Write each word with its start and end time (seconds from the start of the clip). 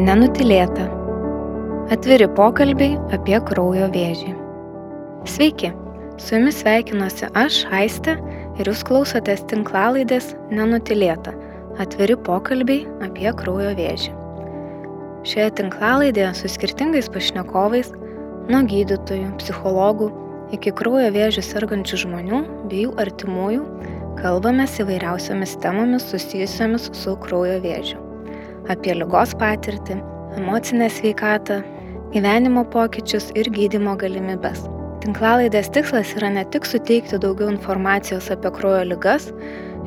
Nenutilėta. 0.00 0.86
Atviri 1.92 2.24
pokalbiai 2.32 2.94
apie 3.12 3.36
kraujo 3.50 3.90
vėžį. 3.92 4.30
Sveiki, 5.28 5.68
su 6.16 6.38
jumis 6.38 6.62
sveikinuosi 6.62 7.28
aš, 7.36 7.58
Aiste, 7.76 8.14
ir 8.56 8.70
jūs 8.70 8.80
klausotės 8.88 9.44
tinklalaidės 9.52 10.30
Nenutilėta. 10.56 11.34
Atviri 11.84 12.16
pokalbiai 12.16 12.86
apie 13.04 13.28
kraujo 13.42 13.76
vėžį. 13.76 14.16
Šioje 15.28 15.52
tinklalaidėje 15.60 16.32
su 16.38 16.54
skirtingais 16.56 17.12
pašnekovais, 17.12 17.92
nuo 18.48 18.64
gydytojų, 18.72 19.34
psichologų 19.42 20.12
iki 20.56 20.72
kraujo 20.80 21.10
vėžių 21.18 21.44
sergančių 21.44 22.06
žmonių 22.06 22.44
bei 22.70 22.86
jų 22.86 22.96
artimųjų, 23.04 23.66
kalbamės 24.22 24.80
įvairiausiomis 24.80 25.58
temomis 25.60 26.08
susijusiamis 26.08 26.88
su 26.96 27.20
kraujo 27.20 27.60
vėžiu 27.66 28.06
apie 28.68 28.94
lygos 28.98 29.32
patirtį, 29.40 29.96
emocinę 30.38 30.90
sveikatą, 30.92 31.60
gyvenimo 32.14 32.64
pokyčius 32.74 33.30
ir 33.38 33.50
gydimo 33.54 33.96
galimybes. 33.98 34.66
Tinklalaidės 35.00 35.70
tikslas 35.72 36.12
yra 36.18 36.28
ne 36.34 36.44
tik 36.52 36.66
suteikti 36.68 37.18
daugiau 37.22 37.48
informacijos 37.52 38.28
apie 38.34 38.50
kraujo 38.58 38.82
lygas 38.90 39.30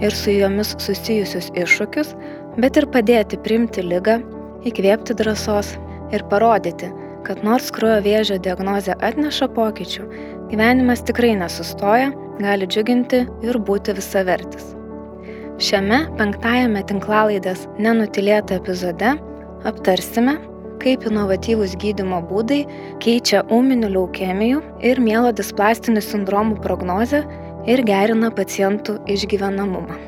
ir 0.01 0.15
su 0.17 0.33
jomis 0.33 0.73
susijusius 0.81 1.51
iššūkius, 1.53 2.15
bet 2.57 2.79
ir 2.79 2.89
padėti 2.95 3.37
priimti 3.45 3.85
lygą, 3.85 4.19
įkvėpti 4.65 5.15
drąsos 5.19 5.75
ir 6.15 6.25
parodyti, 6.31 6.89
kad 7.27 7.43
nors 7.45 7.69
kraujo 7.75 8.01
vėžio 8.05 8.39
diagnozė 8.41 8.97
atneša 9.05 9.51
pokyčių, 9.53 10.07
gyvenimas 10.51 11.05
tikrai 11.05 11.35
nesustoja, 11.39 12.09
gali 12.41 12.67
džiuginti 12.67 13.25
ir 13.45 13.61
būti 13.67 13.93
visavertis. 13.99 14.73
Šiame 15.61 15.99
penktajame 16.17 16.81
tinklalaidės 16.89 17.67
nenutilėta 17.77 18.55
epizode 18.57 19.11
aptarsime, 19.69 20.39
kaip 20.81 21.05
inovatyvūs 21.05 21.75
gydimo 21.77 22.23
būdai 22.25 22.63
keičia 23.03 23.43
ūminių 23.53 23.91
leukemijų 23.93 24.63
ir 24.81 25.01
mielodisplastinių 25.03 26.01
sindromų 26.01 26.57
prognozę 26.63 27.21
ir 27.69 27.83
gerina 27.85 28.31
pacientų 28.33 28.97
išgyvenamumą. 29.13 29.99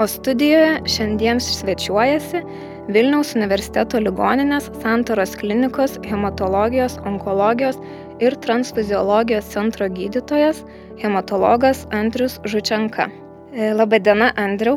O 0.00 0.08
studijoje 0.08 0.80
šiandien 0.88 1.38
svečiuojasi 1.40 2.42
Vilniaus 2.88 3.34
universiteto 3.36 4.00
ligoninės 4.00 4.70
Santoros 4.80 5.36
klinikos 5.36 5.98
hematologijos, 6.06 6.96
onkologijos 7.04 7.76
ir 8.24 8.38
transfuziologijos 8.40 9.52
centro 9.52 9.90
gydytojas 9.92 10.64
hematologas 11.02 11.84
Andrius 11.92 12.40
Žučenka. 12.48 13.10
E, 13.56 13.72
Labadiena, 13.72 14.34
Andriu. 14.36 14.74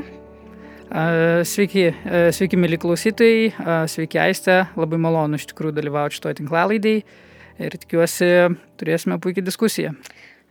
Sveiki, 1.43 1.89
sveiki, 2.31 2.55
mėly 2.55 2.77
klausytojai, 2.79 3.49
sveiki, 3.91 4.21
Aiste, 4.23 4.55
labai 4.79 4.95
malonu 5.03 5.35
iš 5.35 5.49
tikrųjų 5.51 5.75
dalyvauti 5.75 6.15
šitoje 6.15 6.37
tinklalaidėje 6.37 7.03
ir 7.59 7.75
tikiuosi 7.83 8.29
turėsime 8.79 9.19
puikią 9.19 9.43
diskusiją. 9.43 9.91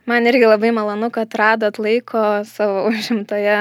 Man 0.05 0.29
irgi 0.29 0.45
labai 0.45 0.69
malonu, 0.77 1.09
kad 1.13 1.33
radot 1.41 1.81
laiko 1.81 2.21
savo 2.45 2.85
užimtoje 2.91 3.57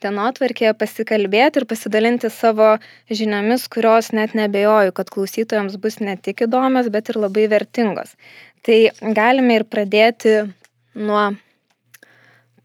dienotvarkėje 0.00 0.72
pasikalbėti 0.80 1.60
ir 1.60 1.68
pasidalinti 1.68 2.32
savo 2.32 2.72
žiniomis, 3.12 3.68
kurios 3.68 4.14
net 4.16 4.32
nebejoju, 4.32 4.96
kad 4.96 5.12
klausytojams 5.12 5.76
bus 5.76 6.00
ne 6.00 6.16
tik 6.16 6.46
įdomios, 6.48 6.88
bet 6.88 7.12
ir 7.12 7.20
labai 7.20 7.50
vertingos. 7.52 8.16
Tai 8.64 8.80
galime 9.12 9.60
ir 9.60 9.68
pradėti 9.68 10.38
nuo 10.96 11.34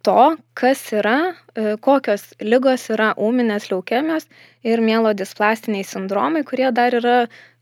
to, 0.05 0.35
kas 0.57 0.83
yra, 0.95 1.33
e, 1.55 1.75
kokios 1.81 2.27
lygos 2.44 2.88
yra 2.94 3.11
ūminės 3.19 3.69
leukemijos 3.71 4.27
ir 4.67 4.83
mielodisplastiniai 4.85 5.85
sindromai, 5.88 6.43
kurie 6.47 6.69
dar 6.75 6.95
yra 6.97 7.17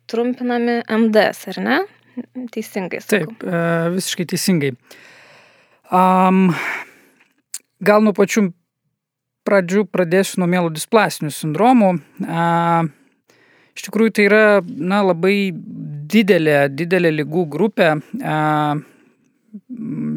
trumpinami 0.09 0.81
MDS, 0.89 1.47
ar 1.53 1.61
ne? 1.63 1.79
Teisingai. 2.53 3.01
Sakau. 3.03 3.33
Taip, 3.35 3.43
e, 3.47 3.63
visiškai 3.95 4.27
teisingai. 4.33 4.73
Um, 5.89 6.49
gal 7.81 8.03
nuo 8.05 8.13
pačių 8.17 8.49
pradžių 9.47 9.87
pradėsiu 9.89 10.43
nuo 10.43 10.49
mielodisplastinių 10.51 11.31
sindromų. 11.33 11.93
Uh, 12.21 12.89
iš 13.77 13.87
tikrųjų 13.87 14.13
tai 14.17 14.27
yra 14.27 14.43
na, 14.65 15.01
labai 15.07 15.51
didelė, 16.13 16.67
didelė 16.73 17.13
lygų 17.21 17.45
grupė. 17.55 17.93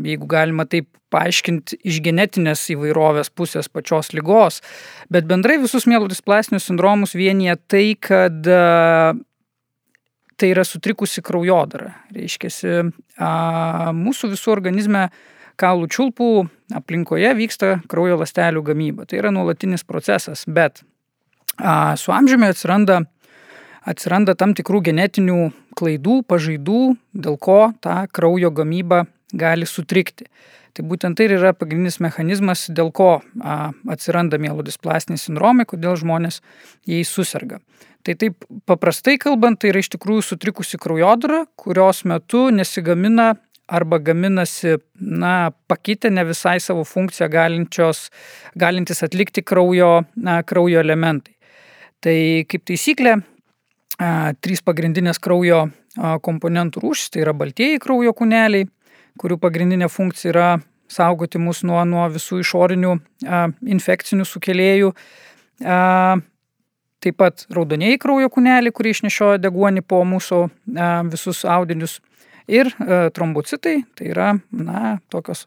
Jeigu 0.03 0.29
galima 0.31 0.67
taip 0.67 0.89
paaiškinti 1.13 1.79
iš 1.89 2.01
genetinės 2.05 2.65
įvairovės 2.73 3.31
pusės 3.37 3.69
pačios 3.69 4.13
lygos, 4.17 4.63
bet 5.13 5.29
bendrai 5.29 5.59
visus 5.61 5.87
mielodisplastinius 5.91 6.71
sindromus 6.71 7.13
vienyje 7.19 7.59
tai, 7.69 7.85
kad 8.01 8.49
tai 10.43 10.51
yra 10.51 10.65
sutrikusi 10.67 11.23
kraujodara. 11.23 11.93
Reiškia, 12.17 12.51
mūsų 13.95 14.33
visų 14.33 14.55
organizme 14.55 15.07
kaulų 15.61 15.89
čiulpų 15.93 16.31
aplinkoje 16.75 17.31
vyksta 17.39 17.77
kraujo 17.91 18.19
lastelių 18.23 18.65
gamyba. 18.67 19.07
Tai 19.07 19.21
yra 19.21 19.33
nuolatinis 19.35 19.85
procesas, 19.87 20.43
bet 20.49 20.83
a, 21.59 21.95
su 22.01 22.11
amžiumi 22.15 22.49
atsiranda, 22.51 23.03
atsiranda 23.87 24.35
tam 24.39 24.57
tikrų 24.59 24.83
genetinių 24.89 25.51
klaidų, 25.79 26.23
pažaidų, 26.29 26.83
dėl 27.13 27.39
ko 27.39 27.61
ta 27.85 28.03
kraujo 28.11 28.51
gamyba 28.55 29.05
gali 29.33 29.69
sutrikti. 29.69 30.29
Tai 30.73 30.85
būtent 30.89 31.19
tai 31.19 31.27
yra 31.29 31.53
pagrindinis 31.53 31.99
mechanizmas, 32.01 32.65
dėl 32.73 32.89
ko 32.97 33.19
a, 33.21 33.57
atsiranda 33.93 34.39
mielodisplastiniai 34.41 35.21
sindromai, 35.21 35.67
kodėl 35.69 35.99
žmonės 36.01 36.41
jais 36.89 37.11
susirga. 37.13 37.61
Tai 38.03 38.15
taip 38.19 38.47
paprastai 38.67 39.19
kalbant, 39.21 39.61
tai 39.61 39.71
yra 39.71 39.83
iš 39.83 39.93
tikrųjų 39.93 40.25
sutrikusi 40.31 40.81
kraujodara, 40.81 41.45
kurios 41.61 42.03
metu 42.09 42.47
nesigamina 42.55 43.35
arba 43.73 44.01
gaminasi, 44.03 44.79
na, 44.97 45.53
pakitę 45.71 46.11
ne 46.11 46.25
visai 46.29 46.57
savo 46.61 46.87
funkciją 46.89 47.29
galinčios, 47.33 48.09
galintis 48.59 49.05
atlikti 49.05 49.45
kraujo, 49.45 50.03
na, 50.17 50.41
kraujo 50.43 50.81
elementai. 50.81 51.37
Tai 52.03 52.17
kaip 52.49 52.65
taisyklė, 52.69 53.19
a, 54.01 54.33
trys 54.41 54.65
pagrindinės 54.65 55.21
kraujo 55.23 55.67
komponentų 56.25 56.81
rūšys, 56.81 57.13
tai 57.13 57.27
yra 57.27 57.37
baltieji 57.37 57.81
kraujo 57.83 58.15
kūneliai, 58.17 58.67
kurių 59.21 59.39
pagrindinė 59.43 59.89
funkcija 59.93 60.33
yra 60.33 60.51
saugoti 60.93 61.41
mus 61.41 61.63
nuo, 61.67 61.81
nuo 61.89 62.05
visų 62.13 62.43
išorinių 62.43 62.93
a, 62.97 63.47
infekcinių 63.75 64.27
sukėlėjų. 64.29 64.93
A, 65.65 65.79
taip 67.03 67.19
pat 67.19 67.47
raudonieji 67.53 68.01
kraujo 68.03 68.31
kūneliai, 68.33 68.75
kurie 68.75 68.95
išnešioja 68.95 69.41
deguonį 69.43 69.85
po 69.89 70.03
mūsų 70.09 70.43
a, 70.47 70.91
visus 71.09 71.45
audinius. 71.49 72.01
Ir 72.51 72.73
a, 72.75 73.07
trombocitai, 73.15 73.83
tai 73.99 74.11
yra 74.13 74.33
na, 74.51 74.99
tokios 75.13 75.47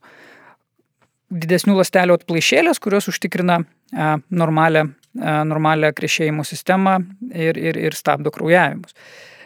didesnių 1.35 1.75
lastelių 1.81 2.19
atplaišėlės, 2.19 2.81
kurios 2.81 3.09
užtikrina 3.11 3.61
a, 3.61 4.15
normalią, 4.29 4.87
a, 5.19 5.37
normalią 5.47 5.93
krešėjimo 5.97 6.45
sistemą 6.47 6.99
ir, 7.31 7.59
ir, 7.59 7.79
ir 7.89 7.97
stabdo 7.97 8.33
kraujavimus. 8.33 8.95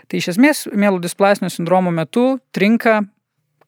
Tai 0.10 0.18
iš 0.18 0.32
esmės 0.32 0.64
mielodisplasinio 0.74 1.52
sindromo 1.54 1.92
metu 1.94 2.40
trinka 2.56 3.04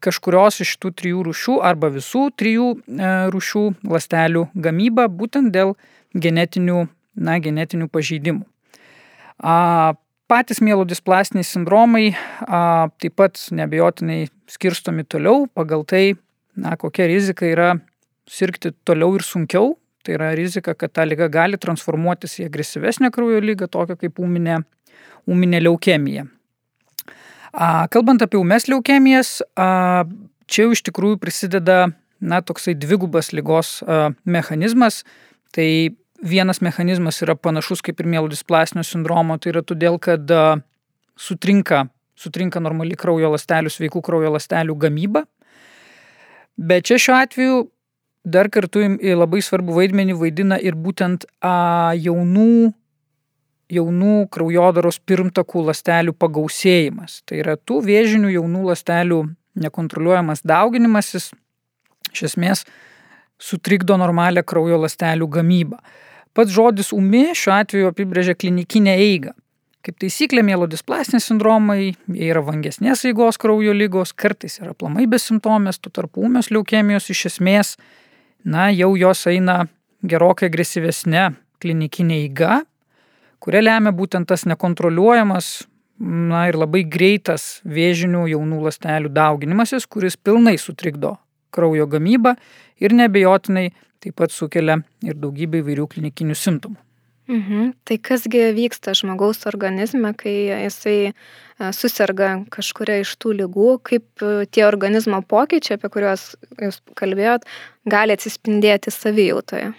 kažkurios 0.04 0.62
iš 0.64 0.76
tų 0.82 0.94
trijų 0.98 1.26
rūšių 1.30 1.58
arba 1.66 1.92
visų 1.94 2.28
trijų 2.40 2.70
e, 2.76 3.12
rūšių 3.34 3.64
lastelių 3.92 4.48
gamybą 4.66 5.08
būtent 5.12 5.54
dėl 5.54 5.76
genetinių, 6.18 6.86
na, 7.16 7.38
genetinių 7.44 7.88
pažeidimų. 7.92 8.46
A, 9.42 9.94
patys 10.32 10.62
mielodisplastiniai 10.64 11.46
sindromai 11.48 12.12
a, 12.12 12.90
taip 13.02 13.18
pat 13.20 13.40
nebejotinai 13.52 14.26
skirstomi 14.52 15.06
toliau 15.08 15.48
pagal 15.54 15.86
tai, 15.88 16.04
na, 16.58 16.76
kokia 16.80 17.08
rizika 17.12 17.48
yra 17.48 17.76
sirgti 18.30 18.74
toliau 18.88 19.16
ir 19.20 19.26
sunkiau. 19.28 19.76
Tai 20.02 20.16
yra 20.16 20.32
rizika, 20.34 20.74
kad 20.74 20.90
ta 20.98 21.04
lyga 21.06 21.28
gali 21.30 21.60
transformuotis 21.62 22.40
į 22.42 22.48
agresyvesnę 22.48 23.12
kraujo 23.14 23.38
lygą, 23.44 23.68
tokią 23.70 24.00
kaip 24.02 24.18
ūminė, 24.18 24.56
ūminė 25.30 25.60
leukemija. 25.62 26.26
Kalbant 27.52 28.22
apie 28.24 28.40
ūmes 28.40 28.70
leukemijas, 28.72 29.42
čia 30.48 30.64
jau 30.64 30.72
iš 30.72 30.84
tikrųjų 30.88 31.20
prisideda 31.20 31.92
na, 32.22 32.40
toksai 32.40 32.78
dvigubas 32.80 33.32
lygos 33.36 33.82
mechanizmas. 34.24 35.02
Tai 35.52 35.68
vienas 36.24 36.62
mechanizmas 36.64 37.20
yra 37.26 37.36
panašus 37.36 37.82
kaip 37.84 38.00
ir 38.00 38.08
mielodisplastinio 38.08 38.86
sindromo, 38.88 39.36
tai 39.42 39.52
yra 39.52 39.66
todėl, 39.68 40.00
kad 40.00 40.32
sutrinka, 41.20 41.86
sutrinka 42.16 42.62
normali 42.64 42.96
kraujo 42.96 43.34
lastelių, 43.34 43.74
sveikų 43.74 44.04
kraujo 44.06 44.32
lastelių 44.38 44.78
gamyba. 44.80 45.26
Bet 46.56 46.88
čia 46.88 47.00
šiuo 47.02 47.18
atveju 47.20 47.62
dar 48.24 48.52
kartu 48.54 48.86
labai 49.02 49.42
svarbu 49.42 49.76
vaidmenį 49.76 50.16
vaidina 50.20 50.60
ir 50.62 50.78
būtent 50.78 51.26
a, 51.42 51.92
jaunų 51.98 52.72
jaunų 53.72 54.28
kraujodaros 54.34 55.00
pirmtakų 55.08 55.66
lastelių 55.70 56.14
pagausėjimas. 56.20 57.22
Tai 57.26 57.42
yra 57.44 57.58
tų 57.58 57.82
vėžinių 57.88 58.34
jaunų 58.36 58.66
lastelių 58.72 59.22
nekontroliuojamas 59.62 60.44
dauginimasis 60.48 61.32
iš 62.12 62.24
esmės 62.32 62.66
sutrikdo 63.42 63.98
normalią 64.00 64.44
kraujo 64.48 64.80
lastelių 64.84 65.28
gamybą. 65.38 65.80
Pats 66.38 66.54
žodis 66.56 66.92
umi 66.96 67.32
šiuo 67.36 67.58
atveju 67.58 67.92
apibrėžia 67.92 68.38
klinikinę 68.40 68.94
eigą. 69.02 69.34
Kaip 69.82 69.98
taisyklė, 69.98 70.44
mielodisplastiniai 70.46 71.24
sindromai, 71.24 71.80
jie 72.14 72.28
yra 72.30 72.44
vangesnės 72.46 73.02
eigos 73.10 73.40
kraujo 73.42 73.74
lygos, 73.74 74.14
kartais 74.14 74.60
yra 74.62 74.76
plamai 74.78 75.08
besimptomės, 75.10 75.82
tu 75.82 75.90
tarp 75.90 76.20
ūmės 76.22 76.52
leukemijos 76.54 77.10
iš 77.10 77.24
esmės, 77.32 77.74
na, 78.46 78.70
jau 78.70 78.94
jos 79.00 79.26
eina 79.32 79.64
gerokai 80.06 80.52
agresyvesnė 80.52 81.32
klinikinė 81.62 82.20
eiga, 82.28 82.62
kuria 83.42 83.64
lemia 83.66 83.94
būtent 83.96 84.30
tas 84.30 84.46
nekontroliuojamas, 84.50 85.52
na 86.02 86.48
ir 86.50 86.58
labai 86.58 86.84
greitas 86.90 87.60
vėžinių 87.68 88.26
jaunų 88.32 88.62
lastelių 88.66 89.12
dauginimasis, 89.14 89.86
kuris 89.86 90.18
pilnai 90.18 90.58
sutrikdo 90.62 91.18
kraujo 91.54 91.88
gamybą 91.92 92.36
ir 92.82 92.96
nebejotinai 92.96 93.70
taip 94.02 94.16
pat 94.18 94.34
sukelia 94.34 94.80
ir 95.06 95.20
daugybę 95.22 95.62
įvairių 95.62 95.86
klinikinių 95.92 96.38
simptomų. 96.38 96.80
Mhm. 97.32 97.68
Tai 97.88 97.98
kasgi 98.04 98.42
vyksta 98.58 98.96
žmogaus 98.98 99.46
organizme, 99.48 100.10
kai 100.18 100.34
jisai 100.66 100.96
e, 101.12 101.14
susirga 101.76 102.32
kažkuria 102.52 102.98
iš 103.04 103.14
tų 103.22 103.36
lygų, 103.44 103.70
kaip 103.88 104.26
e, 104.26 104.48
tie 104.52 104.66
organizmo 104.68 105.22
pokyčiai, 105.22 105.78
apie 105.78 105.92
kuriuos 105.94 106.26
jūs 106.60 106.82
kalbėjot, 107.00 107.46
gali 107.88 108.18
atsispindėti 108.18 108.92
savijautoje. 108.92 109.70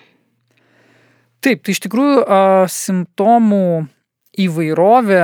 Taip, 1.42 1.62
tai 1.64 1.74
iš 1.74 1.82
tikrųjų 1.86 2.22
a, 2.22 2.40
simptomų 2.70 3.64
įvairovė 4.42 5.22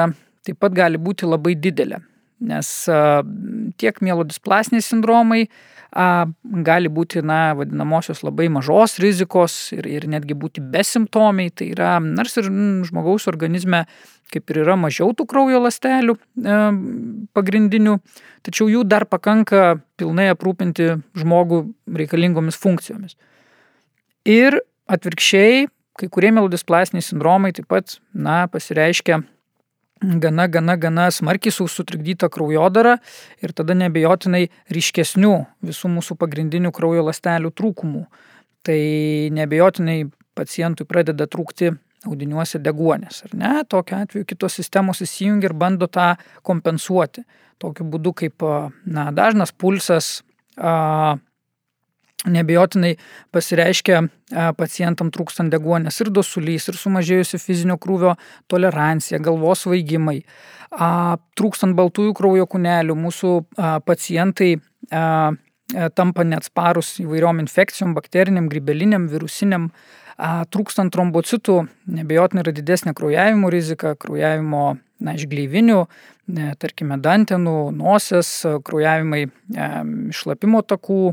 taip 0.49 0.59
pat 0.63 0.75
gali 0.75 0.99
būti 1.01 1.29
labai 1.29 1.55
didelė, 1.59 2.01
nes 2.51 2.71
a, 2.91 3.21
tiek 3.79 4.01
mielodisplasiniai 4.05 4.85
sindromai, 4.85 5.47
gali 5.89 6.91
būti, 6.93 7.23
na, 7.25 7.55
vadinamosios 7.57 8.21
labai 8.23 8.51
mažos 8.53 8.99
rizikos 9.01 9.73
ir, 9.73 9.87
ir 9.89 10.05
netgi 10.07 10.37
būti 10.37 10.61
besimptomiai. 10.61 11.49
Tai 11.49 11.71
yra, 11.73 11.95
nors 12.05 12.37
ir 12.37 12.51
žmogaus 12.85 13.25
organizme 13.31 13.87
kaip 14.33 14.51
ir 14.53 14.63
yra 14.65 14.77
mažiau 14.77 15.15
tų 15.17 15.25
kraujo 15.29 15.61
lastelių 15.65 16.15
e, 16.19 16.59
pagrindinių, 17.37 17.97
tačiau 18.45 18.69
jų 18.69 18.85
dar 18.85 19.07
pakanka 19.09 19.79
pilnai 19.97 20.29
aprūpinti 20.35 20.91
žmogų 21.17 21.63
reikalingomis 21.97 22.59
funkcijomis. 22.61 23.17
Ir 24.29 24.61
atvirkščiai, 24.93 25.67
kai 25.99 26.09
kurie 26.13 26.31
melodisplastiniai 26.35 27.05
sindromai 27.05 27.53
taip 27.57 27.69
pat, 27.71 27.99
na, 28.15 28.45
pasireiškia 28.53 29.23
gana, 30.01 30.47
gana, 30.49 30.77
gana 30.77 31.09
smarkiai 31.11 31.53
sutrikdyta 31.53 32.29
kraujodara 32.31 32.99
ir 33.43 33.53
tada 33.57 33.75
nebejotinai 33.75 34.47
ryškesnių 34.75 35.35
visų 35.65 35.91
mūsų 35.97 36.19
pagrindinių 36.21 36.73
kraujo 36.75 37.05
lastelių 37.09 37.51
trūkumų. 37.51 38.07
Tai 38.67 38.81
nebejotinai 39.35 40.05
pacientui 40.39 40.87
pradeda 40.87 41.27
trūkti 41.31 41.73
audiniuose 42.07 42.61
deguonės, 42.63 43.25
ar 43.27 43.35
ne? 43.35 43.53
Tokiu 43.67 43.97
atveju 43.99 44.27
kitos 44.29 44.59
sistemos 44.61 45.03
įsijungia 45.03 45.51
ir 45.51 45.55
bando 45.59 45.89
tą 45.91 46.13
kompensuoti. 46.47 47.25
Tokiu 47.59 47.89
būdu 47.91 48.15
kaip 48.23 48.45
na, 48.87 49.09
dažnas 49.15 49.51
pulsas, 49.51 50.21
a, 50.55 51.19
nebejotinai 52.27 52.97
pasireiškia 53.35 54.01
pacientam 54.59 55.13
trūkstant 55.15 55.53
deguonės 55.55 56.01
ir 56.03 56.11
dosulys, 56.11 56.67
ir 56.69 56.79
sumažėjusi 56.79 57.39
fizinio 57.43 57.79
krūvio 57.81 58.17
tolerancija, 58.51 59.21
galvos 59.23 59.67
vaigimai. 59.71 60.23
Trūkstant 61.39 61.79
baltųjų 61.79 62.17
kraujo 62.19 62.49
kūnelių, 62.51 62.97
mūsų 62.99 63.37
pacientai 63.87 64.57
tampa 65.95 66.25
neatsparus 66.25 66.97
įvairiom 67.05 67.41
infekcijom, 67.45 67.95
bakteriniam, 67.97 68.51
grybeliniam, 68.51 69.07
virusiniam, 69.13 69.71
trūkstant 70.19 70.93
trombocitų, 70.93 71.59
nebejotinai 71.95 72.43
yra 72.43 72.55
didesnė 72.57 72.95
kraujavimo 72.99 73.51
rizika, 73.53 73.95
kraujavimo 74.01 74.63
na, 74.99 75.15
iš 75.15 75.29
gleivinių, 75.31 75.85
tarkime, 76.59 76.99
dantenų, 77.01 77.59
nosies, 77.77 78.33
kraujavimai 78.67 79.29
išlapimo 80.11 80.65
takų, 80.67 81.13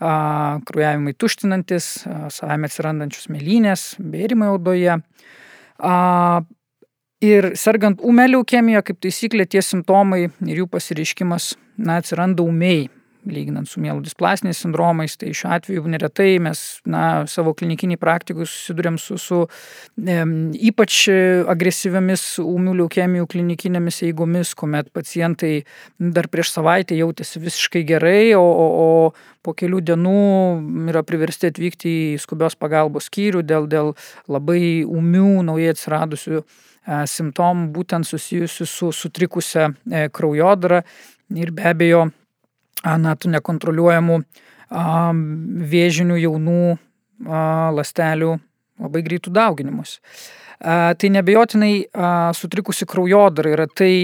kraujavimai 0.00 1.12
tuštinantis, 1.20 1.90
savame 2.32 2.70
atsirandančius 2.70 3.28
mėlynės, 3.32 3.84
bėrimai 4.00 4.48
odoje. 4.54 4.96
Ir 7.20 7.50
sergant 7.60 8.00
ūmė 8.00 8.30
leukemija, 8.30 8.80
kaip 8.84 9.00
taisyklė, 9.04 9.44
tie 9.44 9.60
simptomai 9.64 10.22
ir 10.30 10.62
jų 10.62 10.66
pasireiškimas 10.72 11.52
na, 11.76 11.98
atsiranda 12.00 12.40
ūmiai, 12.46 12.86
lyginant 13.28 13.68
su 13.68 13.80
mielodisplasiniais 13.82 14.60
sindromais, 14.62 15.16
tai 15.20 15.32
šiuo 15.36 15.50
atveju 15.56 15.84
neretai 15.90 16.38
mes 16.42 16.62
na, 16.88 17.26
savo 17.30 17.52
klinikiniai 17.56 18.00
praktikui 18.00 18.46
susidurėm 18.48 18.96
su, 19.00 19.18
su 19.20 19.40
e, 19.44 20.18
ypač 20.70 21.02
agresyviamis 21.50 22.24
ūmių 22.44 22.76
leukemijų 22.82 23.28
klinikinėmis 23.34 24.02
eigomis, 24.08 24.54
kuomet 24.58 24.90
pacientai 24.96 25.52
dar 25.98 26.30
prieš 26.32 26.54
savaitę 26.56 26.96
jautėsi 26.98 27.42
visiškai 27.42 27.84
gerai, 27.88 28.32
o, 28.38 28.44
o, 28.44 28.68
o 28.80 29.44
po 29.44 29.54
kelių 29.56 29.80
dienų 29.90 30.16
yra 30.92 31.04
priversti 31.06 31.50
atvykti 31.50 31.92
į 32.14 32.20
skubios 32.22 32.56
pagalbos 32.60 33.08
skyrių 33.10 33.44
dėl, 33.46 33.68
dėl 33.70 33.94
labai 34.30 34.82
ūmių, 34.84 35.40
naujai 35.48 35.74
atsiradusių 35.74 36.38
e, 36.40 36.44
simptomų, 37.10 37.70
būtent 37.76 38.08
susijusių 38.08 38.68
su 38.68 38.92
sutrikusią 38.96 39.70
e, 39.70 40.08
kraujodarą. 40.12 40.82
Ir 41.38 41.52
be 41.54 41.68
abejo 41.70 42.08
na, 42.84 43.16
tų 43.16 43.32
nekontroliuojamų 43.36 44.20
vėžinių 45.70 46.20
jaunų 46.20 46.60
lastelių 47.76 48.36
labai 48.80 49.02
greitų 49.04 49.32
dauginimus. 49.34 49.98
Tai 50.60 51.08
nebejotinai 51.14 51.72
sutrikusi 52.36 52.84
kraujodara 52.88 53.52
yra 53.54 53.66
tai, 53.66 53.94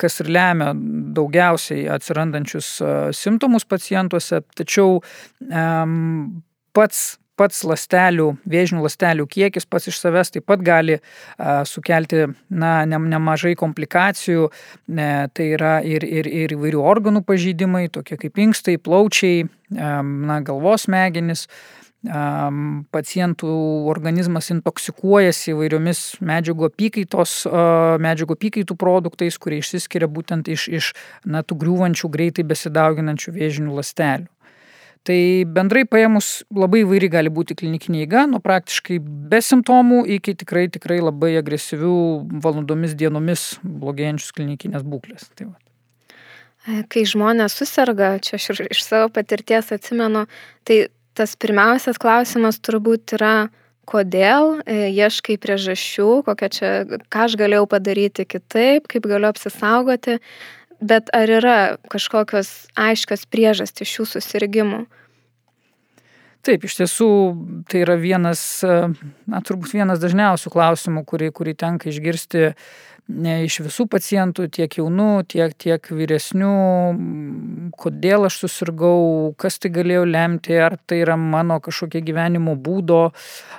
kas 0.00 0.20
ir 0.24 0.30
lemia 0.32 0.70
daugiausiai 1.16 1.84
atsirandančius 1.92 2.70
simptomus 3.16 3.68
pacientuose, 3.68 4.40
tačiau 4.56 5.02
pats 6.74 7.02
pats 7.38 7.62
lastelių, 7.66 8.28
vėžinių 8.50 8.84
lastelių 8.84 9.26
kiekis 9.30 9.66
pats 9.70 9.90
iš 9.90 10.00
savęs 10.02 10.32
taip 10.34 10.46
pat 10.50 10.62
gali 10.64 10.98
a, 10.98 11.62
sukelti 11.68 12.26
na, 12.50 12.74
ne, 12.88 13.00
nemažai 13.14 13.54
komplikacijų. 13.58 14.50
Ne, 14.94 15.10
tai 15.34 15.50
yra 15.58 15.76
ir, 15.86 16.06
ir, 16.06 16.28
ir 16.28 16.56
įvairių 16.56 16.82
organų 16.82 17.24
pažeidimai, 17.26 17.86
tokie 17.92 18.18
kaip 18.20 18.38
inkstai, 18.46 18.76
plaučiai, 18.78 19.46
a, 19.74 19.96
na, 20.02 20.42
galvos 20.46 20.88
smegenis. 20.88 21.48
A, 21.48 21.80
pacientų 22.92 23.48
organizmas 23.88 24.50
intoksikuojasi 24.52 25.54
įvairiomis 25.54 26.02
medžiagų 26.20 26.68
apykaitos, 26.68 27.38
medžiagų 28.04 28.36
apykaitų 28.36 28.76
produktais, 28.76 29.38
kurie 29.40 29.62
išsiskiria 29.62 30.10
būtent 30.12 30.50
iš, 30.52 30.68
iš 30.68 30.92
na, 31.24 31.40
tų 31.40 31.56
griūvančių 31.64 32.12
greitai 32.12 32.44
besidauginančių 32.50 33.36
vėžinių 33.38 33.80
lastelių. 33.80 34.28
Tai 35.04 35.18
bendrai 35.52 35.82
paėmus 35.84 36.28
labai 36.48 36.80
įvairi 36.80 37.10
gali 37.12 37.32
būti 37.32 37.56
klinikinė 37.60 38.06
įga, 38.06 38.22
nuo 38.30 38.40
praktiškai 38.44 38.96
be 39.04 39.40
simptomų 39.44 40.00
iki 40.16 40.32
tikrai, 40.40 40.64
tikrai 40.72 41.02
labai 41.02 41.34
agresyvių 41.42 41.96
valandomis, 42.44 42.96
dienomis 42.96 43.42
blogėjančius 43.60 44.32
klinikinės 44.32 44.86
būklės. 44.88 45.28
Tai 45.36 45.50
va. 45.50 45.58
E, 46.64 46.80
kai 46.88 47.04
žmonės 47.04 47.58
susirga, 47.60 48.14
čia 48.24 48.38
aš 48.40 48.64
iš 48.64 48.80
savo 48.80 49.10
patirties 49.12 49.68
atsimenu, 49.76 50.24
tai 50.64 50.86
tas 51.12 51.36
pirmiausias 51.36 52.00
klausimas 52.00 52.56
turbūt 52.64 53.18
yra, 53.18 53.50
kodėl, 53.84 54.62
e, 54.64 54.88
ieškai 54.88 55.36
priežasčių, 55.40 56.08
čia, 56.48 56.70
ką 57.12 57.26
aš 57.28 57.36
galėjau 57.36 57.66
padaryti 57.68 58.24
kitaip, 58.24 58.88
kaip 58.88 59.04
galiu 59.04 59.28
apsisaugoti. 59.28 60.16
Bet 60.80 61.10
ar 61.14 61.30
yra 61.30 61.58
kažkokios 61.92 62.50
aiškios 62.78 63.26
priežastys 63.30 63.90
šių 63.90 64.08
susirgymų? 64.16 64.84
Taip, 66.44 66.66
iš 66.66 66.74
tiesų 66.76 67.10
tai 67.70 67.84
yra 67.86 67.94
vienas, 67.96 68.40
na, 68.60 69.38
turbūt 69.40 69.72
vienas 69.72 70.02
dažniausių 70.02 70.50
klausimų, 70.52 71.04
kurį, 71.08 71.30
kurį 71.32 71.54
tenka 71.56 71.88
išgirsti 71.88 72.50
ne 73.08 73.38
iš 73.44 73.58
visų 73.66 73.86
pacientų, 73.92 74.46
tiek 74.52 74.76
jaunų, 74.78 75.24
tiek, 75.28 75.52
tiek 75.60 75.88
vyresnių, 75.92 76.52
kodėl 77.80 78.28
aš 78.28 78.38
susirgau, 78.44 79.32
kas 79.40 79.58
tai 79.60 79.72
galėjo 79.74 80.04
lemti, 80.08 80.56
ar 80.56 80.78
tai 80.84 81.02
yra 81.04 81.16
mano 81.20 81.58
kažkokie 81.64 82.00
gyvenimo 82.04 82.56
būdo 82.56 83.10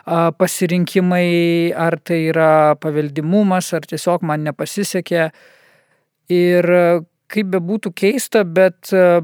pasirinkimai, 0.05 1.73
ar 1.73 1.99
tai 2.01 2.23
yra 2.31 2.75
paveldimumas, 2.81 3.73
ar 3.77 3.85
tiesiog 3.85 4.25
man 4.25 4.45
nepasisekė. 4.49 5.29
Ir 6.33 6.69
kaip 7.31 7.51
bebūtų 7.53 7.91
keista, 7.97 8.43
bet 8.45 8.91
e, 8.93 9.19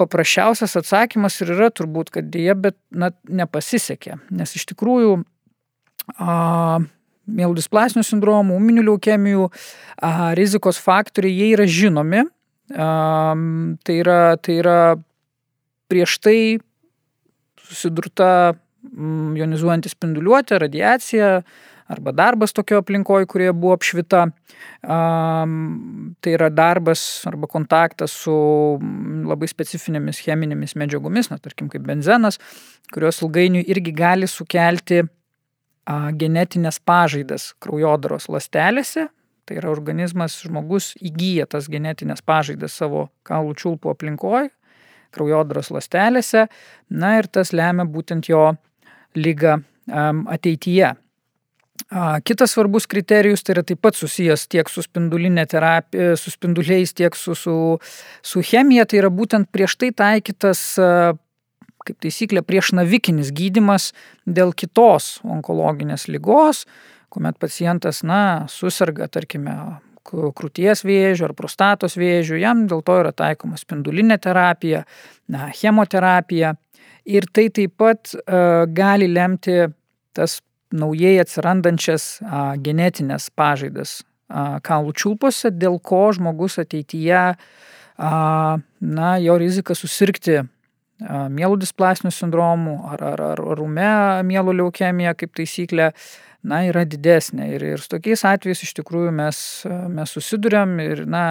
paprasčiausias 0.00 0.76
atsakymas 0.80 1.38
ir 1.42 1.52
yra 1.56 1.70
turbūt, 1.72 2.12
kad 2.14 2.30
dėja, 2.32 2.56
bet 2.56 2.78
na, 2.90 3.10
nepasisekė. 3.28 4.18
Nes 4.36 4.56
iš 4.56 4.66
tikrųjų 4.72 5.20
mielodisplasinių 7.30 8.04
sindromų, 8.06 8.56
ūminių 8.58 8.86
leukemijų 8.88 9.48
a, 9.50 10.32
rizikos 10.38 10.80
faktoriai, 10.82 11.36
jie 11.36 11.52
yra 11.54 11.68
žinomi. 11.70 12.24
A, 12.70 12.88
tai, 13.84 14.00
yra, 14.00 14.20
tai 14.40 14.58
yra 14.62 14.80
prieš 15.90 16.18
tai 16.22 16.38
susidurta 17.70 18.30
jonizuojanti 19.36 19.90
spinduliuotė, 19.92 20.58
radiacija 20.62 21.40
arba 21.90 22.12
darbas 22.14 22.54
tokio 22.54 22.78
aplinkoje, 22.80 23.26
kurioje 23.30 23.52
buvo 23.52 23.74
apšvita. 23.76 24.24
Tai 24.80 26.34
yra 26.34 26.50
darbas 26.54 27.02
arba 27.28 27.48
kontaktas 27.50 28.14
su 28.24 28.34
labai 29.26 29.48
specifinėmis 29.50 30.22
cheminėmis 30.24 30.76
medžiagomis, 30.78 31.30
na, 31.32 31.40
tarkim, 31.42 31.70
kaip 31.72 31.84
benzenas, 31.86 32.38
kurios 32.94 33.20
ilgainiui 33.24 33.66
irgi 33.74 33.94
gali 33.96 34.30
sukelti 34.30 35.02
genetinės 36.20 36.78
pažaidas 36.86 37.50
kraujodaros 37.62 38.30
lastelėse. 38.30 39.08
Tai 39.48 39.56
yra 39.58 39.70
organizmas, 39.72 40.36
žmogus 40.46 40.92
įgyja 41.02 41.48
tas 41.50 41.66
genetinės 41.66 42.22
pažaidas 42.22 42.76
savo 42.78 43.08
kaulų 43.26 43.56
čiulpų 43.58 43.90
aplinkoje, 43.96 44.52
kraujodaros 45.10 45.72
lastelėse, 45.74 46.44
na 46.86 47.16
ir 47.18 47.26
tas 47.26 47.50
lemia 47.50 47.82
būtent 47.82 48.28
jo 48.30 48.52
lygą 49.18 49.56
um, 49.58 50.22
ateityje. 50.30 50.92
Kitas 52.24 52.52
svarbus 52.54 52.86
kriterijus 52.86 53.42
tai 53.42 53.56
yra 53.56 53.64
taip 53.66 53.80
pat 53.82 53.96
susijęs 53.98 54.44
tiek 54.52 54.68
su 54.70 54.84
spindulinė 54.84 55.42
terapija, 55.50 56.12
su 56.14 56.30
spinduliais, 56.30 56.92
tiek 56.94 57.16
su, 57.18 57.34
su, 57.34 57.54
su 58.22 58.42
chemija, 58.46 58.84
tai 58.86 59.00
yra 59.00 59.10
būtent 59.10 59.50
prieš 59.50 59.74
tai 59.80 59.90
taikytas 59.98 60.62
kaip 61.86 61.98
taisyklė 62.04 62.42
prieš 62.46 62.72
navikinis 62.76 63.32
gydimas 63.34 63.90
dėl 64.28 64.52
kitos 64.54 65.18
onkologinės 65.24 66.06
lygos, 66.12 66.64
kuomet 67.10 67.40
pacientas, 67.42 68.04
na, 68.06 68.46
susirga, 68.52 69.08
tarkime, 69.10 69.56
krūties 70.06 70.84
vėžių 70.86 71.28
ar 71.28 71.34
prostatos 71.38 71.96
vėžių, 72.00 72.38
jam 72.40 72.64
dėl 72.70 72.84
to 72.86 72.98
yra 73.02 73.12
taikoma 73.16 73.58
spindulinė 73.60 74.18
terapija, 74.22 74.84
na, 75.30 75.50
chemoterapija. 75.54 76.54
Ir 77.10 77.26
tai 77.32 77.48
taip 77.54 77.74
pat 77.80 78.12
uh, 78.14 78.66
gali 78.70 79.08
lemti 79.10 79.64
tas 80.16 80.38
naujai 80.72 81.18
atsirandančias 81.22 82.20
uh, 82.22 82.54
genetinės 82.62 83.30
pažaidas 83.34 84.00
uh, 84.00 84.58
kaulų 84.66 84.94
čiulpose, 84.94 85.50
dėl 85.50 85.80
ko 85.82 86.06
žmogus 86.16 86.60
ateityje, 86.62 87.24
uh, 87.34 88.62
na, 88.80 89.10
jo 89.20 89.36
rizika 89.40 89.76
susirgti 89.76 90.40
mielų 91.00 91.60
displastinių 91.62 92.12
sindromų 92.12 92.74
ar, 92.92 93.04
ar, 93.14 93.22
ar 93.32 93.40
rume 93.56 93.92
mielų 94.26 94.56
leukemija 94.58 95.14
kaip 95.16 95.32
taisyklė, 95.38 95.90
na, 96.44 96.62
yra 96.68 96.86
didesnė. 96.88 97.50
Ir, 97.54 97.64
ir 97.74 97.82
su 97.82 97.90
tokiais 97.92 98.24
atvejais 98.28 98.62
iš 98.64 98.74
tikrųjų 98.78 99.12
mes, 99.16 99.38
mes 99.92 100.14
susidurėm 100.16 100.78
ir, 100.84 101.04
na, 101.08 101.24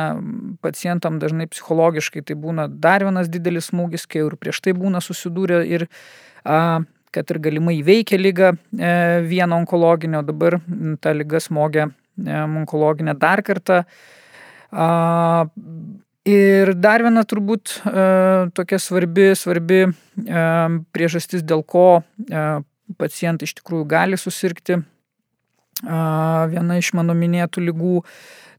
pacientam 0.66 1.20
dažnai 1.22 1.50
psichologiškai 1.50 2.26
tai 2.26 2.38
būna 2.38 2.68
dar 2.70 3.06
vienas 3.06 3.30
didelis 3.32 3.72
smūgis, 3.72 4.08
kai 4.10 4.26
ir 4.26 4.38
prieš 4.42 4.62
tai 4.66 4.76
būna 4.78 5.02
susidūrę 5.06 5.64
ir 5.70 5.88
a, 6.46 6.82
kad 7.16 7.32
ir 7.34 7.40
galimai 7.42 7.80
įveikia 7.80 8.20
lygą 8.20 8.52
e, 8.54 8.92
vieną 9.26 9.64
onkologinę, 9.64 10.20
o 10.20 10.24
dabar 10.24 10.60
ta 11.02 11.14
lyga 11.14 11.42
smogia 11.42 11.90
e, 11.90 12.44
onkologinę 12.44 13.16
dar 13.18 13.44
kartą. 13.44 13.84
Ir 16.30 16.74
dar 16.78 17.02
viena 17.02 17.24
turbūt 17.26 17.80
e, 17.90 18.04
tokia 18.54 18.78
svarbi, 18.78 19.32
svarbi 19.40 19.88
priežastis, 20.94 21.42
dėl 21.42 21.64
ko 21.66 22.04
pacientai 23.00 23.48
iš 23.50 23.56
tikrųjų 23.62 23.88
gali 23.90 24.18
susirgti 24.20 24.82
viena 25.80 26.76
iš 26.76 26.92
mano 26.98 27.16
minėtų 27.16 27.64
lygų, 27.64 28.02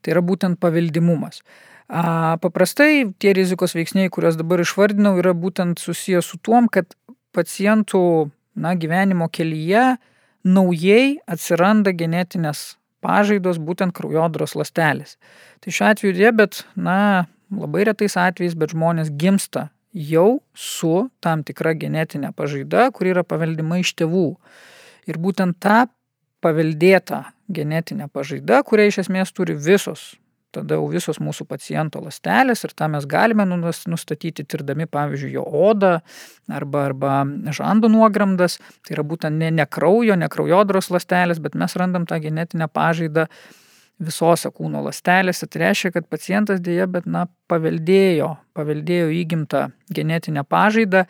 tai 0.01 0.15
yra 0.15 0.23
būtent 0.25 0.59
paveldimumas. 0.63 1.43
Paprastai 1.91 3.11
tie 3.21 3.35
rizikos 3.37 3.75
veiksniai, 3.77 4.11
kuriuos 4.15 4.39
dabar 4.41 4.63
išvardinau, 4.63 5.17
yra 5.21 5.35
būtent 5.37 5.83
susijęs 5.83 6.33
su 6.33 6.39
tuom, 6.41 6.71
kad 6.73 6.95
pacientų 7.37 8.31
na, 8.55 8.75
gyvenimo 8.75 9.29
kelyje 9.33 9.97
naujai 10.45 11.19
atsiranda 11.29 11.93
genetinės 11.93 12.77
pažaidos 13.05 13.61
būtent 13.61 13.95
kraujodros 13.97 14.57
lastelės. 14.59 15.17
Tai 15.61 15.73
šiuo 15.73 15.91
atveju 15.91 16.17
diabet, 16.17 16.65
na, 16.77 17.27
labai 17.51 17.87
retais 17.89 18.17
atvejais, 18.21 18.57
bet 18.57 18.75
žmonės 18.75 19.13
gimsta 19.17 19.69
jau 19.93 20.41
su 20.55 21.09
tam 21.25 21.43
tikra 21.47 21.75
genetinė 21.75 22.33
pažaida, 22.37 22.91
kuri 22.95 23.15
yra 23.15 23.25
paveldima 23.27 23.81
iš 23.81 23.95
tėvų. 23.99 24.29
Ir 25.11 25.19
būtent 25.19 25.59
ta 25.59 25.89
paveldėta 26.45 27.25
genetinė 27.51 28.09
pažaida, 28.13 28.63
kurią 28.63 28.89
iš 28.91 29.03
esmės 29.05 29.33
turi 29.35 29.57
visos, 29.59 30.15
tada 30.55 30.77
jau 30.79 30.89
visos 30.91 31.21
mūsų 31.23 31.47
paciento 31.49 32.03
lastelės 32.03 32.65
ir 32.67 32.75
tą 32.77 32.89
mes 32.93 33.07
galime 33.11 33.47
nustatyti 33.49 34.45
tirdami, 34.45 34.89
pavyzdžiui, 34.91 35.33
jo 35.37 35.45
odą 35.45 35.99
arba, 36.51 36.85
arba 36.91 37.15
žandų 37.57 37.91
nuogramdas, 37.93 38.59
tai 38.87 38.97
yra 38.97 39.07
būtent 39.07 39.39
ne, 39.41 39.51
ne 39.55 39.67
kraujo, 39.67 40.19
ne 40.19 40.29
kraujodros 40.33 40.91
lastelės, 40.95 41.43
bet 41.43 41.59
mes 41.59 41.77
randam 41.79 42.07
tą 42.11 42.21
genetinę 42.23 42.71
pažaidą 42.73 43.29
visose 44.01 44.51
kūno 44.55 44.83
ląstelėse. 44.87 45.47
Tai 45.47 45.63
reiškia, 45.67 45.93
kad 45.97 46.09
pacientas 46.11 46.63
dėja, 46.65 46.89
bet 46.91 47.07
na, 47.07 47.27
paveldėjo, 47.51 48.35
paveldėjo 48.57 49.11
įgimtą 49.21 49.67
genetinę 49.93 50.45
pažaidą, 50.49 51.05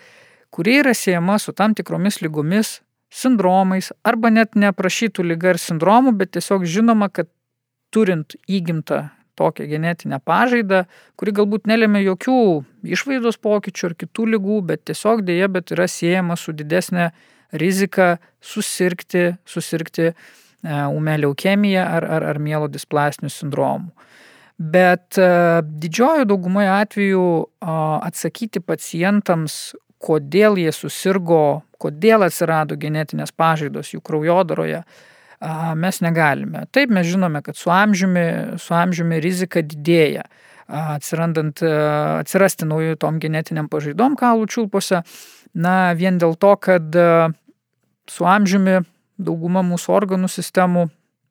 kuri 0.50 0.80
yra 0.82 0.94
siejama 0.96 1.38
su 1.38 1.54
tam 1.54 1.76
tikromis 1.78 2.20
lygomis, 2.24 2.80
sindromais, 3.10 3.90
arba 4.06 4.30
net 4.30 4.58
neprašytų 4.58 5.24
lyga 5.26 5.54
ir 5.54 5.62
sindromų, 5.62 6.14
bet 6.18 6.34
tiesiog 6.36 6.66
žinoma, 6.66 7.10
kad 7.10 7.30
turint 7.94 8.36
įgimtą 8.46 9.08
tokią 9.40 9.66
genetinę 9.70 10.20
pažaidą, 10.24 10.84
kuri 11.16 11.34
galbūt 11.40 11.68
nelėmė 11.70 12.04
jokių 12.04 12.40
išvaizdos 12.96 13.40
pokyčių 13.40 13.90
ar 13.90 13.96
kitų 14.04 14.28
lygų, 14.34 14.60
bet 14.72 14.84
tiesiog 14.90 15.24
dėja, 15.26 15.48
bet 15.52 15.72
yra 15.74 15.88
siejama 15.88 16.36
su 16.40 16.54
didesnė 16.56 17.10
rizika 17.60 18.18
susirgti, 18.44 19.30
susirgti 19.48 20.12
umė 20.68 21.16
leukemija 21.24 21.86
ar, 21.96 22.06
ar, 22.18 22.28
ar 22.34 22.40
mielo 22.42 22.68
displastinių 22.68 23.32
sindromų. 23.32 24.08
Bet 24.60 25.16
didžiojo 25.80 26.26
daugumoje 26.28 26.68
atveju 26.68 27.24
atsakyti 27.64 28.60
pacientams, 28.60 29.72
kodėl 30.00 30.58
jie 30.60 30.72
susirgo, 30.72 31.62
kodėl 31.80 32.26
atsirado 32.26 32.76
genetinės 32.80 33.32
pažaidos 33.32 33.94
jų 33.94 34.02
kraujodaroje, 34.04 34.82
mes 35.80 36.00
negalime. 36.04 36.66
Taip 36.72 36.92
mes 36.92 37.08
žinome, 37.08 37.42
kad 37.42 37.56
su 37.56 37.72
amžiumi, 37.72 38.58
su 38.60 38.74
amžiumi 38.76 39.20
rizika 39.24 39.62
didėja 39.64 40.26
atsirandant, 40.70 41.62
atsirasti 42.20 42.68
naujų 42.68 42.98
tom 43.02 43.18
genetiniam 43.22 43.66
pažaidom 43.70 44.14
kaulų 44.18 44.46
čiulpose, 44.52 45.00
na 45.54 45.92
vien 45.98 46.20
dėl 46.20 46.36
to, 46.38 46.52
kad 46.62 46.94
su 48.10 48.26
amžiumi 48.26 48.80
dauguma 49.20 49.64
mūsų 49.66 49.94
organų 49.96 50.30
sistemų, 50.30 50.86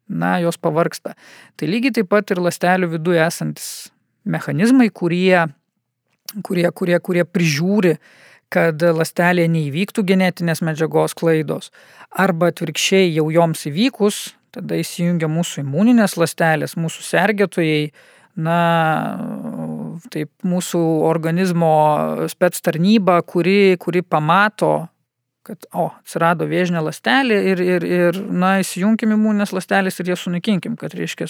na, 0.09 0.37
jos 0.43 0.57
pavarksta. 0.61 1.15
Tai 1.57 1.69
lygiai 1.69 1.99
taip 1.99 2.09
pat 2.11 2.33
ir 2.33 2.41
ląstelių 2.41 2.91
viduje 2.95 3.21
esantis 3.23 3.69
mechanizmai, 4.29 4.89
kurie, 4.89 5.45
kurie, 6.45 6.67
kurie, 6.75 6.97
kurie 6.99 7.25
prižiūri, 7.25 7.95
kad 8.53 8.81
ląstelėje 8.81 9.49
neįvyktų 9.53 10.03
genetinės 10.09 10.63
medžiagos 10.65 11.15
klaidos. 11.17 11.69
Arba 12.09 12.49
atvirkščiai 12.53 13.11
jau 13.13 13.27
joms 13.33 13.65
įvykus, 13.69 14.21
tada 14.55 14.79
įsijungia 14.81 15.29
mūsų 15.29 15.63
imuninės 15.63 16.17
ląstelės, 16.17 16.77
mūsų 16.79 17.05
sergėtojai, 17.05 17.91
na, 18.39 18.59
taip 20.13 20.31
mūsų 20.47 20.81
organizmo 21.09 21.73
spets 22.31 22.63
tarnyba, 22.65 23.19
kuri, 23.27 23.75
kuri 23.81 24.01
pamato 24.05 24.87
kad, 25.49 25.65
o, 25.73 25.87
atsirado 26.01 26.45
vėžinė 26.49 26.81
lastelė 26.85 27.39
ir, 27.51 27.61
ir, 27.63 27.85
ir 27.85 28.19
na, 28.29 28.57
įsijunkim 28.61 29.15
imuninės 29.15 29.53
lastelės 29.55 29.99
ir 30.01 30.11
jas 30.13 30.25
sunaikinkim, 30.27 30.75
kad, 30.79 30.93
reiškia, 30.97 31.29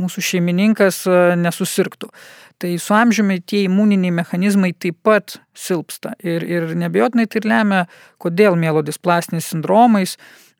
mūsų 0.00 0.24
šeimininkas 0.30 1.02
e, 1.10 1.18
nesusirgtų. 1.40 2.08
Tai 2.58 2.72
su 2.82 2.94
amžiumi 2.94 3.38
tie 3.46 3.62
imuniniai 3.68 4.10
mechanizmai 4.16 4.72
taip 4.74 4.96
pat 5.06 5.36
silpsta 5.54 6.16
ir, 6.26 6.42
ir 6.42 6.72
nebejotinai 6.74 7.28
tai 7.30 7.44
lemia, 7.46 7.84
kodėl 8.18 8.58
mielodisplastiniais 8.58 9.46
sindromais, 9.52 10.16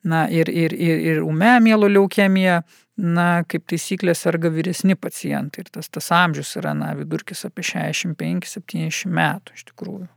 na, 0.07 0.23
ir, 0.31 0.47
ir, 0.47 0.71
ir, 0.71 1.01
ir 1.11 1.23
ume 1.27 1.57
mielo 1.63 1.89
leukemija, 1.91 2.61
na, 2.99 3.27
kaip 3.51 3.65
taisyklė 3.71 4.15
serga 4.15 4.51
vyresni 4.51 4.95
pacientai 4.95 5.65
ir 5.65 5.73
tas, 5.75 5.91
tas 5.91 6.07
amžius 6.15 6.55
yra, 6.59 6.71
na, 6.75 6.93
vidurkis 6.95 7.43
apie 7.47 7.67
65-70 7.67 9.11
metų 9.19 9.59
iš 9.59 9.67
tikrųjų. 9.71 10.07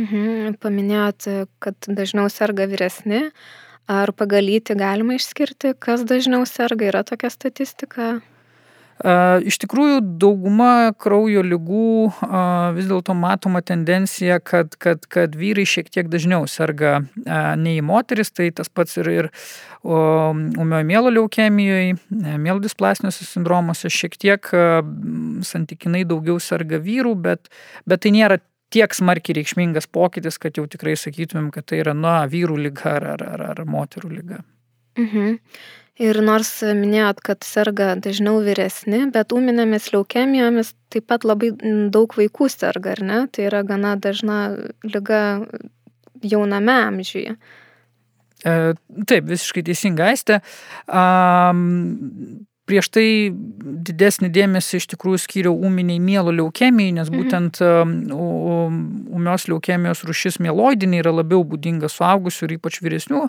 Mhm, 0.00 0.56
paminėjot, 0.62 1.26
kad 1.60 1.88
dažniau 1.88 2.30
serga 2.30 2.68
vyresni. 2.70 3.28
Ar 3.90 4.12
pagal 4.14 4.44
lytį 4.46 4.76
galima 4.78 5.16
išskirti, 5.18 5.74
kas 5.82 6.04
dažniau 6.06 6.44
serga? 6.46 6.86
Yra 6.92 7.02
tokia 7.02 7.30
statistika? 7.32 8.20
Iš 9.00 9.56
tikrųjų, 9.62 10.00
dauguma 10.20 10.92
kraujo 11.00 11.40
lygų 11.40 11.92
vis 12.76 12.88
dėlto 12.90 13.14
matoma 13.16 13.62
tendencija, 13.64 14.36
kad, 14.44 14.76
kad, 14.76 15.06
kad 15.08 15.38
vyrai 15.40 15.64
šiek 15.64 15.88
tiek 15.88 16.10
dažniau 16.12 16.44
serga 16.50 16.98
nei 17.56 17.80
moteris, 17.80 18.28
tai 18.36 18.50
tas 18.52 18.68
pats 18.68 19.00
ir, 19.00 19.08
ir 19.08 19.30
umiojo 19.80 20.84
mielo 20.84 21.14
leukemijoje, 21.16 21.96
mielo 22.10 22.60
displastiniuose 22.60 23.24
sindromuose 23.24 23.88
šiek 23.88 24.20
tiek 24.20 24.52
santykinai 25.48 26.04
daugiau 26.04 26.36
serga 26.36 26.82
vyrų, 26.84 27.16
bet, 27.24 27.48
bet 27.88 28.04
tai 28.04 28.12
nėra 28.18 28.40
tiek 28.70 28.92
smarkiai 28.94 29.40
reikšmingas 29.40 29.88
pokytis, 29.90 30.36
kad 30.42 30.60
jau 30.60 30.68
tikrai 30.70 30.94
sakytumėm, 31.00 31.48
kad 31.54 31.72
tai 31.72 31.80
yra, 31.82 31.96
na, 31.96 32.20
vyrų 32.30 32.60
lyga 32.68 32.98
ar, 32.98 33.12
ar, 33.16 33.28
ar, 33.32 33.46
ar 33.54 33.64
moterų 33.64 34.12
lyga. 34.12 34.44
Mhm. 34.98 35.38
Ir 36.00 36.16
nors 36.24 36.48
minėjot, 36.64 37.20
kad 37.20 37.44
serga 37.44 37.92
dažniau 38.00 38.40
vyresni, 38.40 39.02
bet 39.12 39.34
ūminėmis 39.36 39.90
leukemijomis 39.92 40.72
taip 40.92 41.10
pat 41.12 41.26
labai 41.28 41.52
daug 41.92 42.14
vaikų 42.16 42.48
serga, 42.48 42.94
ar 42.96 43.02
ne? 43.04 43.18
Tai 43.28 43.44
yra 43.50 43.60
gana 43.68 43.96
dažna 44.00 44.38
lyga 44.86 45.20
jauname 46.24 46.76
amžiuje. 46.86 47.36
E, 48.40 48.54
taip, 49.10 49.28
visiškai 49.28 49.66
teisinga 49.68 50.08
aistė. 50.08 50.40
Um, 50.88 52.46
prieš 52.70 52.88
tai 52.94 53.06
didesnį 53.90 54.30
dėmesį 54.32 54.80
iš 54.80 54.86
tikrųjų 54.94 55.20
skyriau 55.24 55.56
ūminiai 55.68 56.00
mielo 56.02 56.32
leukemijai, 56.32 56.94
nes 56.96 57.10
mhm. 57.10 57.20
būtent 57.20 57.60
ūmios 59.20 59.48
leukemijos 59.50 60.04
rušis 60.08 60.40
mieloidinė 60.40 61.02
yra 61.02 61.12
labiau 61.20 61.44
būdinga 61.44 61.90
suaugusių 61.92 62.46
ir 62.46 62.56
ypač 62.56 62.80
vyresnių 62.84 63.26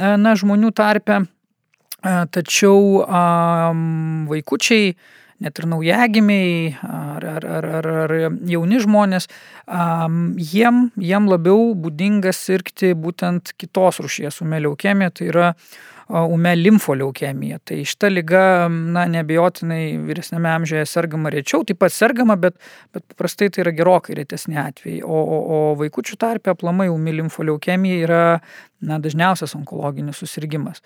na, 0.00 0.34
žmonių 0.38 0.72
tarpe. 0.74 1.26
Tačiau 2.02 3.04
vaikučiai, 4.30 4.94
net 5.40 5.60
ir 5.60 5.66
naujagimiai 5.68 6.74
ar, 6.84 7.24
ar, 7.36 7.46
ar, 7.58 7.68
ar, 7.80 7.90
ar 8.04 8.14
jauni 8.48 8.80
žmonės, 8.80 9.28
jiem, 10.52 10.82
jiem 11.00 11.28
labiau 11.30 11.70
būdinga 11.76 12.32
sirgti 12.36 12.92
būtent 12.96 13.54
kitos 13.60 14.02
rušies 14.04 14.40
umė 14.44 14.64
leukemija, 14.66 15.12
tai 15.16 15.30
yra 15.32 15.54
ume 16.10 16.56
limfoleukemija. 16.56 17.60
Tai 17.64 17.78
šita 17.86 18.10
lyga, 18.10 18.42
na, 18.68 19.04
nebejotinai 19.10 19.84
vyresnėme 20.08 20.50
amžiuje 20.56 20.82
sergama 20.88 21.30
rečiau, 21.32 21.62
taip 21.66 21.78
pat 21.82 21.94
sergama, 21.94 22.36
bet, 22.40 22.56
bet 22.94 23.04
paprastai 23.12 23.50
tai 23.52 23.64
yra 23.64 23.74
gerokai 23.76 24.16
retesni 24.18 24.58
atvejai. 24.60 25.04
O, 25.06 25.20
o, 25.20 25.38
o 25.40 25.60
vaikučių 25.80 26.18
tarpe 26.20 26.52
aplamai 26.52 26.88
umi 26.90 27.14
limfoleukemija 27.20 28.02
yra 28.08 28.24
na, 28.80 28.98
dažniausias 28.98 29.54
onkologinis 29.58 30.20
susirgymas 30.22 30.82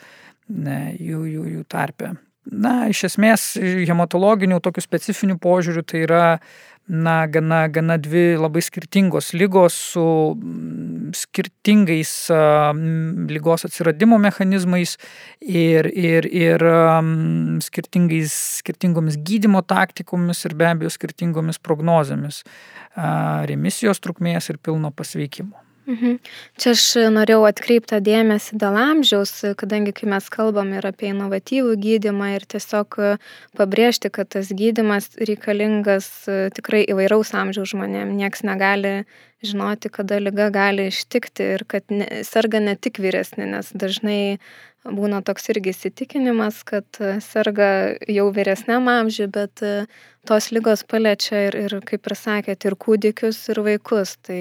jų, 0.48 1.24
jų, 1.30 1.48
jų 1.58 1.64
tarpe. 1.68 2.14
Na, 2.44 2.90
iš 2.92 3.06
esmės, 3.08 3.54
hematologinių 3.88 4.58
tokių 4.60 4.82
specifinių 4.84 5.38
požiūrių 5.40 5.82
tai 5.88 6.02
yra 6.04 6.24
na, 6.86 7.26
gana, 7.26 7.62
gana 7.72 7.96
dvi 7.96 8.34
labai 8.36 8.60
skirtingos 8.60 9.32
lygos 9.32 9.76
su 9.94 10.04
mm, 10.36 11.14
skirtingais 11.16 12.12
uh, 12.34 12.76
lygos 13.30 13.64
atsiradimo 13.64 14.18
mechanizmais 14.20 14.98
ir, 15.40 15.88
ir, 15.88 16.28
ir 16.28 16.66
um, 16.68 17.62
skirtingomis 17.64 19.16
gydimo 19.24 19.64
taktikomis 19.64 20.44
ir 20.44 20.58
be 20.60 20.68
abejo 20.68 20.92
skirtingomis 20.92 21.62
prognozėmis 21.64 22.44
uh, 22.44 23.46
remisijos 23.48 24.04
trukmės 24.04 24.52
ir 24.52 24.60
pilno 24.60 24.92
pasveikimo. 24.92 25.56
Mhm. 25.84 26.16
Čia 26.56 26.72
aš 26.72 26.82
norėjau 27.12 27.42
atkreiptą 27.44 27.98
dėmesį 28.04 28.56
dėl 28.60 28.78
amžiaus, 28.80 29.32
kadangi 29.60 29.92
kai 29.92 30.08
mes 30.08 30.30
kalbam 30.32 30.72
ir 30.72 30.86
apie 30.88 31.10
inovatyvų 31.10 31.74
gydimą 31.82 32.30
ir 32.38 32.46
tiesiog 32.48 32.96
pabrėžti, 33.58 34.08
kad 34.14 34.30
tas 34.32 34.48
gydimas 34.48 35.10
reikalingas 35.20 36.08
tikrai 36.56 36.86
įvairaus 36.88 37.34
amžiaus 37.36 37.74
žmonėm. 37.74 38.14
Niekas 38.16 38.46
negali 38.48 38.94
žinoti, 39.44 39.92
kada 39.92 40.22
lyga 40.24 40.48
gali 40.54 40.88
ištikti 40.88 41.50
ir 41.58 41.66
kad 41.68 41.84
ne, 41.92 42.24
serga 42.24 42.64
ne 42.64 42.78
tik 42.80 43.02
vyresni, 43.04 43.44
nes 43.52 43.68
dažnai 43.76 44.38
būna 44.84 45.20
toks 45.24 45.48
irgi 45.52 45.72
įsitikinimas, 45.72 46.62
kad 46.68 46.84
serga 47.24 47.68
jau 48.08 48.26
vyresniam 48.32 48.88
amžiui, 48.88 49.28
bet 49.32 49.62
tos 50.28 50.50
lygos 50.52 50.84
paliečia 50.88 51.46
ir, 51.48 51.56
ir 51.68 51.78
kaip 51.84 52.08
ir 52.08 52.16
sakėt, 52.16 52.64
ir 52.64 52.76
kūdikius, 52.80 53.40
ir 53.52 53.60
vaikus. 53.64 54.16
Tai 54.24 54.40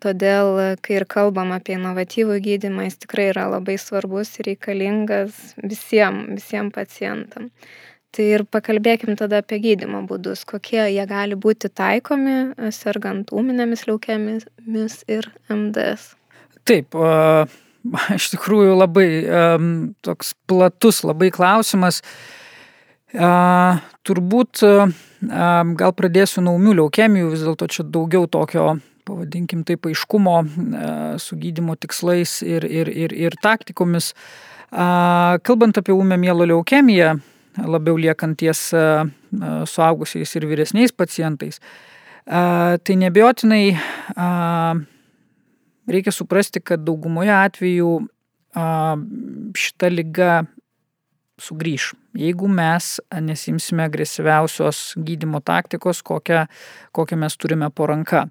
Todėl, 0.00 0.56
kai 0.80 0.96
ir 0.96 1.04
kalbam 1.04 1.50
apie 1.52 1.74
inovatyvų 1.76 2.38
gydimą, 2.40 2.86
jis 2.86 3.02
tikrai 3.02 3.26
yra 3.34 3.50
labai 3.52 3.76
svarbus 3.80 4.32
ir 4.40 4.48
reikalingas 4.48 5.36
visiems 5.60 6.30
visiem 6.38 6.70
pacientam. 6.72 7.50
Tai 8.10 8.24
ir 8.26 8.46
pakalbėkim 8.48 9.14
tada 9.20 9.42
apie 9.44 9.60
gydimo 9.62 10.00
būdus, 10.08 10.46
kokie 10.48 10.80
jie 10.88 11.04
gali 11.06 11.36
būti 11.38 11.68
taikomi, 11.68 12.56
sergant 12.74 13.28
ūminėmis 13.30 13.84
leukemijomis 13.86 14.96
ir 15.06 15.28
MDS. 15.52 16.14
Taip, 16.66 16.96
iš 18.18 18.32
tikrųjų 18.32 18.74
labai 18.80 19.08
toks 20.02 20.32
platus 20.48 21.04
labai 21.04 21.28
klausimas. 21.34 22.00
Turbūt 23.12 24.64
gal 24.64 25.98
pradėsiu 25.98 26.42
nuo 26.46 26.56
ūmių 26.56 26.78
leukemijų, 26.80 27.34
vis 27.34 27.44
dėlto 27.44 27.68
čia 27.68 27.84
daugiau 27.84 28.24
tokio 28.30 28.78
pavadinkim 29.10 29.64
taip, 29.66 29.88
aiškumo 29.90 30.36
e, 30.44 30.92
su 31.22 31.38
gydimo 31.40 31.76
tikslais 31.80 32.40
ir, 32.46 32.66
ir, 32.66 32.90
ir, 32.90 33.14
ir 33.26 33.36
taktikomis. 33.42 34.12
Kalbant 34.70 35.80
apie 35.80 35.94
ūmę 35.96 36.18
mielo 36.20 36.46
leukemiją, 36.46 37.16
labiau 37.66 37.98
liekant 37.98 38.38
ties 38.38 38.68
e, 38.76 38.84
e, 39.02 39.54
suaugusiais 39.66 40.36
ir 40.38 40.46
vyresniais 40.50 40.94
pacientais, 40.94 41.58
tai 42.30 42.94
nebejotinai 43.00 43.64
reikia 45.90 46.12
suprasti, 46.14 46.60
kad 46.62 46.84
daugumoje 46.86 47.32
atvejų 47.34 47.94
šita 49.58 49.90
lyga 49.90 50.34
sugrįž. 51.40 51.92
Jeigu 52.18 52.48
mes 52.50 52.98
nesimsime 53.24 53.86
agresyviausios 53.88 54.94
gydimo 54.96 55.40
taktikos, 55.40 56.02
kokią, 56.06 56.46
kokią 56.96 57.18
mes 57.20 57.36
turime 57.36 57.70
po 57.74 57.88
ranka. 57.90 58.26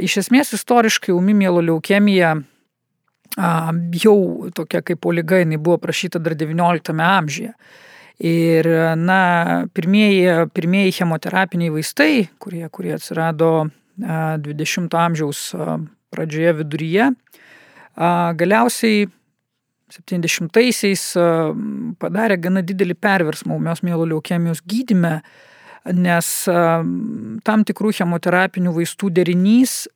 Iš 0.00 0.20
esmės 0.24 0.54
istoriškai 0.56 1.12
umi 1.14 1.34
mielo 1.36 1.62
leukemija 1.64 2.36
jau 4.02 4.18
tokia 4.54 4.82
kaip 4.82 5.00
poliga, 5.04 5.42
jinai 5.42 5.58
buvo 5.60 5.78
prašyta 5.78 6.18
dar 6.22 6.34
XIX 6.38 7.04
amžiuje. 7.04 7.52
Ir, 8.18 8.66
na, 8.98 9.66
pirmieji, 9.70 10.48
pirmieji 10.50 10.96
chemoterapiniai 10.96 11.70
vaistai, 11.70 12.24
kurie, 12.42 12.64
kurie 12.74 12.96
atsirado 12.96 13.68
20 13.98 14.96
amžiaus 14.98 15.42
pradžioje 16.10 16.56
viduryje, 16.58 17.12
galiausiai 18.40 19.06
70-aisiais 19.94 21.04
padarė 22.00 22.38
gana 22.40 22.62
didelį 22.66 22.96
perversmą 23.00 23.56
ūmios 23.58 23.84
mielo 23.86 24.06
leukemijos 24.08 24.62
gydyme, 24.68 25.18
nes 25.96 26.30
tam 27.46 27.64
tikrų 27.68 27.94
chemoterapinių 28.00 28.74
vaistų 28.76 29.12
derinys 29.20 29.86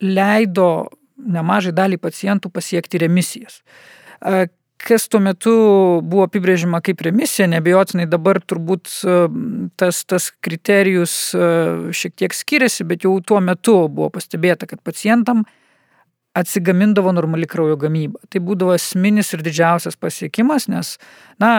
leido 0.00 0.88
nemažai 1.20 1.72
dalį 1.76 2.00
pacientų 2.00 2.50
pasiekti 2.52 3.00
remisijas. 3.02 3.60
Kas 4.80 5.04
tuo 5.12 5.20
metu 5.20 5.52
buvo 6.00 6.24
apibrėžima 6.24 6.80
kaip 6.84 7.02
remisija, 7.04 7.44
nebejotinai 7.52 8.06
dabar 8.08 8.40
turbūt 8.40 8.88
tas, 9.80 10.04
tas 10.08 10.30
kriterijus 10.40 11.16
šiek 11.96 12.16
tiek 12.16 12.36
skiriasi, 12.36 12.86
bet 12.88 13.04
jau 13.04 13.12
tuo 13.20 13.42
metu 13.44 13.76
buvo 13.88 14.08
pastebėta, 14.14 14.68
kad 14.70 14.80
pacientam 14.84 15.44
atsigamindavo 16.34 17.12
normali 17.12 17.46
kraujo 17.50 17.74
gamyba. 17.80 18.20
Tai 18.30 18.40
būdavo 18.46 18.74
esminis 18.76 19.32
ir 19.34 19.42
didžiausias 19.42 19.96
pasiekimas, 19.98 20.68
nes, 20.70 20.92
na, 21.42 21.50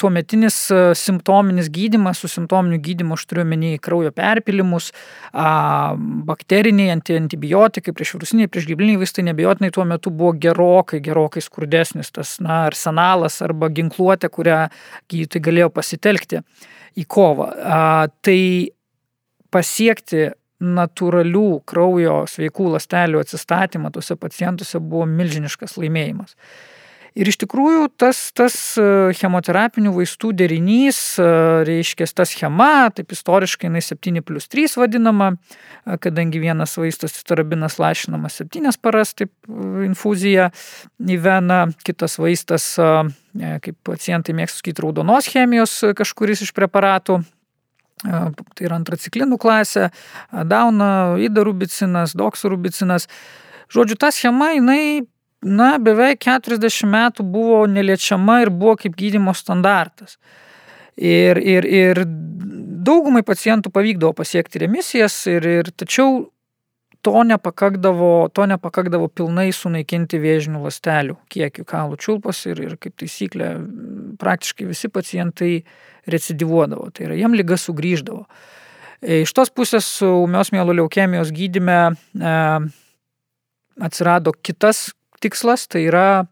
tuo 0.00 0.10
metinis 0.10 0.56
e, 0.74 0.80
simptominis 0.98 1.70
gydimas, 1.70 2.18
su 2.18 2.30
simptominiu 2.32 2.80
gydimu 2.82 3.14
aš 3.14 3.26
turiu 3.30 3.46
menį 3.46 3.76
kraujo 3.84 4.10
perpilimus, 4.14 4.90
a, 5.30 5.94
bakteriniai, 6.26 6.90
anti, 6.96 7.14
antibiotikai, 7.20 7.94
priešvirusiniai, 7.94 8.50
priešgybliniai 8.50 8.98
vaistai 8.98 9.28
nebejotinai 9.30 9.70
tuo 9.74 9.86
metu 9.86 10.10
buvo 10.10 10.34
gerokai, 10.42 10.98
gerokai 11.04 11.44
skurdesnis 11.44 12.10
tas, 12.14 12.40
na, 12.42 12.64
arsenalas 12.72 13.38
arba 13.46 13.70
ginkluotė, 13.74 14.32
kurią 14.34 14.64
gydytojai 15.06 15.48
galėjo 15.50 15.70
pasitelkti 15.74 16.42
į 16.98 17.06
kovą. 17.06 17.52
A, 17.62 17.82
tai 18.26 18.40
pasiekti 19.54 20.32
natūralių 20.62 21.48
kraujo 21.68 22.22
sveikų 22.30 22.70
ląstelių 22.76 23.24
atsistatymą 23.24 23.90
tuose 23.94 24.16
pacientuose 24.20 24.80
buvo 24.80 25.08
milžiniškas 25.10 25.78
laimėjimas. 25.80 26.36
Ir 27.14 27.28
iš 27.30 27.36
tikrųjų 27.44 27.92
tas, 27.94 28.18
tas 28.34 28.54
e, 28.74 28.84
chemoterapinių 29.14 29.92
vaistų 29.94 30.32
derinys, 30.34 30.98
e, 31.22 31.26
reiškia, 31.66 32.08
ta 32.10 32.26
schema, 32.26 32.88
taip 32.90 33.14
istoriškai 33.14 33.68
jinai 33.68 33.82
7 33.86 34.18
plus 34.26 34.50
3 34.50 34.74
vadinama, 34.80 35.28
e, 35.36 35.94
kadangi 36.02 36.42
vienas 36.42 36.74
vaistas 36.74 37.14
tarabinas 37.22 37.78
lašinamas 37.78 38.40
7 38.42 38.74
paras, 38.82 39.14
taip 39.14 39.30
infuzija 39.86 40.48
į 40.98 41.20
veną, 41.22 41.60
kitas 41.86 42.18
vaistas, 42.18 42.66
kaip 42.74 43.78
pacientai 43.86 44.34
mėgsta 44.34 44.58
sakyti, 44.58 44.82
raudonos 44.82 45.30
chemijos 45.30 45.78
kažkuris 45.94 46.42
iš 46.42 46.50
preparatų 46.56 47.20
tai 48.04 48.66
yra 48.68 48.78
antraciklinų 48.80 49.38
klasė, 49.40 49.88
dauna, 50.50 51.16
idarubicinas, 51.24 52.14
doksarubicinas. 52.18 53.08
Žodžiu, 53.72 53.98
ta 54.00 54.10
schema, 54.14 54.52
jinai, 54.54 55.06
na, 55.44 55.74
beveik 55.82 56.22
40 56.24 56.88
metų 56.90 57.26
buvo 57.26 57.64
neliečiama 57.70 58.42
ir 58.44 58.52
buvo 58.52 58.76
kaip 58.80 58.96
gydimo 58.98 59.34
standartas. 59.36 60.18
Ir, 60.94 61.40
ir, 61.42 61.66
ir 61.66 62.04
daugumai 62.84 63.24
pacientų 63.26 63.72
pavykdavo 63.74 64.14
pasiekti 64.20 64.62
remisijas, 64.62 65.16
ir, 65.30 65.48
ir, 65.48 65.72
tačiau 65.74 66.28
to 67.04 67.22
nepakakdavo, 67.28 68.28
to 68.32 68.46
nepakakdavo 68.48 69.10
pilnai 69.12 69.50
sunaikinti 69.52 70.18
vėžinių 70.22 70.62
lastelių 70.64 71.18
kiekių 71.32 71.64
kaulų 71.68 71.98
čiulpos 72.00 72.40
ir, 72.48 72.62
ir 72.64 72.76
kaip 72.80 72.96
taisyklė 73.00 73.50
praktiškai 74.20 74.68
visi 74.70 74.88
pacientai 74.92 75.52
recidivuodavo, 76.10 76.88
tai 76.96 77.08
yra 77.08 77.18
jiem 77.18 77.36
lyga 77.36 77.58
sugrįždavo. 77.60 78.24
E, 79.04 79.20
iš 79.24 79.34
tos 79.36 79.52
pusės 79.52 79.88
su 80.00 80.08
umios 80.24 80.52
mielo 80.54 80.72
leukemijos 80.76 81.32
gydyme 81.36 81.78
e, 81.92 82.36
atsirado 83.84 84.32
kitas 84.40 84.86
tikslas, 85.20 85.68
tai 85.68 85.84
yra 85.90 86.24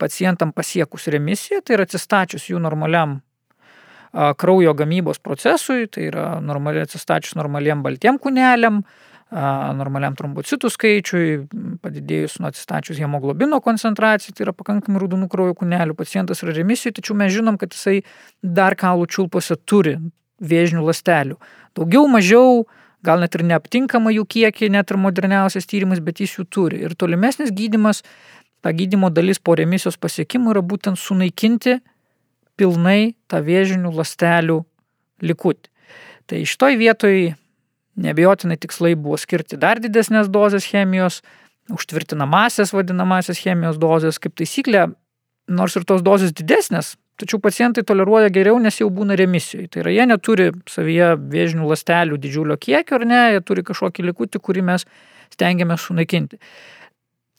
pacientam 0.00 0.54
pasiekus 0.56 1.10
remisiją, 1.12 1.60
tai 1.60 1.76
yra 1.76 1.86
atsistačius 1.88 2.48
jų 2.48 2.62
normaliam 2.62 3.20
kraujo 4.12 4.74
gamybos 4.76 5.20
procesui, 5.24 5.86
tai 5.88 6.08
yra 6.10 6.26
normaliai 6.44 6.84
atsistačius 6.84 7.36
normaliem 7.38 7.80
baltiem 7.84 8.18
kūneliam, 8.20 8.82
normaliam 9.32 10.16
trombocitų 10.16 10.68
skaičiui, 10.72 11.26
padidėjus 11.80 12.36
nuo 12.40 12.50
atsistačius 12.50 13.00
hemoglobino 13.00 13.62
koncentracijai, 13.64 14.34
tai 14.36 14.44
yra 14.46 14.52
pakankamai 14.56 15.00
rūdonų 15.00 15.28
kraujo 15.32 15.56
kūnelių, 15.62 15.96
pacientas 15.96 16.44
yra 16.44 16.52
remisijoje, 16.58 16.98
tačiau 16.98 17.16
mes 17.16 17.32
žinom, 17.32 17.56
kad 17.60 17.72
jisai 17.72 18.02
dar 18.42 18.76
kaulų 18.76 19.08
čiulpose 19.08 19.56
turi 19.64 19.96
vėžinių 20.42 20.84
lastelių. 20.84 21.38
Daugiau, 21.78 22.04
mažiau, 22.12 22.66
gal 23.06 23.22
net 23.24 23.38
ir 23.38 23.46
neaptinkama 23.48 24.12
jų 24.12 24.26
kiekį, 24.36 24.70
net 24.76 24.92
ir 24.92 25.00
moderniausias 25.00 25.68
tyrimas, 25.70 26.02
bet 26.04 26.20
jis 26.20 26.36
jų 26.36 26.46
turi. 26.52 26.82
Ir 26.84 26.96
tolimesnis 26.98 27.54
gydimas, 27.54 28.02
ta 28.60 28.74
gydimo 28.76 29.10
dalis 29.10 29.40
po 29.40 29.56
remisijos 29.58 29.96
pasiekimų 29.96 30.52
yra 30.54 30.62
būtent 30.62 31.00
sunaikinti 31.00 31.80
pilnai 32.60 33.14
tą 33.32 33.40
vėžinių 33.42 33.94
lastelių 33.96 34.60
likutį. 35.24 35.70
Tai 36.30 36.44
šitoj 36.46 36.76
vietoj 36.78 37.16
nebejotinai 37.96 38.56
tikslai 38.60 38.94
buvo 38.96 39.18
skirti 39.20 39.58
dar 39.60 39.80
didesnės 39.82 40.30
dozės 40.32 40.66
chemijos, 40.68 41.20
užtvirtinamasias 41.72 42.72
vadinamasias 42.74 43.40
chemijos 43.42 43.78
dozės, 43.80 44.18
kaip 44.22 44.34
taisyklė, 44.38 44.88
nors 45.52 45.76
ir 45.76 45.86
tos 45.88 46.02
dozės 46.04 46.34
didesnės, 46.36 46.96
tačiau 47.20 47.40
pacientai 47.42 47.84
toleruoja 47.86 48.32
geriau, 48.34 48.58
nes 48.62 48.78
jau 48.80 48.88
būna 48.90 49.16
remisijoje. 49.18 49.68
Tai 49.72 49.82
yra, 49.84 49.94
jie 49.94 50.06
neturi 50.08 50.48
savyje 50.70 51.12
vėžinių 51.32 51.68
lastelių 51.70 52.18
didžiulio 52.22 52.56
kiekio 52.60 52.98
ar 52.98 53.06
ne, 53.08 53.22
jie 53.34 53.42
turi 53.46 53.64
kažkokį 53.66 54.08
likutį, 54.10 54.40
kurį 54.42 54.64
mes 54.72 54.86
stengiamės 55.32 55.86
sunaikinti. 55.86 56.40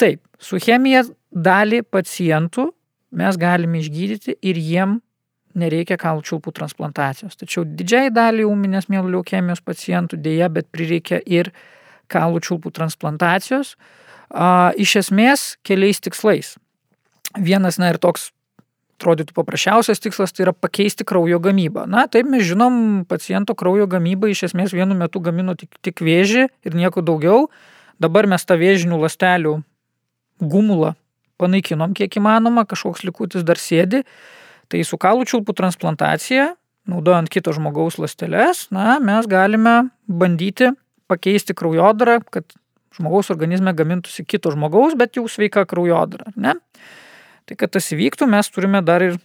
Taip, 0.02 0.24
su 0.42 0.60
chemija 0.62 1.04
dalį 1.34 1.84
pacientų 1.94 2.70
mes 3.20 3.38
galime 3.38 3.82
išgydyti 3.82 4.38
ir 4.42 4.58
jiem 4.58 5.00
nereikia 5.60 5.98
kaulų 6.02 6.24
čiulpų 6.28 6.54
transplantacijos. 6.58 7.38
Tačiau 7.40 7.66
didžiai 7.68 8.12
daliai 8.14 8.48
ūminės 8.50 8.90
mėlų 8.92 9.18
leukemijos 9.18 9.64
pacientų 9.66 10.20
dėja, 10.24 10.50
bet 10.54 10.70
prireikia 10.74 11.22
ir 11.26 11.52
kaulų 12.12 12.44
čiulpų 12.46 12.74
transplantacijos. 12.76 13.76
A, 14.30 14.72
iš 14.80 14.98
esmės 15.04 15.54
keliais 15.66 16.02
tikslais. 16.04 16.56
Vienas, 17.38 17.80
na 17.82 17.94
ir 17.94 18.00
toks 18.02 18.32
atrodytų 19.04 19.36
paprasčiausias 19.36 20.00
tikslas 20.00 20.32
tai 20.32 20.48
yra 20.48 20.54
pakeisti 20.56 21.06
kraujo 21.08 21.40
gamybą. 21.44 21.86
Na, 21.90 22.06
taip 22.08 22.30
mes 22.30 22.46
žinom, 22.48 23.04
paciento 23.10 23.56
kraujo 23.58 23.88
gamyba 23.92 24.30
iš 24.32 24.48
esmės 24.50 24.74
vienu 24.76 24.96
metu 24.96 25.20
gamino 25.24 25.58
tik, 25.60 25.74
tik 25.84 26.04
vėžį 26.06 26.48
ir 26.48 26.78
nieko 26.78 27.04
daugiau. 27.04 27.50
Dabar 28.02 28.30
mes 28.30 28.46
tą 28.48 28.58
vėžinių 28.60 29.02
lastelių 29.04 29.58
gumulą 30.40 30.94
panaikinom 31.42 31.94
kiek 31.98 32.20
įmanoma, 32.20 32.66
kažkoks 32.70 33.04
likutis 33.08 33.46
dar 33.48 33.60
sėdi. 33.60 34.04
Tai 34.74 34.82
su 34.82 34.98
kaulų 34.98 35.28
čiulpų 35.30 35.54
transplantacija, 35.54 36.48
naudojant 36.90 37.30
kito 37.30 37.54
žmogaus 37.54 38.00
lasteles, 38.02 38.66
na, 38.74 38.98
mes 38.98 39.28
galime 39.30 39.92
bandyti 40.10 40.72
pakeisti 41.12 41.54
kraujodarą, 41.54 42.18
kad 42.34 42.56
žmogaus 42.98 43.30
organizme 43.30 43.74
gamintųsi 43.78 44.26
kito 44.26 44.50
žmogaus, 44.56 44.98
bet 44.98 45.20
jau 45.20 45.28
sveika 45.30 45.68
kraujodara. 45.70 46.34
Ne? 46.34 46.56
Tai 47.46 47.60
kad 47.60 47.76
tas 47.78 47.92
įvyktų, 47.94 48.26
mes 48.34 48.50
turime 48.50 48.82
dar 48.82 49.06
ir 49.06 49.20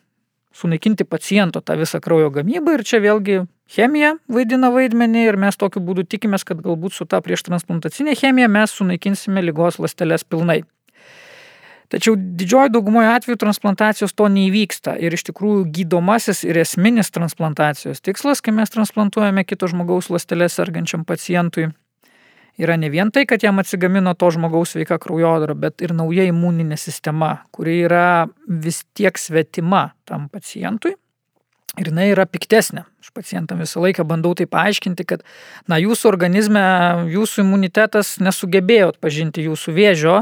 sunaikinti 0.53 1.09
paciento 1.09 1.65
tą 1.65 1.79
visą 1.81 2.01
kraujo 2.05 2.29
gamybą 2.35 2.77
ir 2.77 2.85
čia 2.85 3.01
vėlgi 3.05 3.43
chemija 3.73 4.17
vaidina 4.29 4.69
vaidmenį 4.75 5.27
ir 5.31 5.41
mes 5.41 5.57
tokiu 5.57 5.81
būdu 5.85 6.05
tikimės, 6.09 6.45
kad 6.45 6.61
galbūt 6.65 6.97
su 6.97 7.09
ta 7.09 7.23
prieš 7.25 7.47
transplantacinė 7.49 8.17
chemija 8.19 8.49
mes 8.53 8.77
sunaikinsime 8.77 9.45
lygos 9.49 9.81
lasteles 9.81 10.29
pilnai. 10.29 10.63
Tačiau 11.89 12.19
didžioji 12.19 12.73
daugumoje 12.75 13.09
atveju 13.15 13.39
transplantacijos 13.41 14.13
to 14.13 14.27
neįvyksta 14.29 14.99
ir 15.01 15.15
iš 15.17 15.25
tikrųjų 15.31 15.65
gydomasis 15.73 16.43
ir 16.45 16.61
esminis 16.61 17.09
transplantacijos 17.15 18.03
tikslas, 18.05 18.43
kai 18.45 18.53
mes 18.53 18.73
transplantuojame 18.75 19.47
kito 19.49 19.71
žmogaus 19.73 20.11
lastelės 20.13 20.59
sergančiam 20.59 21.07
pacientui, 21.09 21.71
yra 22.61 22.77
ne 22.77 22.91
vien 22.93 23.09
tai, 23.15 23.25
kad 23.31 23.41
jam 23.43 23.63
atsigamino 23.63 24.13
to 24.19 24.29
žmogaus 24.35 24.75
sveika 24.75 24.99
kraujodara, 25.01 25.57
bet 25.57 25.81
ir 25.81 25.95
nauja 25.97 26.27
imuninė 26.29 26.77
sistema, 26.77 27.39
kuri 27.57 27.79
yra 27.87 28.09
vis 28.45 28.83
tiek 28.99 29.17
svetima 29.17 29.89
tam 30.09 30.29
pacientui. 30.29 30.93
Ir 31.79 31.93
jinai 31.93 32.09
yra 32.11 32.25
piktesnė. 32.27 32.83
Aš 32.99 33.13
pacientam 33.15 33.61
visą 33.63 33.81
laiką 33.85 34.03
bandau 34.09 34.33
tai 34.37 34.49
paaiškinti, 34.51 35.05
kad, 35.07 35.23
na, 35.71 35.79
jūsų 35.79 36.09
organizme, 36.11 36.63
jūsų 37.13 37.45
imunitetas 37.45 38.17
nesugebėjo 38.25 38.91
atpažinti 38.97 39.45
jūsų 39.47 39.75
vėžio, 39.77 40.17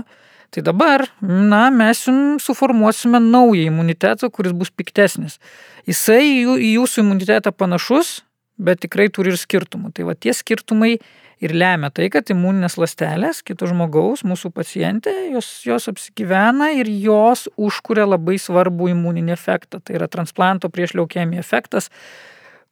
Tai 0.54 0.62
dabar, 0.62 1.04
na, 1.20 1.66
mes 1.74 2.04
jums 2.06 2.46
suformuosime 2.46 3.20
naują 3.20 3.66
imunitetą, 3.70 4.30
kuris 4.30 4.54
bus 4.56 4.70
piktesnis. 4.70 5.40
Jisai 5.88 6.24
į 6.54 6.72
jūsų 6.76 7.02
imunitetą 7.02 7.52
panašus, 7.52 8.20
bet 8.56 8.80
tikrai 8.84 9.08
turi 9.12 9.34
ir 9.34 9.40
skirtumų. 9.40 9.92
Tai 9.94 10.06
va 10.08 10.14
tie 10.18 10.34
skirtumai 10.36 10.96
ir 11.44 11.52
lemia 11.52 11.90
tai, 11.92 12.08
kad 12.12 12.30
imuninės 12.32 12.78
lastelės 12.80 13.42
kito 13.46 13.68
žmogaus, 13.68 14.24
mūsų 14.26 14.50
pacientė, 14.56 15.12
jos, 15.34 15.50
jos 15.68 15.90
apsigyvena 15.92 16.70
ir 16.78 16.88
jos 16.88 17.46
užkuria 17.60 18.06
labai 18.08 18.38
svarbų 18.40 18.90
imuninį 18.94 19.34
efektą. 19.36 19.82
Tai 19.82 19.98
yra 19.98 20.08
transplanto 20.12 20.70
prieš 20.72 20.96
leukemiją 20.96 21.44
efektas, 21.44 21.90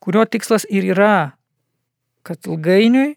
kurio 0.00 0.24
tikslas 0.24 0.64
ir 0.70 0.88
yra, 0.94 1.34
kad 2.24 2.48
ilgainiui 2.48 3.14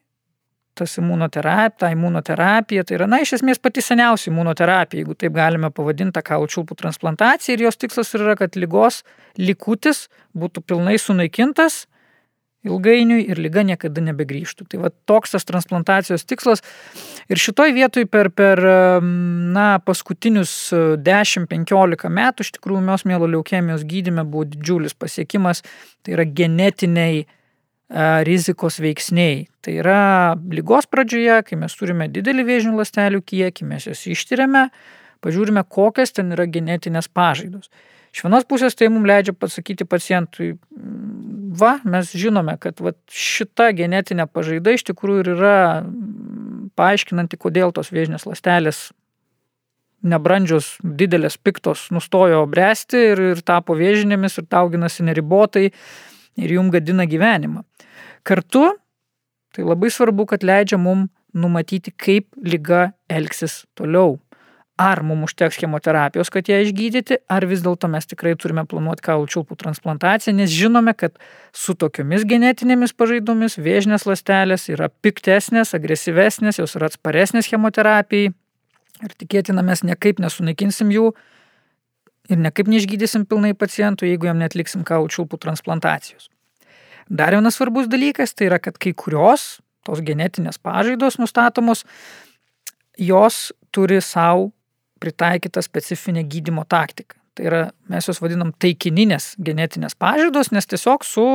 tas 0.78 0.98
imunoterapija, 1.02 1.76
ta 1.82 1.92
imunoterapija, 1.94 2.86
tai 2.88 3.00
yra, 3.00 3.10
na, 3.10 3.22
iš 3.24 3.38
esmės 3.40 3.62
pati 3.62 3.84
seniausia 3.84 4.32
imunoterapija, 4.32 5.04
jeigu 5.04 5.18
taip 5.20 5.36
galime 5.38 5.72
pavadinti 5.74 6.24
kaulų 6.26 6.50
čiulpų 6.54 6.78
transplantaciją 6.80 7.58
ir 7.58 7.68
jos 7.68 7.80
tikslas 7.82 8.14
yra, 8.18 8.38
kad 8.40 8.58
lygos 8.60 9.04
likutis 9.42 10.08
būtų 10.38 10.66
pilnai 10.70 10.98
sunaikintas 11.02 11.86
ilgainiui 12.68 13.26
ir 13.32 13.40
lyga 13.42 13.64
niekada 13.66 14.02
nebegrįžtų. 14.04 14.68
Tai 14.72 14.82
va 14.86 14.92
toks 15.10 15.36
tas 15.36 15.48
transplantacijos 15.48 16.26
tikslas. 16.28 16.64
Ir 17.32 17.40
šitoj 17.42 17.74
vietoj 17.76 18.08
per, 18.12 18.30
per 18.36 18.62
na, 19.04 19.68
paskutinius 19.86 20.54
10-15 20.74 22.12
metų 22.20 22.46
iš 22.46 22.54
tikrųjų 22.58 22.84
mes 22.88 23.08
mėlo 23.10 23.30
leukemijos 23.38 23.86
gydime 23.88 24.26
buvo 24.28 24.48
didžiulis 24.52 24.98
pasiekimas. 24.98 25.64
Tai 26.04 26.18
yra 26.18 26.28
genetiniai 26.28 27.26
rizikos 28.28 28.82
veiksniai. 28.84 29.46
Tai 29.64 29.76
yra 29.80 30.00
lygos 30.52 30.88
pradžioje, 30.92 31.42
kai 31.48 31.60
mes 31.60 31.76
turime 31.80 32.10
didelį 32.12 32.48
vėžinių 32.48 32.80
lastelių 32.82 33.22
kiekį, 33.24 33.68
mes 33.68 33.88
jas 33.88 34.04
ištiriame, 34.12 34.68
pažiūrime, 35.24 35.64
kokias 35.64 36.12
ten 36.16 36.34
yra 36.36 36.48
genetinės 36.52 37.08
pažaidos. 37.08 37.72
Iš 38.16 38.24
vienos 38.26 38.48
pusės 38.50 38.76
tai 38.76 38.90
mums 38.92 39.08
leidžia 39.08 39.34
pasakyti 39.36 39.86
pacientui, 39.88 40.56
va, 41.60 41.78
mes 41.86 42.12
žinome, 42.18 42.56
kad 42.60 42.80
va, 42.84 42.96
šita 43.12 43.70
genetinė 43.78 44.28
pažaida 44.32 44.74
iš 44.76 44.88
tikrųjų 44.90 45.24
ir 45.24 45.34
yra 45.36 45.58
paaiškinanti, 46.80 47.40
kodėl 47.40 47.74
tos 47.76 47.92
vėžinės 47.94 48.28
lastelės 48.28 48.88
nebrandžios, 50.08 50.76
didelės, 50.82 51.40
piktos 51.42 51.88
nustojo 51.94 52.44
bręsti 52.50 53.00
ir, 53.14 53.24
ir 53.34 53.42
tapo 53.46 53.76
vėžinėmis 53.78 54.38
ir 54.40 54.46
dauginasi 54.52 55.06
neribotai 55.08 55.72
ir 56.38 56.54
jum 56.58 56.72
gadina 56.74 57.08
gyvenimą. 57.10 57.64
Kartu 58.28 58.70
tai 59.56 59.66
labai 59.66 59.90
svarbu, 59.94 60.28
kad 60.30 60.46
leidžia 60.46 60.78
mum 60.78 61.08
numatyti, 61.38 61.92
kaip 61.92 62.30
lyga 62.46 62.92
elgsis 63.10 63.66
toliau. 63.78 64.18
Ar 64.78 65.02
mums 65.02 65.32
užteks 65.32 65.58
chemoterapijos, 65.58 66.30
kad 66.30 66.46
ją 66.46 66.60
išgydyti, 66.62 67.16
ar 67.34 67.48
vis 67.50 67.64
dėlto 67.66 67.90
mes 67.90 68.06
tikrai 68.06 68.36
turime 68.38 68.62
planuoti 68.70 69.02
kaulų 69.08 69.26
čiulpų 69.34 69.58
transplantaciją, 69.58 70.36
nes 70.38 70.54
žinome, 70.54 70.94
kad 70.94 71.16
su 71.50 71.74
tokiomis 71.74 72.28
genetinėmis 72.30 72.94
pažaidomis 72.94 73.58
vėžinės 73.58 74.06
ląstelės 74.06 74.68
yra 74.70 74.92
piktesnės, 75.02 75.74
agresyvesnės, 75.74 76.62
jos 76.62 76.78
yra 76.78 76.92
atsparesnės 76.92 77.50
chemoterapijai 77.50 78.36
ir 79.06 79.18
tikėtina 79.18 79.64
mes 79.66 79.84
niekaip 79.86 80.22
nesunaikinsim 80.22 80.94
jų, 80.94 81.12
ir 82.30 82.42
nekaip 82.42 82.70
neišgydysim 82.72 83.26
pilnai 83.30 83.54
pacientų, 83.58 84.08
jeigu 84.10 84.30
jam 84.30 84.42
netliksim 84.42 84.84
kaulų 84.88 85.12
čiulpų 85.14 85.40
transplantacijos. 85.44 86.30
Dar 87.08 87.36
vienas 87.36 87.56
svarbus 87.56 87.88
dalykas 87.88 88.36
tai 88.36 88.50
yra, 88.50 88.60
kad 88.60 88.78
kai 88.82 88.92
kurios 88.98 89.60
tos 89.88 90.02
genetinės 90.04 90.60
pažaidos 90.60 91.16
nustatomos, 91.22 91.86
jos 93.00 93.54
turi 93.72 94.02
savo 94.04 94.52
pritaikytą 95.00 95.62
specifinę 95.64 96.26
gydimo 96.28 96.66
taktiką. 96.68 97.16
Tai 97.38 97.46
yra, 97.46 97.62
mes 97.88 98.08
juos 98.10 98.20
vadinam 98.20 98.52
taikininės 98.60 99.36
genetinės 99.38 99.96
pažaidos, 99.96 100.50
nes 100.52 100.68
tiesiog 100.68 101.06
su 101.06 101.28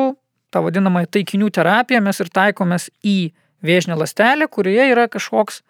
ta 0.52 0.60
vadinama 0.60 1.04
taikinių 1.06 1.48
terapija 1.54 2.02
mes 2.04 2.18
ir 2.20 2.28
taikomės 2.34 2.88
į 3.06 3.32
vėžinę 3.64 3.96
lastelę, 3.96 4.48
kurioje 4.50 4.88
yra 4.92 5.06
kažkoks 5.08 5.62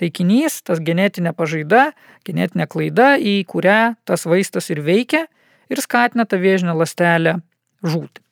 taikinys, 0.00 0.60
tas 0.66 0.80
genetinė 0.82 1.34
pažaida, 1.36 1.90
genetinė 2.26 2.66
klaida, 2.70 3.12
į 3.20 3.42
kurią 3.50 3.94
tas 4.08 4.26
vaistas 4.28 4.70
ir 4.72 4.82
veikia 4.84 5.26
ir 5.70 5.82
skatina 5.84 6.26
tą 6.26 6.40
vėžinę 6.40 6.74
lastelę 6.76 7.38
žūti. 7.84 8.24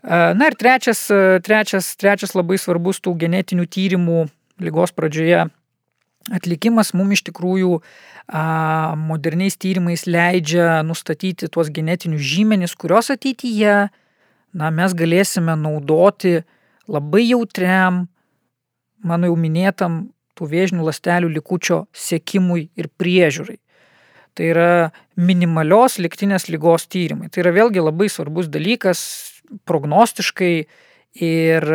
Na 0.00 0.48
ir 0.48 0.56
trečias, 0.56 1.04
trečias, 1.44 1.92
trečias 2.00 2.32
labai 2.32 2.56
svarbus 2.58 3.02
tų 3.04 3.12
genetinių 3.20 3.66
tyrimų 3.68 4.20
lygos 4.64 4.94
pradžioje 4.96 5.50
atlikimas 6.32 6.92
mums 6.96 7.18
iš 7.18 7.24
tikrųjų 7.30 7.80
moderniais 9.00 9.56
tyrimais 9.60 10.06
leidžia 10.08 10.80
nustatyti 10.86 11.48
tuos 11.52 11.70
genetinius 11.72 12.22
žymenis, 12.24 12.76
kurios 12.78 13.10
ateityje 13.12 13.90
na, 14.52 14.70
mes 14.70 14.94
galėsime 14.96 15.56
naudoti 15.58 16.40
labai 16.90 17.24
jautriam, 17.28 18.04
mano 19.06 19.30
jau 19.30 19.36
minėtam, 19.38 20.00
tų 20.40 20.48
vėžinių 20.48 20.86
lastelių 20.88 21.30
likučio 21.36 21.84
sėkimui 21.92 22.70
ir 22.80 22.88
priežiūrai. 23.00 23.58
Tai 24.38 24.46
yra 24.46 24.70
minimalios 25.20 25.98
liktinės 26.00 26.48
lygos 26.48 26.86
tyrimai. 26.88 27.28
Tai 27.28 27.42
yra 27.44 27.52
vėlgi 27.52 27.82
labai 27.82 28.08
svarbus 28.08 28.48
dalykas 28.48 29.02
prognostiškai 29.68 30.54
ir 31.20 31.66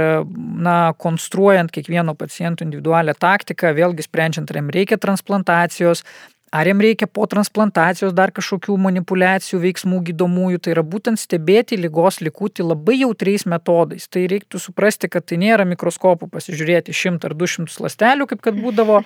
na, 0.63 0.77
konstruojant 0.97 1.73
kiekvieno 1.75 2.15
paciento 2.15 2.63
individualią 2.63 3.13
taktiką, 3.19 3.73
vėlgi 3.75 4.05
sprendžiant, 4.07 4.49
ar 4.49 4.61
jam 4.61 4.71
reikia 4.71 4.97
transplantacijos, 5.01 6.05
ar 6.55 6.67
jam 6.69 6.81
reikia 6.83 7.07
po 7.11 7.25
transplantacijos 7.29 8.13
dar 8.15 8.31
kažkokių 8.35 8.77
manipulacijų, 8.85 9.59
veiksmų 9.63 10.01
gydomųjų, 10.09 10.61
tai 10.63 10.75
yra 10.75 10.83
būtent 10.87 11.19
stebėti 11.19 11.79
lygos 11.79 12.21
likutį 12.23 12.69
labai 12.69 12.99
jautriais 13.01 13.43
metodais. 13.49 14.07
Tai 14.07 14.23
reiktų 14.31 14.61
suprasti, 14.63 15.09
kad 15.11 15.27
tai 15.27 15.39
nėra 15.41 15.67
mikroskopų 15.67 16.29
pasižiūrėti 16.31 16.95
100 16.95 17.29
ar 17.29 17.35
200 17.35 17.83
lastelių, 17.85 18.29
kaip 18.31 18.43
kad 18.45 18.59
būdavo 18.61 19.01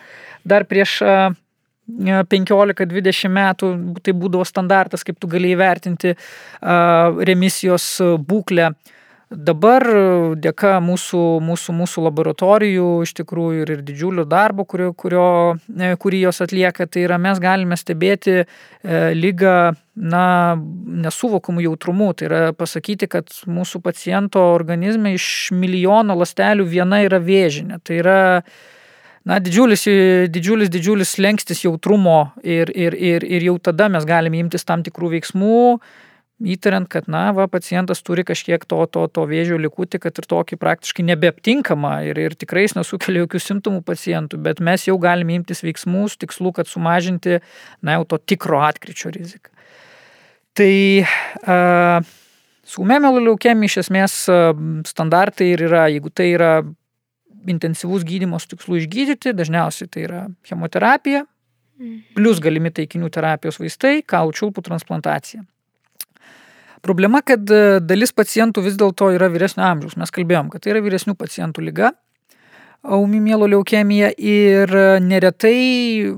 dar 0.48 0.68
prieš 0.70 1.00
15-20 1.90 3.34
metų, 3.34 3.72
tai 4.06 4.14
būdavo 4.14 4.46
standartas, 4.46 5.04
kaip 5.08 5.18
tu 5.18 5.30
gali 5.32 5.56
įvertinti 5.56 6.14
remisijos 6.62 7.96
būklę 8.30 8.74
Dabar 9.30 9.84
dėka 10.42 10.80
mūsų, 10.82 11.20
mūsų, 11.46 11.74
mūsų 11.78 12.02
laboratorijų 12.08 12.86
iš 13.06 13.12
tikrųjų 13.20 13.60
ir, 13.62 13.72
ir 13.76 13.84
didžiulio 13.86 14.24
darbo, 14.26 14.66
kurio, 14.66 14.88
kurio, 14.98 15.26
e, 15.70 15.92
kurį 16.02 16.24
jos 16.24 16.42
atlieka, 16.42 16.88
tai 16.90 17.04
yra 17.06 17.20
mes 17.22 17.38
galime 17.38 17.78
stebėti 17.78 18.40
e, 18.40 18.48
lygą 19.14 19.54
na, 20.02 20.24
nesuvokamų 21.06 21.68
jautrumų. 21.68 22.10
Tai 22.18 22.30
yra 22.32 22.42
pasakyti, 22.58 23.06
kad 23.06 23.30
mūsų 23.46 23.84
paciento 23.86 24.48
organizme 24.56 25.14
iš 25.14 25.52
milijono 25.54 26.18
lastelių 26.18 26.66
viena 26.66 27.04
yra 27.06 27.22
vėžinė. 27.22 27.78
Tai 27.86 28.02
yra 28.02 28.20
na, 29.30 29.38
didžiulis, 29.38 29.86
didžiulis, 30.34 30.74
didžiulis 30.74 31.20
lengstis 31.22 31.68
jautrumo 31.68 32.32
ir, 32.42 32.74
ir, 32.74 32.98
ir, 32.98 33.30
ir 33.30 33.50
jau 33.52 33.60
tada 33.62 33.94
mes 33.94 34.10
galime 34.10 34.42
imtis 34.42 34.66
tam 34.66 34.82
tikrų 34.82 35.20
veiksmų 35.20 35.66
įtariant, 36.40 36.88
kad, 36.88 37.10
na, 37.12 37.30
va, 37.36 37.48
pacientas 37.52 38.02
turi 38.06 38.24
kažkiek 38.28 38.64
to, 38.64 38.80
to, 38.88 39.06
to 39.12 39.26
vėžio 39.28 39.60
likutį, 39.60 40.00
kad 40.06 40.22
ir 40.22 40.28
tokį 40.30 40.60
praktiškai 40.62 41.04
nebeaptinkamą 41.10 41.94
ir, 42.08 42.22
ir 42.24 42.36
tikrai 42.40 42.64
jis 42.64 42.78
nesukelia 42.78 43.26
jokių 43.26 43.42
simptomų 43.44 43.84
pacientų, 43.88 44.40
bet 44.46 44.62
mes 44.64 44.88
jau 44.88 44.96
galime 45.02 45.36
imtis 45.40 45.64
veiksmų 45.66 46.08
su 46.08 46.22
tikslu, 46.24 46.54
kad 46.56 46.72
sumažinti, 46.72 47.42
na, 47.84 47.98
jau 47.98 48.08
to 48.14 48.22
tikro 48.32 48.64
atkryčio 48.64 49.12
riziką. 49.16 49.52
Tai 50.60 50.74
uh, 51.04 52.08
su 52.68 52.84
ūmėmėlio 52.84 53.26
leukemija 53.28 53.72
iš 53.72 53.78
esmės 53.84 54.20
uh, 54.32 54.52
standartai 54.88 55.52
ir 55.54 55.68
yra, 55.68 55.86
jeigu 55.92 56.12
tai 56.12 56.32
yra 56.38 56.54
intensyvus 57.50 58.08
gydymas 58.08 58.48
tikslu 58.50 58.80
išgydyti, 58.80 59.36
dažniausiai 59.36 59.92
tai 59.92 60.08
yra 60.08 60.26
chemoterapija, 60.48 61.24
mm. 61.80 62.02
plus 62.16 62.42
galimi 62.44 62.72
taikinių 62.76 63.12
terapijos 63.12 63.60
vaistai, 63.62 64.00
kaulų 64.08 64.36
čiulpų 64.40 64.66
transplantacija. 64.68 65.44
Problema, 66.86 67.22
kad 67.26 67.50
e, 67.52 67.80
dalis 67.84 68.14
pacientų 68.16 68.64
vis 68.66 68.78
dėlto 68.80 69.12
yra 69.16 69.30
vyresnio 69.32 69.66
amžiaus. 69.68 69.98
Mes 70.00 70.14
kalbėjom, 70.16 70.52
kad 70.54 70.64
tai 70.64 70.74
yra 70.76 70.84
vyresnių 70.86 71.16
pacientų 71.20 71.66
lyga, 71.66 71.94
aumi 72.84 73.20
mielo 73.24 73.48
leukemija 73.50 74.14
ir 74.16 74.72
neretai 75.04 76.14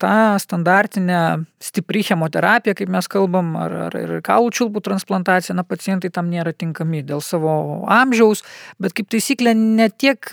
ta 0.00 0.36
standartinė 0.40 1.20
stipri 1.62 2.02
chemoterapija, 2.06 2.76
kaip 2.78 2.90
mes 2.92 3.08
kalbam, 3.10 3.54
ar, 3.58 3.74
ar, 3.86 3.96
ar 3.96 4.20
kaulų 4.24 4.52
čiulpų 4.58 4.82
transplantacija, 4.84 5.56
na, 5.56 5.64
pacientai 5.66 6.10
tam 6.14 6.28
nėra 6.30 6.52
tinkami 6.56 7.02
dėl 7.06 7.22
savo 7.24 7.54
amžiaus, 7.92 8.44
bet 8.82 8.94
kaip 8.96 9.08
taisyklė 9.14 9.54
ne 9.56 9.88
tiek 9.90 10.30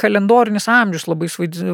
kalendorinis 0.00 0.68
amžius 0.72 1.08
labai 1.10 1.28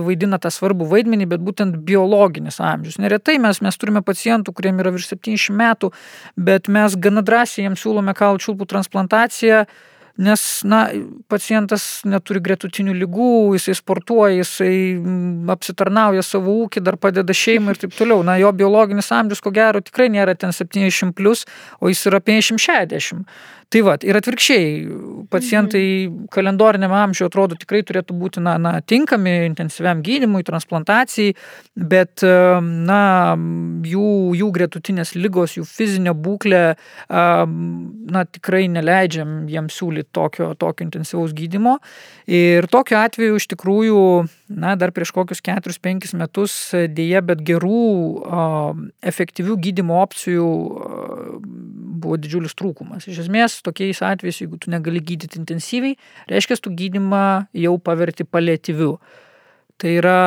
vaidina 0.09 0.41
tą 0.43 0.53
svarbų 0.55 0.89
vaidmenį, 0.93 1.29
bet 1.35 1.45
būtent 1.45 1.79
biologinis 1.87 2.61
amžius. 2.65 2.99
Neretai 3.03 3.39
mes, 3.43 3.63
mes 3.65 3.81
turime 3.81 4.05
pacientų, 4.07 4.57
kuriem 4.57 4.83
yra 4.83 4.95
virš 4.95 5.13
70 5.15 5.57
metų, 5.59 5.93
bet 6.37 6.73
mes 6.73 6.99
gana 6.99 7.25
drąsiai 7.25 7.69
jiems 7.69 7.85
siūlome 7.85 8.17
kaulų 8.19 8.43
čiulpų 8.47 8.71
transplantaciją 8.73 9.65
nes, 10.19 10.43
na, 10.69 10.83
pacientas 11.33 12.03
neturi 12.05 12.43
gretutinių 12.45 12.95
lygų, 13.01 13.31
jisai 13.57 13.75
sportuoja, 13.79 14.43
jisai 14.43 14.75
mm, 14.99 15.51
apsitarnauja 15.55 16.25
savo 16.27 16.55
ūkį, 16.65 16.83
dar 16.85 16.99
padeda 17.01 17.37
šeimai 17.37 17.75
ir 17.75 17.83
taip 17.85 17.97
toliau. 17.97 18.21
Na, 18.27 18.37
jo 18.41 18.53
biologinis 18.57 19.13
amžius, 19.15 19.41
ko 19.45 19.55
gero, 19.55 19.81
tikrai 19.85 20.11
nėra 20.13 20.37
ten 20.39 20.53
70, 20.53 21.15
plus, 21.17 21.47
o 21.81 21.93
jis 21.93 22.05
yra 22.11 22.21
50-60. 22.21 23.25
Tai 23.73 23.81
va, 23.87 23.95
ir 24.05 24.17
atvirkščiai, 24.19 24.65
pacientai 25.33 25.85
mhm. 26.05 26.27
kalendoriniam 26.35 26.93
amžiui 26.93 27.25
atrodo 27.31 27.57
tikrai 27.57 27.81
turėtų 27.89 28.17
būti 28.21 28.43
na, 28.45 28.59
na, 28.61 28.75
tinkami 28.85 29.33
intensyviam 29.47 30.03
gydimui, 30.05 30.43
transplantacijai, 30.45 31.33
bet 31.77 32.21
na, 32.23 33.01
jų, 33.89 34.11
jų 34.37 34.51
gretutinės 34.53 35.15
lygos, 35.17 35.57
jų 35.57 35.65
fizinė 35.69 36.13
būklė 36.13 36.63
na, 37.09 38.25
tikrai 38.29 38.67
neleidžiam 38.73 39.47
jiems 39.49 39.81
siūlyti 39.81 40.11
tokio, 40.13 40.51
tokio 40.61 40.85
intensyvaus 40.91 41.33
gydimo. 41.37 41.79
Ir 42.29 42.69
tokiu 42.73 42.99
atveju 43.01 43.41
iš 43.41 43.49
tikrųjų, 43.55 44.03
na, 44.53 44.75
dar 44.77 44.93
prieš 44.93 45.15
kokius 45.17 45.41
4-5 45.49 46.13
metus 46.21 46.59
dėje, 46.93 47.25
bet 47.33 47.41
gerų, 47.49 47.89
efektyvių 49.13 49.57
gydimo 49.65 50.03
opcijų 50.05 50.51
buvo 52.03 52.19
didžiulis 52.21 52.57
trūkumas. 52.59 53.09
Iš 53.09 53.25
esmės, 53.27 53.61
tokiais 53.65 54.03
atvejais, 54.05 54.43
jeigu 54.43 54.59
tu 54.61 54.73
negali 54.73 55.03
gydyti 55.03 55.41
intensyviai, 55.41 55.97
reiškia, 56.31 56.61
tu 56.63 56.73
gydimą 56.77 57.25
jau 57.65 57.77
paverti 57.83 58.27
palėtyviu. 58.29 58.97
Tai 59.81 59.95
yra 59.99 60.19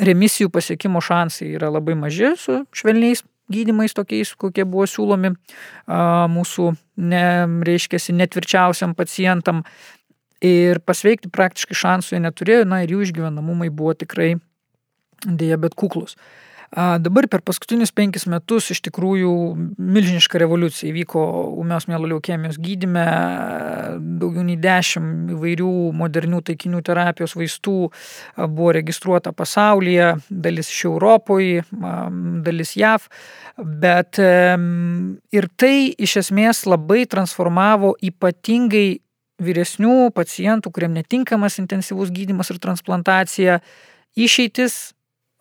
remisijų 0.00 0.50
pasiekimo 0.54 1.02
šansai 1.04 1.52
yra 1.54 1.70
labai 1.70 1.94
maži 1.98 2.34
su 2.40 2.62
švelniais 2.74 3.22
gydimais 3.52 3.92
tokiais, 3.94 4.32
kokie 4.40 4.64
buvo 4.64 4.86
siūlomi 4.88 5.34
mūsų, 6.34 6.70
ne, 7.04 7.26
reiškia, 7.68 8.00
netvirčiausiam 8.16 8.94
pacientam. 8.96 9.62
Ir 10.44 10.80
pasveikti 10.84 11.30
praktiškai 11.32 11.76
šansų 11.78 12.16
jie 12.16 12.22
neturėjo, 12.24 12.64
na 12.68 12.82
ir 12.84 12.92
jų 12.92 13.06
išgyvenamumai 13.06 13.70
buvo 13.72 13.94
tikrai 13.96 14.34
dėja 15.24 15.56
bet 15.60 15.76
kuklus. 15.78 16.18
Dabar 16.74 17.28
per 17.30 17.38
paskutinius 17.46 17.92
penkis 17.94 18.24
metus 18.26 18.72
iš 18.74 18.80
tikrųjų 18.88 19.32
milžiniška 19.78 20.40
revoliucija 20.42 20.88
įvyko 20.90 21.22
ūmios 21.62 21.86
mielo 21.86 22.08
leukemijos 22.10 22.58
gydyme, 22.58 23.04
daugiau 24.18 24.42
nei 24.42 24.56
dešimt 24.58 25.30
įvairių 25.36 25.70
modernių 25.94 26.40
taikinių 26.48 26.80
terapijos 26.82 27.36
vaistų 27.38 27.76
buvo 28.40 28.72
registruota 28.74 29.30
pasaulyje, 29.30 30.16
dalis 30.28 30.72
iš 30.72 30.80
Europoje, 30.90 31.62
dalis 32.48 32.74
JAV, 32.80 33.06
bet 33.84 34.18
ir 34.18 35.48
tai 35.54 35.76
iš 35.94 36.16
esmės 36.24 36.64
labai 36.66 37.04
transformavo 37.06 37.94
ypatingai 38.02 38.98
vyresnių 39.44 40.10
pacientų, 40.14 40.74
kuriem 40.74 40.98
netinkamas 40.98 41.60
intensyvus 41.62 42.10
gydimas 42.14 42.50
ir 42.50 42.58
transplantacija, 42.62 43.60
išeitis 44.18 44.93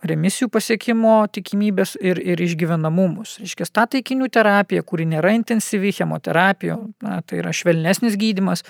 remisijų 0.03 0.49
pasiekimo 0.51 1.21
tikimybės 1.33 1.95
ir, 2.01 2.19
ir 2.19 2.41
išgyvenamumus. 2.43 3.37
Reiškia, 3.41 3.67
ta 3.71 3.85
taikinių 3.89 4.27
terapija, 4.33 4.83
kuri 4.83 5.07
nėra 5.09 5.33
intensyvi 5.37 5.93
chemoterapija, 5.95 6.77
na, 7.03 7.21
tai 7.25 7.39
yra 7.41 7.53
švelnesnis 7.55 8.17
gydimas, 8.19 8.65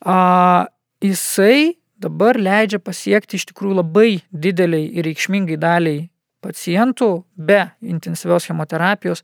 a, 0.00 0.66
jisai 1.04 1.76
dabar 2.02 2.38
leidžia 2.40 2.80
pasiekti 2.82 3.38
iš 3.38 3.46
tikrųjų 3.52 3.78
labai 3.82 4.10
dideliai 4.32 4.88
ir 4.90 5.06
reikšmingai 5.06 5.60
daliai 5.60 6.08
pacientų 6.42 7.12
be 7.36 7.62
intensyvios 7.86 8.48
chemoterapijos 8.48 9.22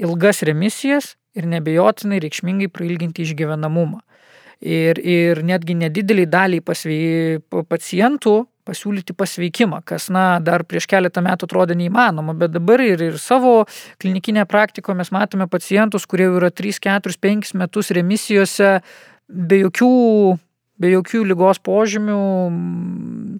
ilgas 0.00 0.42
remisijas 0.44 1.14
ir 1.36 1.46
nebejotinai 1.48 2.20
reikšmingai 2.20 2.68
prailginti 2.72 3.24
išgyvenamumą. 3.24 4.02
Ir, 4.60 4.98
ir 5.00 5.40
netgi 5.46 5.72
nedideliai 5.78 6.28
daliai 6.28 6.60
pasvei, 6.60 7.38
pacientų 7.48 8.34
pasiūlyti 8.68 9.16
pasveikimą, 9.16 9.80
kas, 9.88 10.08
na, 10.12 10.40
dar 10.44 10.64
prieš 10.68 10.88
keletą 10.90 11.22
metų 11.24 11.48
atrodė 11.48 11.76
neįmanoma, 11.78 12.34
bet 12.38 12.54
dabar 12.54 12.82
ir, 12.84 13.02
ir 13.10 13.18
savo 13.22 13.64
klinikinėje 14.02 14.46
praktikoje 14.50 14.98
mes 15.00 15.12
matome 15.14 15.48
pacientus, 15.50 16.06
kurie 16.10 16.28
yra 16.28 16.52
3, 16.52 16.78
4, 16.82 17.18
5 17.20 17.56
metus 17.60 17.92
remisijose 17.96 18.78
be 19.28 19.62
jokių 19.64 19.90
be 20.80 20.94
jokių 20.94 21.26
lygos 21.28 21.60
požymių, 21.60 22.20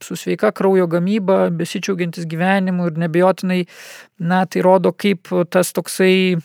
su 0.04 0.16
sveika 0.18 0.50
kraujo 0.56 0.85
gamyba, 0.92 1.46
besičiaugiantis 1.56 2.28
gyvenimu 2.28 2.90
ir 2.90 3.00
nebejotinai, 3.00 3.62
na, 4.20 4.42
tai 4.44 4.64
rodo, 4.66 4.92
kaip 4.92 5.30
tas 5.48 5.72
toksai 5.76 6.37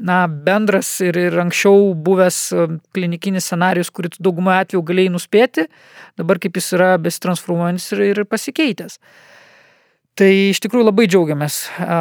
na, 0.00 0.24
bendras 0.28 0.88
ir, 1.04 1.18
ir 1.20 1.36
anksčiau 1.42 1.92
buvęs 1.94 2.38
klinikinis 2.96 3.50
scenarius, 3.50 3.92
kurį 3.94 4.14
daugumą 4.18 4.60
atveju 4.62 4.84
galėjai 4.88 5.12
nuspėti, 5.16 5.66
dabar 6.20 6.40
kaip 6.42 6.56
jis 6.56 6.72
yra 6.78 6.94
besitransformuojantis 7.02 7.92
ir, 7.96 8.06
ir 8.12 8.24
pasikeitęs. 8.28 8.98
Tai 10.18 10.28
iš 10.50 10.58
tikrųjų 10.60 10.84
labai 10.84 11.06
džiaugiamės 11.08 11.54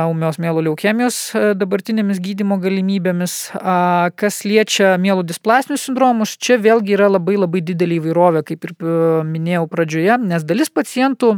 umios 0.10 0.40
mėlo 0.42 0.64
leukemijos 0.66 1.20
dabartinėmis 1.56 2.18
gydimo 2.20 2.58
galimybėmis. 2.60 3.36
Kas 4.20 4.42
liečia 4.50 4.96
mėlo 5.00 5.24
displasinius 5.24 5.86
sindromus, 5.88 6.34
čia 6.36 6.58
vėlgi 6.60 6.98
yra 6.98 7.08
labai 7.14 7.38
labai 7.38 7.62
didelį 7.64 8.02
įvairovę, 8.02 8.44
kaip 8.50 8.66
ir 8.66 8.76
minėjau 9.30 9.70
pradžioje, 9.72 10.18
nes 10.26 10.48
dalis 10.48 10.74
pacientų 10.74 11.38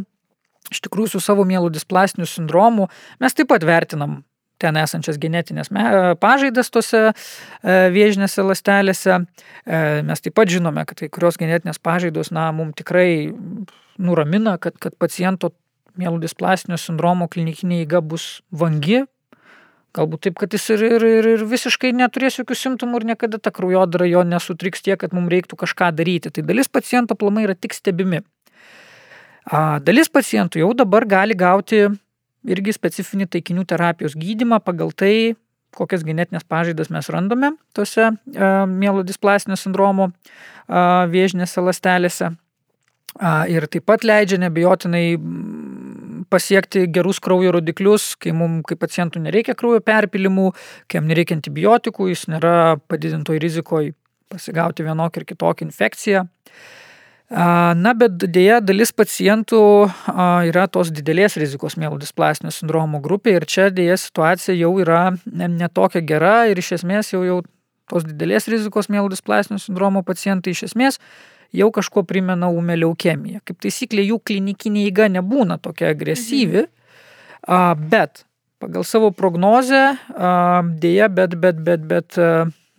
iš 0.71 0.81
tikrųjų 0.87 1.15
su 1.15 1.21
savo 1.21 1.45
mėlo 1.45 1.69
displasiniu 1.73 2.25
sindromu 2.29 2.87
mes 3.21 3.35
taip 3.35 3.51
pat 3.51 3.65
vertinam 3.67 4.21
ten 4.61 4.77
esančias 4.79 5.19
genetinės 5.21 5.71
pažaidas 6.21 6.71
tose 6.73 7.11
vėžinėse 7.63 8.45
lastelėse. 8.45 9.21
Mes 10.07 10.25
taip 10.25 10.37
pat 10.37 10.51
žinome, 10.53 10.85
kad 10.89 11.01
kai 11.01 11.09
kurios 11.13 11.39
genetinės 11.41 11.81
pažaidos, 11.81 12.31
na, 12.35 12.49
mums 12.55 12.77
tikrai 12.79 13.33
nuramina, 14.01 14.57
kad, 14.61 14.77
kad 14.81 14.97
paciento 15.01 15.51
mielų 15.99 16.21
displastinio 16.23 16.79
sindromo 16.79 17.27
klinikinė 17.31 17.83
įga 17.83 17.99
bus 18.05 18.39
vangi, 18.51 19.03
Galbūt 19.91 20.21
taip, 20.23 20.37
kad 20.39 20.53
jis 20.55 20.69
ir, 20.71 20.83
ir, 20.87 21.03
ir, 21.03 21.25
ir 21.33 21.41
visiškai 21.51 21.89
neturės 21.91 22.37
jokių 22.39 22.55
simptomų 22.55 23.01
ir 23.01 23.05
niekada 23.09 23.39
ta 23.43 23.51
kraujodara 23.51 24.05
jo 24.07 24.21
nesutriks 24.23 24.85
tiek, 24.85 24.95
kad 25.01 25.11
mums 25.11 25.27
reiktų 25.33 25.57
kažką 25.59 25.89
daryti. 25.97 26.31
Tai 26.31 26.45
dalis 26.47 26.71
paciento 26.71 27.17
plamai 27.19 27.43
yra 27.43 27.57
tik 27.59 27.75
stebimi. 27.75 28.21
A, 29.43 29.81
dalis 29.83 30.07
pacientų 30.07 30.61
jau 30.63 30.69
dabar 30.79 31.03
gali 31.09 31.35
gauti 31.35 31.89
irgi 32.47 32.75
specifinį 32.75 33.27
taikinių 33.31 33.65
terapijos 33.69 34.15
gydimą 34.17 34.61
pagal 34.65 34.93
tai, 34.97 35.35
kokias 35.75 36.03
genetinės 36.07 36.45
pažaidas 36.47 36.91
mes 36.91 37.09
randame 37.13 37.53
tose 37.77 38.09
e, 38.09 38.13
mielo 38.67 39.05
displastinio 39.07 39.57
sindromo 39.59 40.09
e, 40.11 40.13
vėžinėse 41.13 41.63
lastelėse. 41.63 42.31
E, 42.31 43.31
ir 43.53 43.67
taip 43.71 43.87
pat 43.87 44.05
leidžia 44.07 44.41
nebejotinai 44.41 45.05
pasiekti 46.31 46.85
gerus 46.91 47.19
kraujo 47.23 47.53
rodiklius, 47.57 48.13
kai 48.19 48.33
mums 48.35 48.65
kaip 48.69 48.81
pacientų 48.83 49.23
nereikia 49.23 49.55
kraujo 49.57 49.81
perpilimų, 49.83 50.51
kai 50.87 50.99
jam 50.99 51.09
nereikia 51.11 51.37
antibiotikų, 51.39 52.11
jis 52.11 52.27
nėra 52.31 52.77
padidintoj 52.91 53.41
rizikoje 53.43 53.95
pasigauti 54.31 54.85
vienokią 54.87 55.21
ir 55.21 55.27
kitokią 55.33 55.67
infekciją. 55.67 56.25
Na, 57.31 57.93
bet 57.95 58.17
dėja 58.27 58.57
dalis 58.59 58.91
pacientų 58.91 59.61
yra 60.49 60.65
tos 60.67 60.89
didelės 60.91 61.37
rizikos 61.39 61.77
mielodisplasinio 61.79 62.51
sindromo 62.51 62.99
grupė 62.99 63.37
ir 63.37 63.45
čia 63.47 63.69
dėja 63.71 63.95
situacija 63.95 64.57
jau 64.57 64.73
yra 64.83 65.13
netokia 65.31 66.01
gera 66.03 66.49
ir 66.51 66.59
iš 66.59 66.73
esmės 66.81 67.13
jau, 67.13 67.21
jau 67.23 67.37
tos 67.87 68.03
didelės 68.03 68.49
rizikos 68.51 68.91
mielodisplasinio 68.91 69.61
sindromo 69.63 70.03
pacientai 70.03 70.51
iš 70.51 70.65
esmės 70.71 70.99
jau 71.55 71.69
kažko 71.71 72.03
primena 72.07 72.51
ūmę 72.51 72.75
leukemiją. 72.81 73.39
Kaip 73.47 73.63
taisyklė, 73.63 74.09
jų 74.11 74.19
klinikinė 74.27 74.85
įga 74.89 75.07
nebūna 75.15 75.59
tokia 75.63 75.93
agresyvi, 75.95 76.65
mhm. 77.47 77.87
bet 77.95 78.25
pagal 78.59 78.83
savo 78.83 79.13
prognozę 79.15 79.93
dėja, 80.83 81.07
bet, 81.15 81.39
bet, 81.39 81.63
bet, 81.63 81.87
bet 81.87 82.19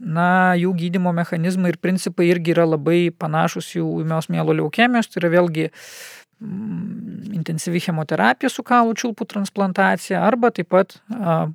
na, 0.02 0.54
jų 0.58 0.72
gydimo 0.78 1.12
mechanizmai 1.14 1.72
ir 1.72 1.78
principai 1.82 2.28
irgi 2.32 2.56
yra 2.56 2.66
labai 2.66 3.12
panašus 3.14 3.72
jų 3.76 3.86
ūmios 4.02 4.28
mielo 4.32 4.54
leukemijos, 4.58 5.08
tai 5.12 5.22
yra 5.22 5.30
vėlgi 5.36 5.68
mm, 5.70 7.30
intensyvi 7.38 7.82
chemoterapija 7.86 8.50
su 8.52 8.64
kaulų 8.66 8.96
čiulpų 8.98 9.28
transplantacija 9.30 10.22
arba 10.26 10.50
taip 10.54 10.72
pat 10.74 10.98
a, 11.14 11.46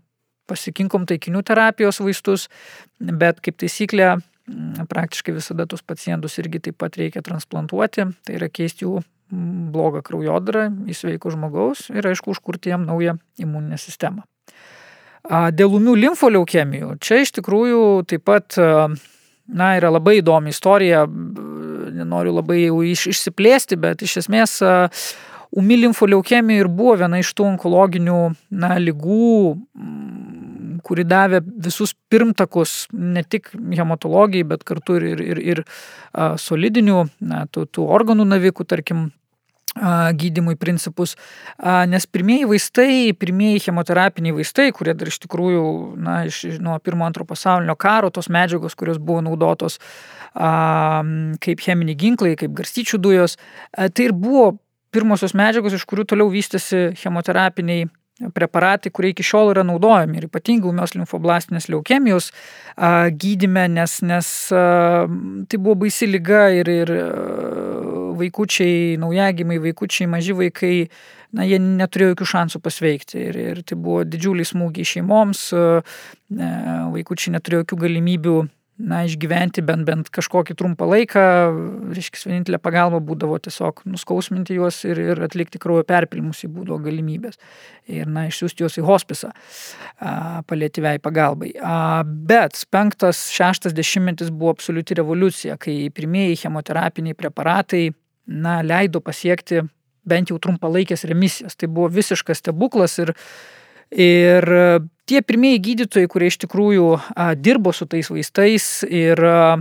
pasikinkom 0.47 1.05
taikinių 1.09 1.43
terapijos 1.47 1.99
vaistus, 2.03 2.47
bet 2.99 3.43
kaip 3.43 3.59
taisyklė 3.59 4.13
mm, 4.15 4.87
praktiškai 4.91 5.35
visada 5.35 5.67
tus 5.67 5.83
pacientus 5.83 6.39
irgi 6.39 6.63
taip 6.69 6.79
pat 6.79 6.97
reikia 6.99 7.25
transplantuoti, 7.25 8.07
tai 8.23 8.39
yra 8.39 8.47
keisti 8.47 8.87
jų 8.87 9.01
mm, 9.01 9.67
blogą 9.75 10.05
kraujodarą 10.07 10.69
į 10.87 10.95
sveiko 10.95 11.35
žmogaus 11.35 11.89
ir 11.91 12.07
aišku 12.07 12.31
užkurti 12.31 12.71
jam 12.71 12.87
naują 12.87 13.19
imuninę 13.43 13.81
sistemą. 13.81 14.23
Dėl 15.27 15.73
umių 15.75 15.95
limfoleukemijų, 16.05 16.93
čia 17.03 17.21
iš 17.23 17.33
tikrųjų 17.35 17.81
taip 18.07 18.23
pat, 18.27 18.55
na, 18.55 19.71
yra 19.75 19.91
labai 19.91 20.21
įdomi 20.21 20.53
istorija, 20.53 21.03
nenoriu 21.97 22.37
labai 22.37 22.61
jau 22.61 22.79
iš, 22.85 23.07
išsiplėsti, 23.11 23.79
bet 23.81 24.05
iš 24.07 24.21
esmės 24.23 24.57
umi 25.57 25.77
limfoleukemija 25.81 26.63
ir 26.63 26.71
buvo 26.71 26.95
viena 27.01 27.19
iš 27.19 27.33
tų 27.35 27.49
onkologinių, 27.53 28.21
na, 28.63 28.71
lygų, 28.79 29.33
kuri 30.87 31.03
davė 31.07 31.41
visus 31.43 31.91
pirmtakus 32.11 32.85
ne 32.93 33.23
tik 33.27 33.51
hematologijai, 33.51 34.47
bet 34.47 34.63
kartu 34.67 34.95
ir, 35.01 35.07
ir, 35.11 35.23
ir, 35.27 35.43
ir 35.43 35.63
solidinių, 36.39 37.03
na, 37.19 37.45
tų, 37.51 37.67
tų 37.67 37.87
organų 37.99 38.27
navikų, 38.31 38.67
tarkim, 38.67 39.09
gydimui 40.17 40.55
principus, 40.59 41.15
nes 41.87 42.07
pirmieji 42.09 42.47
vaistai, 42.49 43.13
pirmieji 43.19 43.65
chemoterapiniai 43.67 44.35
vaistai, 44.37 44.69
kurie 44.75 44.95
dar 44.97 45.11
iš 45.11 45.19
tikrųjų, 45.25 45.65
na, 46.01 46.19
iš, 46.29 46.43
nuo 46.63 46.77
pirmo 46.83 47.07
antro 47.07 47.25
pasaulinio 47.27 47.75
karo, 47.79 48.11
tos 48.13 48.29
medžiagos, 48.33 48.77
kurios 48.77 48.97
buvo 49.01 49.21
naudotos 49.25 49.79
a, 50.33 51.03
kaip 51.43 51.63
cheminiai 51.63 51.97
ginklai, 51.99 52.35
kaip 52.39 52.55
garstyčių 52.57 53.01
dujos, 53.01 53.37
a, 53.71 53.89
tai 53.89 54.09
ir 54.09 54.17
buvo 54.17 54.55
pirmosios 54.95 55.35
medžiagos, 55.37 55.75
iš 55.77 55.85
kurių 55.89 56.07
toliau 56.09 56.31
vystėsi 56.33 56.91
chemoterapiniai 56.97 57.87
preparatai, 58.33 58.91
kurie 58.93 59.11
iki 59.13 59.25
šiol 59.25 59.51
yra 59.53 59.63
naudojami 59.67 60.17
ir 60.17 60.27
ypatingai 60.27 60.71
ūmios 60.71 60.95
limfoblastinės 60.95 61.67
leukemijos 61.69 62.31
gydime, 63.21 63.67
nes, 63.69 63.99
nes 64.05 64.31
tai 64.49 65.59
buvo 65.59 65.75
baisi 65.83 66.09
lyga 66.09 66.47
ir, 66.55 66.71
ir 66.83 66.93
vaikučiai, 68.19 68.97
naujagimiai, 69.01 69.61
vaikučiai, 69.63 70.09
maži 70.11 70.35
vaikai, 70.37 70.75
na, 71.37 71.47
jie 71.47 71.59
neturėjo 71.63 72.13
jokių 72.13 72.29
šansų 72.33 72.61
pasveikti 72.63 73.23
ir, 73.29 73.41
ir 73.53 73.63
tai 73.67 73.79
buvo 73.79 74.03
didžiuliai 74.07 74.47
smūgiai 74.47 74.91
šeimoms, 74.95 75.47
vaikučiai 76.29 77.35
neturėjo 77.37 77.65
jokių 77.65 77.81
galimybių 77.87 78.37
na, 78.77 79.01
išgyventi 79.07 79.63
bent, 79.65 79.85
bent 79.87 80.09
kažkokį 80.13 80.55
trumpą 80.57 80.87
laiką, 80.89 81.23
reiškia, 81.95 82.21
vienintelė 82.29 82.59
pagalba 82.61 82.99
būdavo 83.03 83.39
tiesiog 83.41 83.81
nuskausminti 83.89 84.57
juos 84.57 84.79
ir, 84.85 85.01
ir 85.01 85.21
atlikti 85.25 85.61
kraujo 85.61 85.85
perpilimus 85.87 86.43
į 86.45 86.51
būdavo 86.53 86.79
galimybės. 86.85 87.39
Ir, 87.89 88.05
na, 88.11 88.27
išsiųsti 88.29 88.65
juos 88.65 88.77
į 88.77 88.85
hospisą 88.87 89.33
palėtyviai 90.49 91.01
pagalbai. 91.03 91.53
A, 91.57 92.03
bet 92.05 92.61
penktas, 92.73 93.27
šeštas 93.33 93.75
dešimtmetis 93.77 94.29
buvo 94.33 94.53
absoliuti 94.53 94.97
revoliucija, 95.01 95.57
kai 95.61 95.79
pirmieji 95.93 96.43
chemoterapiniai 96.45 97.17
preparatai, 97.17 97.87
na, 98.27 98.59
leido 98.61 99.01
pasiekti 99.03 99.63
bent 100.07 100.31
jau 100.31 100.37
trumpalaikės 100.39 101.05
remisijas. 101.09 101.57
Tai 101.59 101.69
buvo 101.71 101.89
visiškas 101.91 102.43
stebuklas 102.43 102.97
ir, 103.03 103.13
ir 103.91 104.47
tie 105.07 105.23
pirmieji 105.23 105.63
gydytojai, 105.71 106.11
kurie 106.11 106.31
iš 106.31 106.39
tikrųjų 106.45 106.87
a, 106.95 107.33
dirbo 107.35 107.73
su 107.75 107.87
tais 107.89 108.11
vaistais 108.11 108.67
ir, 108.87 109.19
a, 109.23 109.57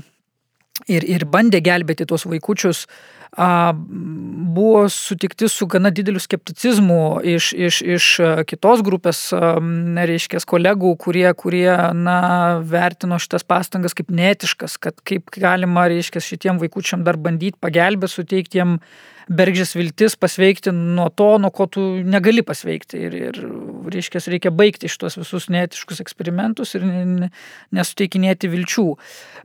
ir, 0.87 1.07
ir 1.07 1.27
bandė 1.31 1.63
gelbėti 1.67 2.07
tuos 2.07 2.27
vaikučius, 2.31 2.87
a, 2.87 3.16
buvo 3.37 4.89
sutikti 4.89 5.49
su 5.49 5.67
gana 5.67 5.91
dideliu 5.91 6.21
skepticizmu 6.21 7.21
iš, 7.25 7.51
iš, 7.53 7.81
iš 7.83 8.07
kitos 8.49 8.81
grupės, 8.87 9.21
reiškia, 10.09 10.41
kolegų, 10.49 10.95
kurie, 11.01 11.27
kurie 11.37 11.69
na, 11.93 12.21
vertino 12.65 13.19
šitas 13.21 13.45
pastangas 13.45 13.97
kaip 13.97 14.09
netiškas, 14.09 14.79
kad 14.81 15.03
kaip 15.05 15.29
galima, 15.37 15.85
reiškia, 15.93 16.25
šitiem 16.25 16.63
vaikučiam 16.63 17.05
dar 17.05 17.21
bandyti 17.21 17.61
pagelbėti, 17.61 18.17
suteikti 18.17 18.63
jiem 18.63 18.79
bergžės 19.27 19.75
viltis 19.77 20.15
pasveikti 20.17 20.73
nuo 20.73 21.09
to, 21.11 21.35
nuo 21.43 21.51
ko 21.51 21.67
tu 21.67 21.85
negali 22.07 22.45
pasveikti. 22.47 23.01
Ir, 23.09 23.17
ir 23.31 23.41
reiškia, 23.95 24.23
reikia 24.33 24.53
baigti 24.55 24.91
šitos 24.91 25.19
visus 25.21 25.49
netiškus 25.53 26.03
eksperimentus 26.05 26.75
ir 26.79 26.87
nesuteikinėti 27.75 28.51
vilčių. 28.53 28.87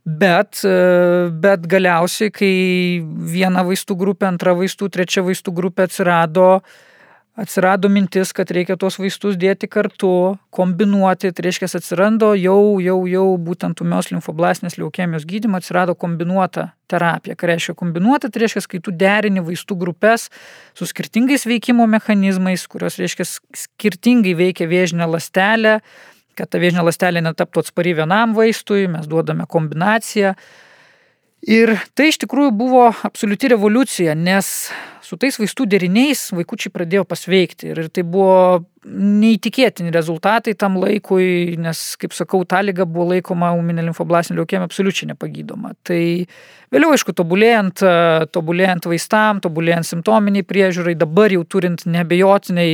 Bet, 0.06 0.64
bet 1.44 1.68
galiausiai, 1.70 2.34
kai 2.34 2.54
viena 3.34 3.66
vaistų 3.68 3.98
grupė, 4.00 4.32
antra 4.32 4.56
vaistų, 4.58 4.90
trečia 4.94 5.26
vaistų 5.26 5.54
grupė 5.58 5.86
atsirado, 5.90 6.48
atsirado 7.36 7.90
mintis, 7.90 8.34
kad 8.36 8.52
reikia 8.52 8.76
tuos 8.80 8.98
vaistus 9.00 9.38
dėti 9.40 9.70
kartu, 9.72 10.36
kombinuoti, 10.54 11.32
tai 11.32 11.46
reiškia 11.46 11.70
atsirado 11.80 12.34
jau, 12.36 12.80
jau, 12.84 12.98
jau 13.08 13.26
būtent 13.40 13.84
umios 13.86 14.12
limfoblastinės 14.12 14.76
leukemijos 14.82 15.26
gydimo 15.30 15.62
atsirado 15.62 15.96
kombinuota 15.96 16.72
terapija. 16.92 17.38
Ką 17.40 17.52
reiškia 17.54 17.76
kombinuota, 17.80 18.30
tai 18.30 18.44
reiškia, 18.44 18.66
kai 18.74 18.82
tu 18.84 18.92
derini 18.92 19.44
vaistų 19.48 19.80
grupės 19.80 20.28
su 20.76 20.88
skirtingais 20.90 21.48
veikimo 21.48 21.88
mechanizmais, 21.88 22.68
kurios 22.68 23.00
reiškia 23.00 23.28
skirtingai 23.64 24.36
veikia 24.36 24.68
vėžinė 24.68 25.08
lastelė, 25.14 25.80
kad 26.36 26.52
ta 26.52 26.60
vėžinė 26.60 26.84
lastelė 26.84 27.24
netaptų 27.24 27.64
atspari 27.64 27.96
vienam 27.96 28.36
vaistui, 28.36 28.90
mes 28.92 29.08
duodame 29.08 29.48
kombinaciją. 29.48 30.36
Ir 31.48 31.78
tai 31.98 32.12
iš 32.12 32.20
tikrųjų 32.22 32.52
buvo 32.54 32.90
absoliuti 33.08 33.50
revoliucija, 33.56 34.14
nes 34.20 34.70
su 35.12 35.20
tais 35.20 35.36
vaistų 35.42 35.68
deriniais 35.68 36.30
vaikučiai 36.32 36.72
pradėjo 36.72 37.04
pasveikti. 37.10 37.74
Ir 37.74 37.90
tai 37.92 38.06
buvo 38.08 38.62
neįtikėtini 38.88 39.92
rezultatai 39.94 40.56
tam 40.58 40.80
laikui, 40.82 41.58
nes, 41.62 41.82
kaip 42.02 42.16
sakau, 42.18 42.42
ta 42.50 42.64
lyga 42.66 42.88
buvo 42.90 43.12
laikoma 43.12 43.52
ūminė 43.58 43.84
limfoblastinė 43.90 44.40
leukemija 44.40 44.70
absoliučiai 44.70 45.12
nepagydoma. 45.12 45.76
Tai 45.86 46.00
vėliau, 46.74 46.96
aišku, 46.96 47.14
tobulėjant, 47.18 47.84
tobulėjant 48.34 48.88
vaistam, 48.90 49.44
tobulėjant 49.44 49.90
simptominiai 49.92 50.48
priežiūrai, 50.48 50.96
dabar 50.98 51.36
jau 51.36 51.44
turint 51.46 51.86
nebejotinai 51.86 52.70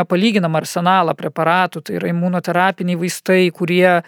nepalyginamą 0.00 0.64
arsenalą 0.64 1.14
preparatų, 1.18 1.84
tai 1.86 2.00
yra 2.00 2.10
imunoterapiniai 2.10 2.98
vaistai, 3.04 3.44
kurie 3.54 4.00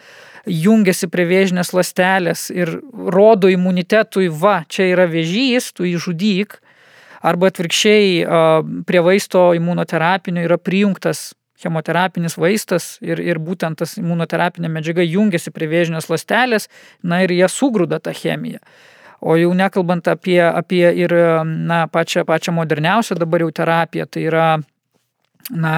jungiasi 0.50 1.06
prie 1.12 1.28
vėžinės 1.28 1.70
lastelės 1.76 2.48
ir 2.52 2.80
rodo 2.90 3.52
imunitetui, 3.52 4.26
va, 4.28 4.62
čia 4.68 4.90
yra 4.90 5.06
vėžys, 5.08 5.70
tu 5.76 5.86
jį 5.86 6.02
žudyk, 6.08 6.58
arba 7.24 7.48
atvirkščiai 7.50 8.84
prie 8.88 9.00
vaisto 9.04 9.46
imunoterapinio 9.56 10.44
yra 10.44 10.58
prijungtas 10.60 11.32
chemoterapinis 11.64 12.36
vaistas 12.40 12.98
ir, 13.04 13.20
ir 13.22 13.40
būtent 13.42 13.80
tas 13.80 13.96
imunoterapinė 14.00 14.68
medžiaga 14.72 15.04
jungiasi 15.06 15.52
prie 15.54 15.68
vėžinės 15.70 16.10
lastelės, 16.12 16.68
na 17.02 17.22
ir 17.24 17.32
jie 17.32 17.48
sugrūda 17.48 18.02
tą 18.04 18.14
chemiją. 18.16 18.60
O 19.24 19.38
jau 19.40 19.54
nekalbant 19.56 20.08
apie, 20.10 20.40
apie 20.44 20.84
ir 21.00 21.14
na, 21.46 21.84
pačią, 21.88 22.26
pačią 22.28 22.52
moderniausią 22.58 23.16
dabar 23.16 23.46
jau 23.46 23.52
terapiją, 23.56 24.06
tai 24.10 24.26
yra 24.28 24.48
na, 25.50 25.74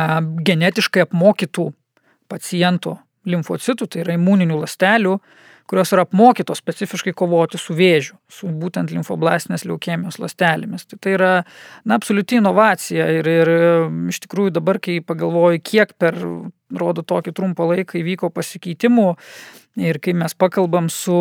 genetiškai 0.49 1.05
apmokytų 1.07 1.69
pacientų 2.33 2.97
limfocitų, 3.27 3.87
tai 3.91 4.03
yra 4.03 4.17
imuninių 4.17 4.59
lastelių, 4.65 5.19
kurios 5.71 5.93
yra 5.95 6.05
apmokytos 6.07 6.61
specifiškai 6.63 7.15
kovoti 7.17 7.59
su 7.61 7.75
vėžiu, 7.77 8.17
su 8.31 8.49
būtent 8.51 8.93
limfoblastinės 8.95 9.67
leukemijos 9.67 10.21
lastelėmis. 10.23 10.87
Tai 10.87 11.01
tai 11.03 11.17
yra 11.17 11.33
na, 11.85 11.99
absoliuti 11.99 12.41
inovacija 12.41 13.09
ir, 13.19 13.31
ir 13.43 13.53
iš 14.13 14.23
tikrųjų 14.27 14.57
dabar, 14.61 14.81
kai 14.83 15.01
pagalvoju, 15.05 15.63
kiek 15.67 15.97
per, 15.99 16.19
rodo 16.75 17.05
tokį 17.07 17.35
trumpą 17.37 17.69
laiką 17.71 18.01
įvyko 18.01 18.31
pasikeitimų 18.35 19.13
ir 19.77 20.01
kai 20.03 20.15
mes 20.17 20.35
pakalbam 20.35 20.91
su, 20.93 21.19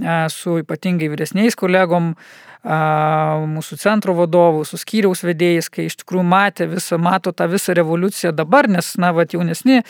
e, 0.00 0.20
su 0.32 0.60
ypatingai 0.62 1.10
vyresniais 1.12 1.58
kolegom, 1.58 2.14
mūsų 2.60 3.78
centro 3.80 4.12
vadovų, 4.12 4.66
su 4.68 4.76
skyriaus 4.76 5.22
vedėjais, 5.24 5.70
kai 5.72 5.86
iš 5.88 5.96
tikrųjų 6.02 6.24
matė 6.28 6.66
visą, 6.68 6.98
mato 7.00 7.32
tą 7.32 7.48
visą 7.48 7.72
revoliuciją 7.72 8.34
dabar, 8.36 8.68
nes, 8.68 8.98
na, 9.00 9.12
va, 9.16 9.24
jaunesni, 9.24 9.80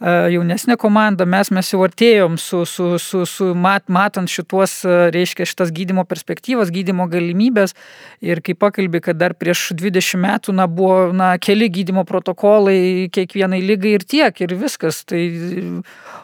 jaunesnė 0.00 0.76
komanda, 0.76 1.24
mes 1.24 1.50
mes 1.50 1.72
jau 1.72 1.80
artėjom 1.86 2.36
su, 2.36 2.66
su, 2.68 2.98
su, 2.98 3.24
su 3.24 3.54
mat, 3.54 3.88
matant 3.88 4.28
šitos, 4.28 4.84
reiškia, 5.14 5.46
šitas 5.48 5.72
gydimo 5.72 6.04
perspektyvas, 6.04 6.68
gydimo 6.70 7.08
galimybės 7.08 7.72
ir 8.20 8.42
kai 8.44 8.52
pakalbė, 8.52 9.00
kad 9.08 9.16
dar 9.16 9.32
prieš 9.32 9.72
20 9.72 10.20
metų, 10.20 10.52
na, 10.52 10.68
buvo, 10.68 11.08
na, 11.16 11.32
keli 11.40 11.70
gydimo 11.72 12.04
protokolai 12.04 13.08
kiekvienai 13.08 13.62
lygai 13.64 13.96
ir 13.96 14.04
tiek, 14.04 14.44
ir 14.44 14.52
viskas. 14.58 15.00
Tai, 15.08 15.22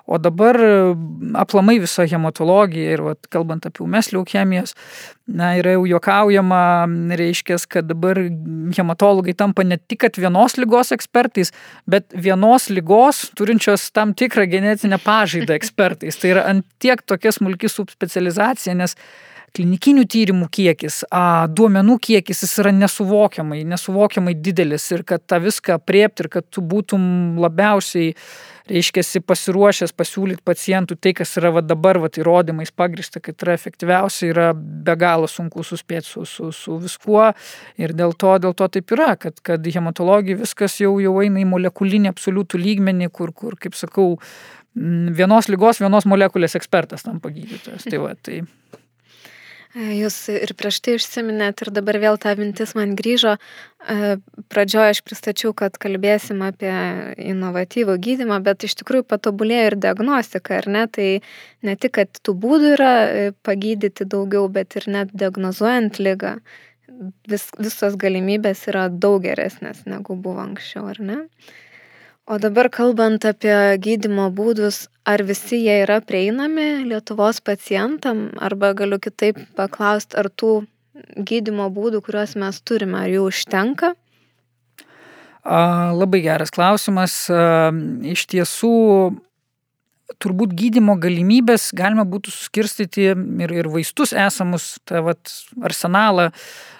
o 0.04 0.20
dabar 0.20 0.60
aplamai 1.40 1.78
visa 1.82 2.06
hematologija 2.08 2.94
ir, 2.96 3.02
va, 3.04 3.14
kalbant 3.32 3.66
apie 3.68 3.84
umes 3.84 4.10
leukemijas, 4.14 4.74
na, 5.26 5.54
yra 5.58 5.74
jau 5.76 5.84
juokaujama, 5.88 6.62
reiškia, 7.18 7.58
kad 7.70 7.88
dabar 7.88 8.20
hematologai 8.76 9.34
tampa 9.36 9.64
ne 9.64 9.78
tik 9.78 10.06
vienos 10.20 10.58
lygos 10.60 10.92
ekspertais, 10.96 11.52
bet 11.90 12.10
vienos 12.12 12.68
lygos 12.70 13.30
turinčios 13.38 13.90
tam 13.92 14.14
tikrą 14.14 14.46
genetinę 14.50 14.98
pažaidą 15.02 15.56
ekspertais. 15.56 16.20
Tai 16.20 16.34
yra 16.36 16.48
ant 16.52 16.66
tiek 16.78 17.00
tokia 17.06 17.32
smulki 17.32 17.70
subspecializacija, 17.72 18.76
nes 18.76 18.98
klinikinių 19.54 20.04
tyrimų 20.10 20.48
kiekis, 20.52 21.02
duomenų 21.54 21.98
kiekis 22.02 22.42
jis 22.42 22.56
yra 22.62 22.72
nesuvokiamai, 22.74 23.60
nesuvokiamai 23.70 24.34
didelis 24.34 24.86
ir 24.94 25.04
kad 25.06 25.22
tą 25.30 25.38
viską 25.44 25.78
priepti 25.86 26.24
ir 26.24 26.30
kad 26.32 26.48
tu 26.50 26.64
būtum 26.64 27.38
labiausiai, 27.42 28.16
reiškia, 28.70 29.04
pasiruošęs 29.28 29.92
pasiūlyti 29.94 30.42
pacientui 30.44 30.96
tai, 30.96 31.12
kas 31.16 31.36
yra 31.38 31.52
va, 31.54 31.62
dabar 31.62 32.00
va, 32.02 32.08
įrodymais 32.08 32.72
pagrįsta, 32.74 33.20
kad 33.22 33.44
yra 33.44 33.54
efektyviausia, 33.58 34.30
yra 34.32 34.48
be 34.56 34.96
galo 34.98 35.28
sunku 35.30 35.62
suspėti 35.66 36.08
su, 36.08 36.24
su, 36.28 36.50
su 36.54 36.78
viskuo 36.82 37.28
ir 37.78 37.94
dėl 37.94 38.16
to, 38.18 38.34
dėl 38.40 38.56
to 38.56 38.70
taip 38.78 38.96
yra, 38.96 39.12
kad, 39.20 39.38
kad 39.44 39.70
hematologija 39.76 40.40
viskas 40.40 40.80
jau, 40.80 40.96
jau 41.02 41.14
eina 41.22 41.44
į 41.44 41.48
molekulinį 41.52 42.10
absoliutų 42.10 42.62
lygmenį, 42.64 43.12
kur, 43.14 43.34
kur 43.36 43.58
kaip 43.60 43.76
sakau, 43.78 44.16
vienos 44.74 45.46
lygos, 45.52 45.78
vienos 45.84 46.08
molekulės 46.10 46.56
ekspertas 46.58 47.06
tam 47.06 47.20
pagydytojas. 47.22 47.84
Tai 47.86 48.00
va, 48.02 48.16
tai 48.18 48.40
Jūs 49.74 50.16
ir 50.30 50.52
prieš 50.54 50.76
tai 50.86 50.92
užsiminėt 51.00 51.64
ir 51.64 51.70
dabar 51.74 51.96
vėl 51.98 52.18
ta 52.22 52.36
mintis 52.38 52.76
man 52.78 52.92
grįžo. 52.94 53.32
Pradžioje 54.52 54.92
aš 54.94 55.00
pristačiau, 55.02 55.50
kad 55.50 55.74
kalbėsim 55.82 56.44
apie 56.46 56.70
inovatyvų 57.18 57.96
gydimą, 58.06 58.38
bet 58.46 58.68
iš 58.68 58.76
tikrųjų 58.78 59.08
patobulėjo 59.10 59.72
ir 59.72 59.76
diagnostika, 59.82 60.60
ar 60.62 60.70
ne? 60.70 60.84
Tai 60.86 61.08
ne 61.66 61.74
tik, 61.74 61.96
kad 61.98 62.22
tų 62.22 62.36
būdų 62.44 62.70
yra 62.76 62.92
e, 63.02 63.26
pagydyti 63.42 64.06
daugiau, 64.06 64.46
bet 64.46 64.78
ir 64.78 64.86
net 64.94 65.10
diagnozuojant 65.10 65.98
lygą. 65.98 66.36
Vis, 67.26 67.48
visos 67.58 67.98
galimybės 67.98 68.68
yra 68.70 68.86
daug 68.88 69.26
geresnės 69.26 69.82
negu 69.90 70.14
buvo 70.14 70.46
anksčiau, 70.46 70.86
ar 70.94 71.02
ne? 71.02 71.18
O 72.24 72.38
dabar 72.40 72.70
kalbant 72.72 73.20
apie 73.28 73.52
gydymo 73.84 74.30
būdus, 74.32 74.86
ar 75.04 75.20
visi 75.28 75.58
jie 75.60 75.82
yra 75.82 75.98
prieinami 76.00 76.86
Lietuvos 76.88 77.42
pacientam, 77.44 78.30
arba 78.40 78.70
galiu 78.72 78.96
kitaip 78.96 79.42
paklausti, 79.58 80.16
ar 80.16 80.30
tų 80.32 80.62
gydymo 81.20 81.66
būdų, 81.74 82.00
kuriuos 82.06 82.32
mes 82.40 82.62
turime, 82.64 83.02
ar 83.02 83.12
jų 83.12 83.26
užtenka? 83.28 83.90
Labai 85.44 86.22
geras 86.24 86.48
klausimas. 86.54 87.26
Iš 87.28 88.22
tiesų, 88.32 88.72
turbūt 90.24 90.54
gydimo 90.56 90.94
galimybės 90.96 91.66
galima 91.76 92.06
būtų 92.08 92.32
suskirstyti 92.32 93.10
ir, 93.12 93.52
ir 93.52 93.68
vaistus 93.68 94.14
esamus, 94.16 94.78
tą 94.88 95.02
vat, 95.10 95.34
arsenalą. 95.60 96.30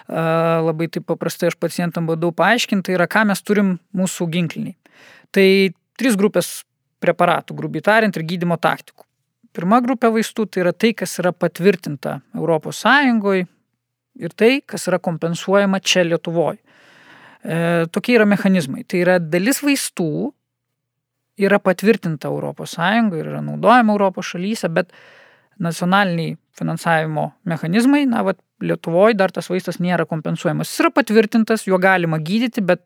Labai 0.09 0.89
taip 0.89 1.05
paprastai 1.13 1.51
aš 1.51 1.59
pacientam 1.61 2.09
bandau 2.09 2.33
paaiškinti, 2.33 2.87
tai 2.89 2.97
yra, 2.97 3.05
ką 3.05 3.27
mes 3.29 3.45
turim 3.45 3.75
mūsų 3.93 4.29
ginkliniai. 4.33 4.73
Tai 5.33 5.49
trys 5.99 6.17
grupės 6.19 6.51
preparatų, 7.03 7.55
grubiai 7.57 7.83
tariant, 7.85 8.15
ir 8.17 8.25
gydimo 8.27 8.57
taktikų. 8.61 9.05
Pirma 9.55 9.79
grupė 9.83 10.11
vaistų 10.11 10.49
tai 10.51 10.65
yra 10.65 10.73
tai, 10.75 10.91
kas 10.97 11.15
yra 11.21 11.31
patvirtinta 11.31 12.19
ES 12.35 12.83
ir 14.15 14.31
tai, 14.35 14.61
kas 14.63 14.87
yra 14.87 14.99
kompensuojama 14.99 15.79
čia 15.83 16.05
Lietuvoje. 16.07 16.59
E, 17.43 17.85
tokie 17.91 18.15
yra 18.15 18.25
mechanizmai. 18.25 18.83
Tai 18.87 18.99
yra 19.03 19.19
dalis 19.19 19.61
vaistų 19.63 20.31
yra 21.37 21.59
patvirtinta 21.59 22.31
ES 22.31 22.77
ir 23.19 23.29
yra 23.29 23.41
naudojama 23.43 23.93
Europos 23.93 24.31
šalyse, 24.33 24.69
bet 24.71 24.91
nacionaliniai 25.59 26.35
finansavimo 26.55 27.31
mechanizmai, 27.43 28.05
na, 28.07 28.23
va, 28.23 28.35
Lietuvoje 28.63 29.17
dar 29.19 29.31
tas 29.35 29.49
vaistas 29.51 29.81
nėra 29.83 30.05
kompensuojamas. 30.07 30.71
Jis 30.71 30.83
yra 30.85 30.91
patvirtintas, 30.95 31.65
juo 31.67 31.79
galima 31.79 32.19
gydyti, 32.23 32.63
bet 32.63 32.85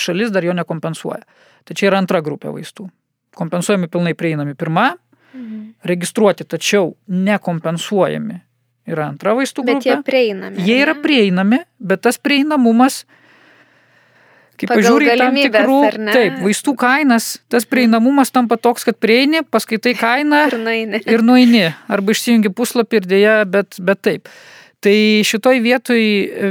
šalis 0.00 0.32
dar 0.34 0.44
jo 0.46 0.54
nekompensuoja. 0.56 1.24
Tai 1.66 1.76
čia 1.76 1.90
yra 1.90 2.00
antra 2.02 2.22
grupė 2.24 2.52
vaistų. 2.54 2.88
Kompensuojami 3.36 3.90
pilnai 3.92 4.14
prieinami 4.16 4.56
pirma, 4.56 4.92
mhm. 5.34 5.62
registruoti, 5.84 6.46
tačiau 6.48 6.94
nekompensuojami 7.10 8.40
yra 8.86 9.10
antra 9.10 9.34
vaistų 9.36 9.66
grupė. 9.66 9.82
Bet 9.82 9.88
jie 9.88 10.00
prieinami. 10.06 10.66
Jie 10.66 10.80
yra 10.84 10.96
prieinami, 11.02 11.60
bet 11.82 12.04
tas 12.06 12.18
prieinamumas, 12.22 13.02
kaip 14.60 14.72
pažiūrė, 14.72 15.10
tam 15.20 15.38
tikrų, 15.38 15.78
taip, 16.14 16.40
vaistų 16.44 16.76
kainas, 16.80 17.30
tas 17.52 17.66
prieinamumas 17.68 18.32
tampa 18.34 18.58
toks, 18.60 18.86
kad 18.88 18.98
prieini, 19.02 19.42
paskaitai 19.44 19.96
kainą 19.98 20.44
ir 20.50 20.58
nueini. 20.62 21.02
Ir 21.04 21.26
nueini. 21.26 21.64
Arba 21.92 22.16
išsijungi 22.16 22.52
puslapį 22.56 23.02
ir 23.02 23.10
dėja, 23.10 23.40
bet, 23.50 23.80
bet 23.82 24.04
taip. 24.06 24.30
Tai 24.84 24.96
šitoj 25.26 25.60
vietoj 25.64 26.02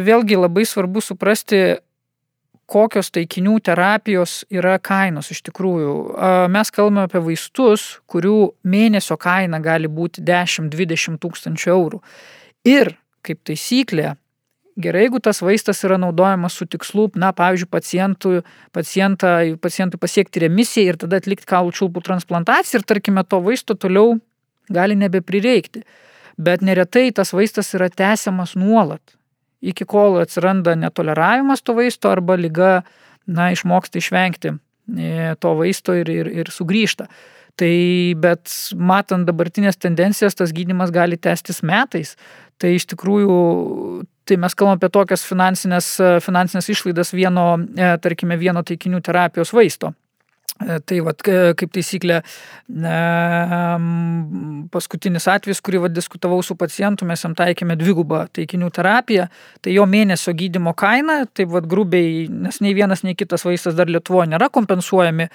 vėlgi 0.05 0.37
labai 0.37 0.65
svarbu 0.67 1.03
suprasti, 1.03 1.77
kokios 2.65 3.11
taikinių 3.13 3.59
terapijos 3.65 4.43
yra 4.53 4.75
kainos 4.81 5.29
iš 5.33 5.43
tikrųjų. 5.49 5.95
Mes 6.51 6.71
kalbame 6.73 7.05
apie 7.05 7.21
vaistus, 7.23 7.87
kurių 8.09 8.55
mėnesio 8.65 9.17
kaina 9.21 9.61
gali 9.63 9.89
būti 9.91 10.23
10-20 10.25 11.21
tūkstančių 11.21 11.73
eurų. 11.75 12.01
Ir 12.65 12.95
kaip 13.25 13.41
taisyklė, 13.45 14.15
gerai, 14.81 15.05
jeigu 15.05 15.21
tas 15.23 15.41
vaistas 15.45 15.81
yra 15.85 15.97
naudojamas 16.01 16.57
su 16.57 16.67
tikslu, 16.69 17.07
na, 17.21 17.31
pavyzdžiui, 17.37 17.69
pacientui, 17.71 18.41
pacientui 18.73 20.01
pasiekti 20.01 20.45
remisiją 20.45 20.93
ir 20.93 20.99
tada 21.05 21.21
atlikti 21.21 21.49
kaulų 21.49 21.75
čiulpų 21.77 22.03
transplantaciją 22.05 22.81
ir, 22.81 22.87
tarkime, 22.89 23.25
to 23.29 23.41
vaisto 23.45 23.77
toliau 23.77 24.17
gali 24.73 24.97
nebeprireikti. 24.97 25.85
Bet 26.41 26.65
neretai 26.65 27.11
tas 27.15 27.31
vaistas 27.31 27.69
yra 27.77 27.87
tęsiamas 27.93 28.57
nuolat 28.59 29.15
iki 29.71 29.87
kol 29.89 30.19
atsiranda 30.21 30.75
netoleravimas 30.79 31.63
to 31.65 31.75
vaisto 31.77 32.11
arba 32.11 32.37
lyga, 32.39 32.83
na, 33.25 33.49
išmoksta 33.55 33.99
išvengti 34.01 34.53
e, 34.53 35.33
to 35.41 35.55
vaisto 35.57 35.95
ir, 35.97 36.11
ir, 36.11 36.29
ir 36.43 36.51
sugrįžta. 36.53 37.07
Tai 37.55 37.75
bet 38.19 38.51
matant 38.75 39.23
dabartinės 39.27 39.79
tendencijas, 39.79 40.35
tas 40.35 40.51
gydimas 40.55 40.91
gali 40.91 41.15
tęstis 41.17 41.61
metais. 41.63 42.15
Tai 42.59 42.73
iš 42.75 42.85
tikrųjų, 42.91 43.37
tai 44.27 44.37
mes 44.39 44.55
kalbame 44.55 44.79
apie 44.79 44.91
tokias 44.91 45.23
finansinės, 45.27 45.93
finansinės 46.23 46.67
išlaidas 46.71 47.13
vieno, 47.15 47.53
e, 47.75 47.93
tarkime, 48.03 48.37
vieno 48.39 48.63
taikinių 48.67 49.01
terapijos 49.03 49.55
vaisto. 49.55 49.93
E, 50.55 50.77
tai 50.87 51.01
vad, 51.03 51.19
kaip 51.19 51.71
taisyklė, 51.75 52.21
paskutinis 54.71 55.25
atvejis, 55.27 55.59
kurį 55.65 55.81
vad 55.83 55.95
diskutavau 55.95 56.37
su 56.47 56.55
pacientu, 56.55 57.03
mes 57.07 57.25
jam 57.25 57.33
taikėme 57.35 57.75
dvigubą 57.75 58.21
taikinių 58.35 58.69
terapiją, 58.77 59.25
tai 59.59 59.73
jo 59.75 59.83
mėnesio 59.89 60.31
gydimo 60.37 60.71
kaina, 60.79 61.17
tai 61.27 61.43
vad 61.51 61.67
grubiai, 61.67 62.29
nes 62.31 62.61
nei 62.63 62.71
vienas, 62.77 63.03
nei 63.03 63.17
kitas 63.19 63.43
vaistas 63.43 63.75
dar 63.75 63.91
Lietuvoje 63.91 64.29
nėra 64.31 64.47
kompensuojami, 64.55 65.27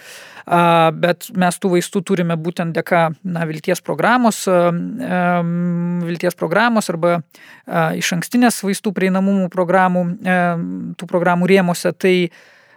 bet 1.04 1.28
mes 1.36 1.60
tų 1.60 1.74
vaistų 1.74 2.02
turime 2.08 2.38
būtent 2.40 2.72
dėka 2.78 3.02
na, 3.20 3.44
vilties 3.50 3.84
programos, 3.84 4.46
vilties 6.08 6.38
programos 6.40 6.88
arba 6.94 7.18
iš 8.00 8.14
ankstinės 8.16 8.62
vaistų 8.64 8.94
prieinamumų 8.96 9.52
programų, 9.52 10.06
tų 10.96 11.10
programų 11.12 11.50
rėmose. 11.52 11.92
Tai 11.92 12.14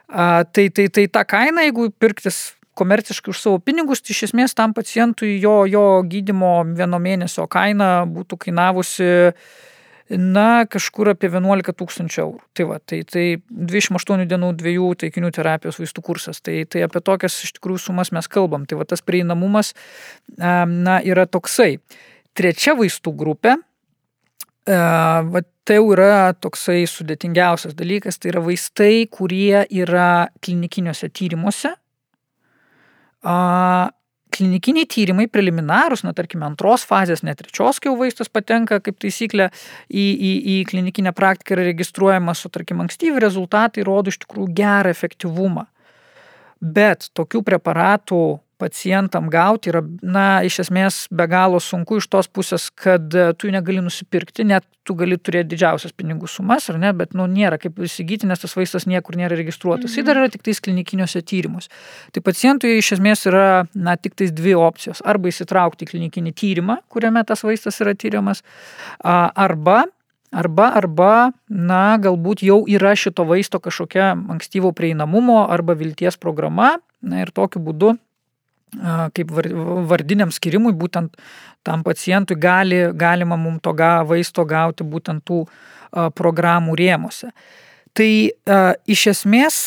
tai, 0.08 0.68
tai, 0.70 0.88
tai 0.90 1.08
ta 1.08 1.24
kaina, 1.26 1.66
jeigu 1.68 1.90
pirktis 2.00 2.54
komerciškai 2.78 3.34
už 3.34 3.42
savo 3.42 3.60
pinigus, 3.62 4.02
tai 4.02 4.16
iš 4.16 4.30
esmės 4.30 4.56
tam 4.58 4.74
pacientui 4.74 5.38
jo, 5.42 5.64
jo 5.70 6.02
gydimo 6.10 6.56
vieno 6.74 7.00
mėnesio 7.02 7.46
kaina 7.52 8.04
būtų 8.10 8.40
kainavusi 8.48 9.10
na, 10.14 10.66
kažkur 10.70 11.14
apie 11.14 11.30
11 11.32 11.74
tūkstančių 11.80 12.22
eurų. 12.24 12.42
Tai 12.58 12.66
va, 12.70 12.80
tai, 12.86 13.02
tai 13.08 13.26
28 13.50 14.26
dienų 14.30 14.52
dviejų 14.60 14.90
taikinių 15.06 15.32
terapijos 15.34 15.80
vaistų 15.82 16.04
kursas. 16.06 16.42
Tai, 16.44 16.58
tai 16.70 16.84
apie 16.86 17.02
tokias 17.06 17.38
iš 17.46 17.54
tikrųjų 17.58 17.86
sumas 17.86 18.12
mes 18.14 18.28
kalbam. 18.30 18.68
Tai 18.70 18.82
va, 18.82 18.88
tas 18.90 19.06
prieinamumas, 19.06 19.74
na, 20.38 21.00
yra 21.06 21.26
toksai. 21.30 21.78
Trečia 22.38 22.76
vaistų 22.78 23.14
grupė, 23.16 23.56
va, 24.68 25.44
tai 25.64 25.80
jau 25.80 25.90
yra 25.96 26.34
toksai 26.44 26.84
sudėtingiausias 26.90 27.76
dalykas, 27.80 28.20
tai 28.20 28.34
yra 28.34 28.44
vaistai, 28.44 29.06
kurie 29.12 29.64
yra 29.72 30.28
klinikiniuose 30.44 31.10
tyrimuose. 31.16 31.74
A, 33.24 33.36
klinikiniai 34.34 34.88
tyrimai 34.90 35.28
preliminarūs, 35.32 36.04
na 36.06 36.14
tarkime 36.16 36.48
antros 36.48 36.84
fazės, 36.88 37.24
net 37.24 37.40
trečios, 37.42 37.80
kai 37.80 37.92
jau 37.92 37.98
vaistas 38.00 38.32
patenka 38.34 38.80
kaip 38.84 38.98
taisyklė 39.02 39.50
į, 39.88 40.04
į, 40.04 40.32
į 40.56 40.58
klinikinę 40.72 41.14
praktiką 41.16 41.58
yra 41.58 41.68
registruojamas, 41.70 42.44
o 42.44 42.52
tarkim 42.54 42.84
ankstyvi 42.84 43.22
rezultatai 43.24 43.86
rodo 43.88 44.12
iš 44.12 44.20
tikrųjų 44.26 44.50
gerą 44.58 44.94
efektyvumą. 44.94 45.68
Bet 46.64 47.10
tokių 47.16 47.44
preparatų 47.46 48.22
pacientam 48.62 49.30
gauti 49.32 49.72
yra, 49.72 49.82
na, 50.02 50.26
iš 50.46 50.60
esmės 50.66 51.00
be 51.12 51.26
galo 51.32 51.60
sunku 51.64 51.98
iš 52.00 52.08
tos 52.12 52.30
pusės, 52.32 52.70
kad 52.70 53.14
e, 53.16 53.32
tu 53.38 53.50
jų 53.50 53.56
negali 53.56 53.84
nusipirkti, 53.84 54.46
net 54.48 54.66
tu 54.88 54.96
gali 55.00 55.18
turėti 55.18 55.54
didžiausias 55.54 55.96
pinigų 55.96 56.28
sumas, 56.32 56.68
ar 56.72 56.78
ne, 56.82 56.92
bet, 56.98 57.16
nu, 57.18 57.26
nėra 57.30 57.58
kaip 57.62 57.80
įsigyti, 57.88 58.28
nes 58.30 58.44
tas 58.44 58.56
vaistas 58.58 58.88
niekur 58.90 59.18
nėra 59.20 59.38
registruotas. 59.40 59.90
Mhm. 59.90 59.98
Jis 59.98 60.08
dar 60.10 60.22
yra 60.22 60.32
tik 60.34 60.46
tais 60.46 60.62
klinikiniuose 60.64 61.24
tyrimuose. 61.24 61.72
Tai 62.14 62.24
pacientui 62.26 62.78
iš 62.80 62.94
esmės 62.98 63.26
yra, 63.30 63.66
na, 63.74 63.98
tik 63.98 64.18
tais 64.20 64.34
dvi 64.36 64.56
opcijos. 64.60 65.04
Arba 65.08 65.32
įsitraukti 65.32 65.88
į 65.88 65.94
klinikinį 65.94 66.36
tyrimą, 66.38 66.80
kuriame 66.94 67.26
tas 67.28 67.46
vaistas 67.48 67.80
yra 67.84 67.96
tyriamas, 67.98 68.46
arba 69.04 69.84
Arba, 70.34 70.72
arba, 70.74 71.30
na, 71.46 71.94
galbūt 72.02 72.42
jau 72.42 72.64
yra 72.66 72.96
šito 72.98 73.22
vaisto 73.30 73.60
kažkokia 73.62 74.16
ankstyvo 74.34 74.72
prieinamumo 74.74 75.44
arba 75.46 75.76
vilties 75.78 76.18
programa, 76.18 76.80
na 77.06 77.22
ir 77.22 77.30
tokiu 77.30 77.62
būdu 77.62 77.92
kaip 79.14 79.32
vardiniam 79.90 80.32
skirimui, 80.34 80.74
būtent 80.74 81.16
tam 81.64 81.84
pacientui 81.86 82.36
gali, 82.36 82.90
galima 82.94 83.38
mums 83.40 83.62
to 83.64 83.74
ga, 83.78 84.04
vaisto 84.08 84.44
gauti 84.46 84.84
būtent 84.84 85.24
tų 85.28 85.46
programų 86.18 86.76
rėmose. 86.80 87.30
Tai 87.94 88.12
iš 88.90 89.08
esmės 89.12 89.58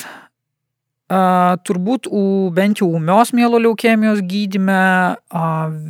turbūt 1.07 2.09
bent 2.57 2.81
jau 2.83 2.89
ūmios 2.99 3.31
mielo 3.31 3.61
leukemijos 3.63 4.25
gydime, 4.27 5.15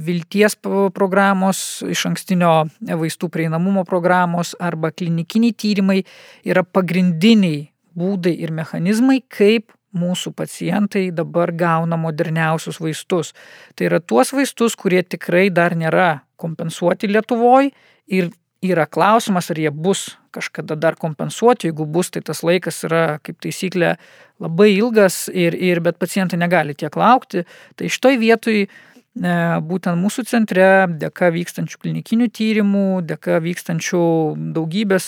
vilties 0.05 0.59
programos, 0.61 1.63
iš 1.89 2.03
ankstinio 2.11 2.67
vaistų 2.85 3.31
prieinamumo 3.33 3.87
programos 3.89 4.53
arba 4.61 4.93
klinikiniai 4.93 5.57
tyrimai 5.57 6.03
yra 6.45 6.67
pagrindiniai 6.69 7.71
būdai 7.97 8.35
ir 8.45 8.53
mechanizmai, 8.53 9.23
kaip 9.33 9.73
mūsų 9.97 10.33
pacientai 10.37 11.09
dabar 11.15 11.53
gauna 11.57 11.99
moderniausius 12.01 12.81
vaistus. 12.83 13.33
Tai 13.75 13.91
yra 13.91 14.01
tuos 14.01 14.33
vaistus, 14.37 14.77
kurie 14.77 15.03
tikrai 15.03 15.49
dar 15.51 15.77
nėra 15.77 16.21
kompensuoti 16.41 17.11
Lietuvoje 17.11 17.73
ir 18.07 18.31
yra 18.65 18.87
klausimas, 18.87 19.51
ar 19.51 19.61
jie 19.61 19.71
bus 19.71 20.17
kažkada 20.35 20.77
dar 20.77 20.97
kompensuoti, 21.01 21.71
jeigu 21.71 21.87
bus, 21.89 22.11
tai 22.13 22.23
tas 22.25 22.43
laikas 22.45 22.83
yra 22.89 23.19
kaip 23.25 23.39
taisyklė 23.45 23.95
labai 24.43 24.71
ilgas 24.75 25.27
ir, 25.33 25.57
ir 25.57 25.81
bet 25.85 25.99
pacientai 26.03 26.39
negali 26.41 26.77
tiek 26.77 26.97
laukti. 26.97 27.47
Tai 27.77 27.93
šitoj 27.93 28.19
vietoj 28.21 28.67
būtent 29.17 29.97
mūsų 29.97 30.27
centre, 30.29 30.87
dėka 31.01 31.31
vykstančių 31.33 31.79
klinikinių 31.81 32.27
tyrimų, 32.29 33.03
dėka 33.09 33.39
vykstančių 33.41 34.03
daugybės 34.53 35.07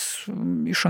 iš, 0.72 0.84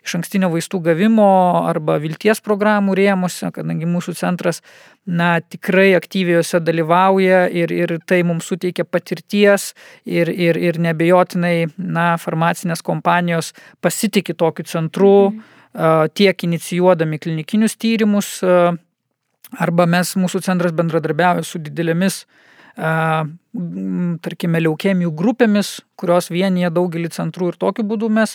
iš 0.00 0.14
ankstinio 0.16 0.48
vaistų 0.48 0.80
gavimo 0.80 1.66
arba 1.68 1.98
vilties 2.00 2.40
programų 2.40 2.96
rėmose, 2.96 3.50
kadangi 3.52 3.84
mūsų 3.84 4.16
centras 4.16 4.62
na, 5.04 5.40
tikrai 5.40 5.92
aktyviai 5.98 6.40
juose 6.40 6.60
dalyvauja 6.64 7.50
ir, 7.52 7.72
ir 7.72 7.98
tai 8.06 8.22
mums 8.24 8.48
suteikia 8.48 8.88
patirties 8.88 9.74
ir, 10.06 10.32
ir, 10.32 10.56
ir 10.56 10.80
nebejotinai 10.80 11.68
na, 11.76 12.14
farmacinės 12.16 12.80
kompanijos 12.82 13.52
pasitikė 13.84 14.34
tokiu 14.34 14.64
centru. 14.64 15.30
Mhm. 15.30 15.52
Tiek 16.16 16.40
inicijuodami 16.46 17.18
klinikinius 17.20 17.74
tyrimus, 17.76 18.38
Arba 19.54 19.86
mes, 19.86 20.16
mūsų 20.18 20.42
centras 20.42 20.74
bendradarbiauja 20.74 21.44
su 21.46 21.60
didelėmis, 21.62 22.24
tarkime, 22.76 24.60
leukemijų 24.60 25.12
grupėmis, 25.16 25.70
kurios 25.96 26.28
vienyje 26.28 26.68
daugelį 26.76 27.08
centrų 27.14 27.52
ir 27.52 27.56
tokiu 27.62 27.86
būdu 27.88 28.10
mes 28.12 28.34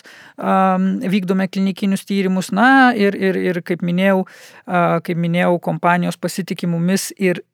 vykdome 1.14 1.46
klinikinius 1.52 2.02
tyrimus. 2.08 2.50
Na 2.50 2.90
ir, 2.98 3.14
ir, 3.14 3.38
ir 3.38 3.62
kaip, 3.62 3.84
minėjau, 3.86 4.24
kaip 5.06 5.20
minėjau, 5.20 5.54
kompanijos 5.62 6.18
pasitikimumis 6.18 7.12
ir 7.22 7.44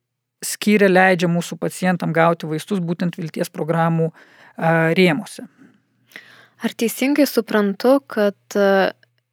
skiria 0.45 0.89
leidžia 0.89 1.29
mūsų 1.29 1.59
pacientam 1.61 2.15
gauti 2.15 2.49
vaistus 2.49 2.81
būtent 2.81 3.19
vilties 3.19 3.51
programų 3.53 4.13
rėmose. 4.97 5.45
Ar 6.65 6.75
teisingai 6.75 7.27
suprantu, 7.29 7.99
kad 8.07 8.59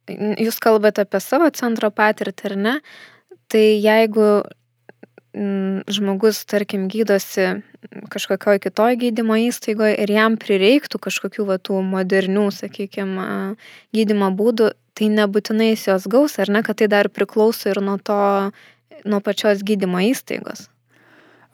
jūs 0.06 0.60
kalbate 0.62 1.06
apie 1.06 1.20
savo 1.24 1.48
centro 1.56 1.90
patirtį, 1.90 2.50
ar 2.50 2.56
ne? 2.60 2.80
Tai 3.52 3.62
jeigu 3.62 4.28
mm, 5.36 5.86
žmogus, 5.92 6.42
tarkim, 6.50 6.88
gydosi 6.90 7.62
kažkokioj 8.10 8.60
kitoj 8.64 8.96
gydymo 8.98 9.36
įstaigoje 9.46 9.94
ir 10.02 10.10
jam 10.10 10.38
prireiktų 10.40 11.00
kažkokių 11.06 11.46
va, 11.50 11.58
tų 11.62 11.82
modernių, 11.86 12.48
sakykime, 12.54 13.28
gydymo 13.94 14.32
būdų, 14.38 14.72
tai 14.96 15.10
nebūtinai 15.12 15.72
jis 15.74 15.86
jos 15.90 16.08
gaus, 16.10 16.38
ar 16.42 16.50
ne, 16.50 16.64
kad 16.66 16.80
tai 16.80 16.88
dar 16.90 17.10
priklauso 17.12 17.70
ir 17.70 17.82
nuo 17.84 17.98
to, 18.02 18.22
nuo 19.04 19.20
pačios 19.22 19.62
gydymo 19.66 20.02
įstaigos. 20.08 20.66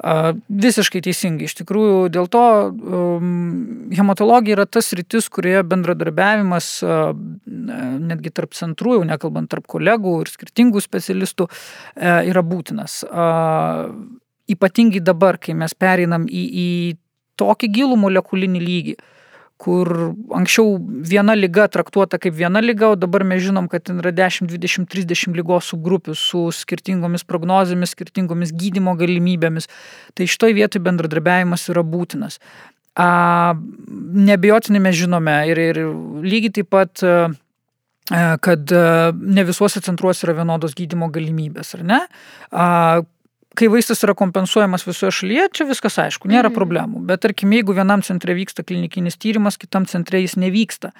Visiškai 0.02 1.02
teisingai. 1.06 1.46
Iš 1.46 1.54
tikrųjų, 1.60 2.08
dėl 2.10 2.26
to 2.32 2.42
um, 2.72 3.90
hematologija 3.94 4.56
yra 4.56 4.66
tas 4.66 4.90
rytis, 4.98 5.28
kurioje 5.30 5.62
bendradarbiavimas 5.70 6.70
netgi 8.02 8.32
tarp 8.34 8.56
centrų, 8.58 8.96
jau 8.98 9.06
nekalbant 9.06 9.50
tarp 9.52 9.68
kolegų 9.70 10.16
ir 10.24 10.32
skirtingų 10.32 10.82
specialistų, 10.82 11.46
uh, 11.46 12.20
yra 12.26 12.42
būtinas. 12.42 13.02
Ypatingai 14.52 15.04
dabar, 15.06 15.38
kai 15.38 15.54
mes 15.54 15.74
pereinam 15.78 16.26
į, 16.26 16.42
į 16.50 16.68
tokį 17.38 17.70
gilų 17.78 17.98
molekulinį 18.02 18.62
lygį, 18.62 18.96
kur 19.60 19.88
anksčiau 20.34 20.76
viena 20.80 21.34
lyga 21.38 21.68
traktuota 21.70 22.18
kaip 22.22 22.34
viena 22.34 22.62
lyga, 22.62 22.92
o 22.92 22.98
dabar 22.98 23.24
mes 23.26 23.42
žinom, 23.44 23.68
kad 23.70 23.84
ten 23.86 24.00
yra 24.02 24.12
10, 24.14 24.50
20, 24.50 24.88
30 24.90 25.38
lygos 25.38 25.70
subgrupių 25.72 26.16
su 26.18 26.46
skirtingomis 26.56 27.26
prognozėmis, 27.28 27.94
skirtingomis 27.96 28.54
gydimo 28.58 28.96
galimybėmis. 28.98 29.70
Tai 30.18 30.28
šitoj 30.28 30.56
vietoj 30.58 30.82
bendradarbiavimas 30.88 31.68
yra 31.72 31.84
būtinas. 31.86 32.40
A, 32.98 33.54
nebejotinai 34.28 34.82
mes 34.84 34.98
žinome 34.98 35.38
ir, 35.48 35.62
ir 35.72 35.80
lygiai 36.26 36.58
taip 36.58 36.72
pat 36.74 37.06
kad 38.42 38.72
ne 39.14 39.44
visuose 39.46 39.80
centruose 39.80 40.26
yra 40.26 40.34
vienodos 40.40 40.74
gydimo 40.76 41.06
galimybės, 41.14 41.76
ar 41.78 41.84
ne? 41.86 42.00
Kai 43.58 43.68
vaistas 43.68 44.00
yra 44.06 44.14
kompensuojamas 44.16 44.86
visoje 44.86 45.12
šalyje, 45.12 45.48
čia 45.58 45.66
viskas 45.68 45.98
aišku, 46.00 46.30
nėra 46.30 46.48
mhm. 46.48 46.56
problemų. 46.56 47.02
Bet 47.08 47.24
tarkim, 47.26 47.52
jeigu 47.52 47.74
vienam 47.76 48.04
centre 48.04 48.36
vyksta 48.36 48.64
klinikinis 48.64 49.18
tyrimas, 49.20 49.58
kitam 49.60 49.84
centre 49.90 50.22
jis 50.22 50.38
nevyksta, 50.40 50.92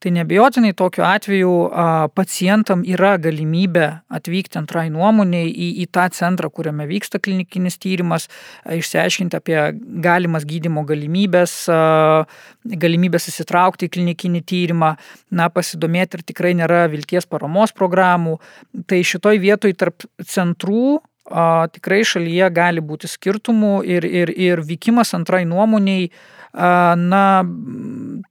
tai 0.00 0.10
nebejotinai 0.16 0.72
tokiu 0.74 1.04
atveju 1.06 1.52
a, 1.68 1.84
pacientam 2.16 2.82
yra 2.88 3.12
galimybė 3.20 3.86
atvykti 4.16 4.58
antrai 4.58 4.86
nuomoniai 4.90 5.50
į, 5.50 5.68
į 5.84 5.86
tą 5.92 6.06
centrą, 6.16 6.48
kuriame 6.50 6.86
vyksta 6.88 7.20
klinikinis 7.22 7.76
tyrimas, 7.82 8.26
a, 8.64 8.78
išsiaiškinti 8.80 9.38
apie 9.38 9.58
galimas 10.02 10.48
gydimo 10.48 10.86
galimybės, 10.88 11.54
a, 11.70 12.24
galimybės 12.64 13.28
įsitraukti 13.30 13.86
į 13.86 13.94
klinikinį 13.98 14.42
tyrimą, 14.50 14.94
na, 15.36 15.50
pasidomėti, 15.52 16.18
ar 16.18 16.26
tikrai 16.32 16.56
nėra 16.58 16.86
vilties 16.90 17.28
paramos 17.30 17.76
programų. 17.76 18.40
Tai 18.88 19.04
šitoj 19.04 19.38
vietoj 19.44 19.76
tarp 19.78 20.08
centrų 20.24 20.98
a, 21.30 21.68
tikrai 21.72 22.02
šalyje 22.06 22.50
gali 22.54 22.84
būti 22.84 23.10
skirtumų 23.10 23.80
ir, 23.86 24.04
ir, 24.04 24.34
ir 24.34 24.62
vykimas 24.66 25.14
antrai 25.16 25.46
nuomoniai, 25.48 26.10
a, 26.52 26.94
na, 26.98 27.24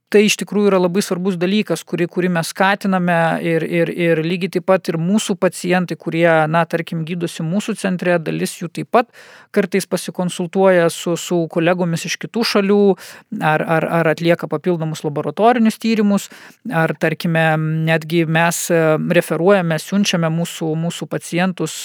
tai 0.10 0.24
iš 0.26 0.40
tikrųjų 0.42 0.72
yra 0.72 0.80
labai 0.82 1.02
svarbus 1.06 1.38
dalykas, 1.40 1.84
kurį, 1.88 2.08
kurį 2.12 2.32
mes 2.40 2.50
skatiname 2.52 3.18
ir, 3.46 3.64
ir, 3.64 3.92
ir 3.94 4.22
lygiai 4.26 4.56
taip 4.56 4.66
pat 4.70 4.90
ir 4.90 4.98
mūsų 5.02 5.36
pacientai, 5.40 5.98
kurie, 6.00 6.28
na, 6.50 6.64
tarkim, 6.70 7.04
gydosi 7.08 7.46
mūsų 7.46 7.78
centre, 7.80 8.18
dalis 8.22 8.58
jų 8.60 8.72
taip 8.74 8.90
pat 8.96 9.14
kartais 9.56 9.86
pasikonsultuoja 9.90 10.90
su, 10.94 11.16
su 11.18 11.44
kolegomis 11.54 12.08
iš 12.10 12.18
kitų 12.26 12.46
šalių, 12.54 12.82
ar, 13.38 13.64
ar, 13.78 13.88
ar 14.02 14.12
atlieka 14.16 14.50
papildomus 14.50 15.06
laboratorinius 15.06 15.80
tyrimus, 15.82 16.28
ar, 16.74 16.96
tarkime, 17.00 17.46
netgi 17.86 18.26
mes 18.26 18.66
referuojame, 19.20 19.78
siunčiame 19.82 20.34
mūsų, 20.42 20.74
mūsų 20.88 21.10
pacientus 21.14 21.84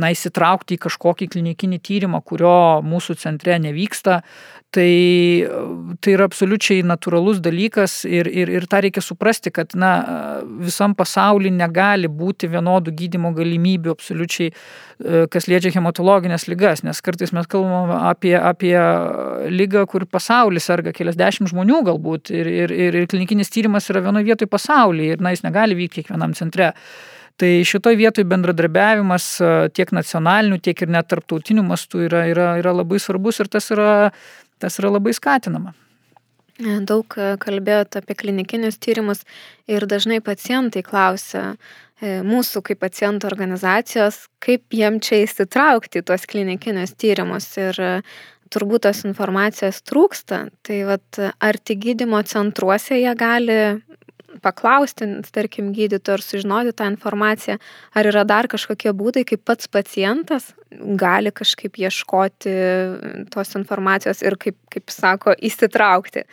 na, 0.00 0.10
įsitraukti 0.14 0.76
į 0.76 0.82
kažkokį 0.88 1.30
klinikinį 1.36 1.78
tyrimą, 1.86 2.20
kurio 2.26 2.82
mūsų 2.84 3.16
centre 3.20 3.56
nevyksta, 3.62 4.20
tai, 4.74 5.46
tai 6.02 6.14
yra 6.16 6.26
absoliučiai 6.26 6.82
natūralus 6.86 7.38
dalykas 7.44 8.00
ir, 8.08 8.26
ir, 8.26 8.50
ir 8.50 8.66
tą 8.70 8.80
reikia 8.84 9.04
suprasti, 9.04 9.52
kad 9.54 9.76
na, 9.78 9.92
visam 10.64 10.96
pasaulyje 10.98 11.54
negali 11.54 12.10
būti 12.10 12.50
vienodų 12.50 12.94
gydimo 12.98 13.30
galimybių 13.36 13.94
absoliučiai, 13.94 14.50
e, 14.50 15.24
kas 15.30 15.48
liečia 15.50 15.74
hematologinės 15.76 16.48
lygas, 16.50 16.82
nes 16.86 17.02
kartais 17.04 17.34
mes 17.36 17.48
kalbame 17.50 18.00
apie, 18.10 18.34
apie 18.40 18.74
lygą, 19.54 19.86
kur 19.90 20.08
pasaulis 20.10 20.66
serga 20.66 20.94
keliasdešimt 20.96 21.54
žmonių 21.54 21.84
galbūt 21.92 22.34
ir, 22.34 22.50
ir, 22.50 22.78
ir 22.82 23.02
klinikinis 23.10 23.54
tyrimas 23.54 23.90
yra 23.92 24.02
vienoje 24.08 24.32
vietoje 24.32 24.50
pasaulyje 24.50 25.14
ir 25.14 25.22
na, 25.22 25.36
jis 25.36 25.46
negali 25.46 25.78
vykti 25.78 26.02
kiekvienam 26.02 26.34
centre. 26.34 26.72
Tai 27.40 27.50
šitoje 27.66 27.98
vietoje 27.98 28.28
bendradarbiavimas 28.30 29.24
tiek 29.74 29.90
nacionaliniu, 29.96 30.60
tiek 30.62 30.84
ir 30.84 30.92
net 30.94 31.08
tarptautiniu 31.10 31.64
mastu 31.66 32.04
yra, 32.06 32.28
yra, 32.30 32.52
yra 32.60 32.74
labai 32.76 33.00
svarbus 33.02 33.42
ir 33.42 33.50
tas 33.50 33.72
yra, 33.74 34.12
tas 34.62 34.78
yra 34.78 34.92
labai 34.94 35.16
skatinama. 35.16 35.74
Daug 36.86 37.16
kalbėjote 37.42 37.98
apie 37.98 38.14
klinikinius 38.14 38.78
tyrimus 38.78 39.24
ir 39.66 39.88
dažnai 39.90 40.20
pacientai 40.22 40.84
klausia 40.86 41.56
mūsų 42.04 42.62
kaip 42.68 42.78
pacientų 42.84 43.26
organizacijos, 43.26 44.28
kaip 44.38 44.62
jiem 44.70 45.00
čia 45.02 45.24
įsitraukti 45.24 46.02
į 46.02 46.06
tuos 46.06 46.28
klinikinius 46.30 46.94
tyrimus. 46.94 47.48
Ir 47.58 47.80
turbūt 48.54 48.84
tos 48.86 49.02
informacijos 49.08 49.80
trūksta. 49.82 50.44
Tai 50.62 50.78
vat, 50.86 51.20
ar 51.42 51.58
tik 51.58 51.80
gydymo 51.88 52.22
centruose 52.28 53.00
jie 53.00 53.14
gali 53.18 53.58
paklausti, 54.44 55.08
tarkim, 55.34 55.72
gydytojo 55.76 56.18
ir 56.18 56.24
sužinoti 56.24 56.74
tą 56.76 56.90
informaciją, 56.92 57.56
ar 57.96 58.10
yra 58.10 58.24
dar 58.28 58.48
kažkokie 58.52 58.92
būdai, 58.96 59.24
kaip 59.28 59.44
pats 59.48 59.70
pacientas 59.72 60.52
gali 61.00 61.32
kažkaip 61.34 61.78
ieškoti 61.80 62.52
tos 63.32 63.56
informacijos 63.58 64.22
ir, 64.26 64.36
kaip, 64.40 64.58
kaip 64.74 64.92
sako, 64.92 65.34
įsitraukti. 65.48 66.26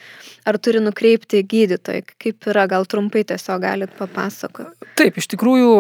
Ar 0.49 0.59
turi 0.59 0.83
nukreipti 0.83 1.43
gydytojai, 1.45 2.03
kaip 2.21 2.51
yra, 2.51 2.67
gal 2.71 2.87
trumpai 2.89 3.23
tiesiog 3.29 3.63
galit 3.63 3.97
papasakoti. 3.99 4.91
Taip, 4.99 5.19
iš 5.21 5.29
tikrųjų, 5.35 5.73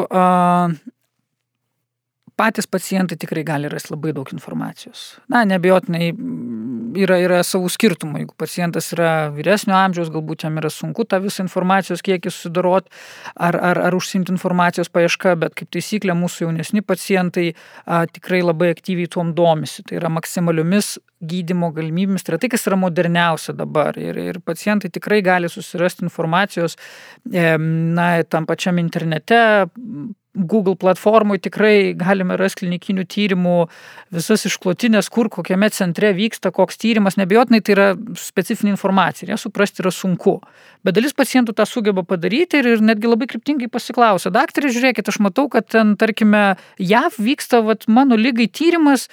patys 2.41 2.67
pacientai 2.69 3.17
tikrai 3.21 3.43
gali 3.45 3.69
rasti 3.71 3.93
labai 3.93 4.13
daug 4.17 4.29
informacijos. 4.33 5.15
Na, 5.31 5.43
nebejotinai 5.47 6.11
yra, 6.99 7.17
yra 7.21 7.41
savų 7.45 7.69
skirtumų. 7.71 8.21
Jeigu 8.21 8.35
pacientas 8.39 8.91
yra 8.95 9.11
vyresnio 9.35 9.75
amžiaus, 9.77 10.11
galbūt 10.13 10.45
jam 10.45 10.59
yra 10.61 10.71
sunku 10.73 11.05
tą 11.07 11.21
visą 11.23 11.45
informacijos 11.45 12.03
kiekį 12.05 12.33
susidoroti 12.33 12.91
ar, 13.35 13.57
ar, 13.57 13.81
ar 13.89 13.97
užsimti 13.97 14.33
informacijos 14.35 14.91
paiešką, 14.93 15.35
bet 15.41 15.55
kaip 15.59 15.71
taisyklė 15.73 16.15
mūsų 16.17 16.47
jaunesni 16.47 16.83
pacientai 16.85 17.51
a, 17.51 18.03
tikrai 18.09 18.41
labai 18.43 18.71
aktyviai 18.75 19.09
tuom 19.11 19.33
domisi. 19.37 19.85
Tai 19.87 19.99
yra 20.01 20.11
maksimaliomis 20.13 20.95
gydimo 21.21 21.69
galimybėmis, 21.75 22.25
tai 22.25 22.35
yra 22.35 22.41
tai, 22.41 22.51
kas 22.55 22.65
yra 22.69 22.79
moderniausia 22.81 23.53
dabar. 23.57 23.97
Ir, 24.01 24.17
ir 24.17 24.41
pacientai 24.45 24.89
tikrai 24.93 25.21
gali 25.25 25.51
susirasti 25.51 26.07
informacijos 26.07 26.77
e, 27.29 27.53
na, 27.57 28.09
tam 28.25 28.47
pačiam 28.49 28.81
internete, 28.81 29.41
Google 30.33 30.77
platformui 30.79 31.41
tikrai 31.43 31.91
galime 31.99 32.37
rasti 32.39 32.61
klinikinių 32.61 33.03
tyrimų, 33.11 33.55
visas 34.15 34.45
išklotinės, 34.47 35.09
kur, 35.11 35.27
kokiame 35.33 35.67
centre 35.75 36.13
vyksta, 36.15 36.53
koks 36.55 36.79
tyrimas, 36.79 37.17
nebejotinai 37.19 37.59
tai 37.59 37.73
yra 37.75 37.87
specifinė 38.15 38.71
informacija 38.71 39.27
ir 39.27 39.33
ją 39.33 39.39
suprasti 39.41 39.83
yra 39.83 39.91
sunku. 39.91 40.37
Bet 40.87 40.95
dalis 40.95 41.11
pacientų 41.17 41.57
tą 41.57 41.65
sugeba 41.67 42.05
padaryti 42.07 42.61
ir, 42.61 42.69
ir 42.77 42.85
netgi 42.85 43.11
labai 43.11 43.27
kryptingai 43.27 43.67
pasiklausia, 43.71 44.31
daktarė, 44.31 44.71
žiūrėkit, 44.71 45.11
aš 45.11 45.19
matau, 45.19 45.49
kad 45.51 45.67
ten, 45.67 45.97
tarkime, 45.99 46.55
JAV 46.79 47.19
vyksta 47.19 47.59
vat, 47.67 47.83
mano 47.91 48.15
lygai 48.15 48.47
tyrimas, 48.47 49.09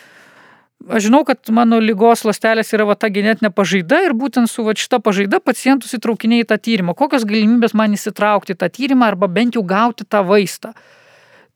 Aš 0.86 1.08
žinau, 1.08 1.24
kad 1.26 1.42
mano 1.50 1.80
lygos 1.82 2.20
lastelės 2.22 2.70
yra 2.70 2.84
va 2.86 2.94
ta 2.94 3.08
genetinė 3.10 3.50
pažaida 3.50 3.98
ir 4.06 4.12
būtent 4.14 4.46
su 4.46 4.62
va 4.62 4.76
šita 4.78 5.00
pažaida 5.02 5.40
pacientus 5.42 5.96
įtraukinėjai 5.98 6.44
į 6.44 6.46
tą 6.52 6.58
tyrimą. 6.68 6.94
Kokios 6.94 7.26
galimybės 7.26 7.74
man 7.74 7.96
įsitraukti 7.96 8.54
į 8.54 8.60
tą 8.62 8.68
tyrimą 8.76 9.08
arba 9.10 9.26
bent 9.26 9.58
jau 9.58 9.64
gauti 9.66 10.06
tą 10.06 10.22
vaistą. 10.22 10.70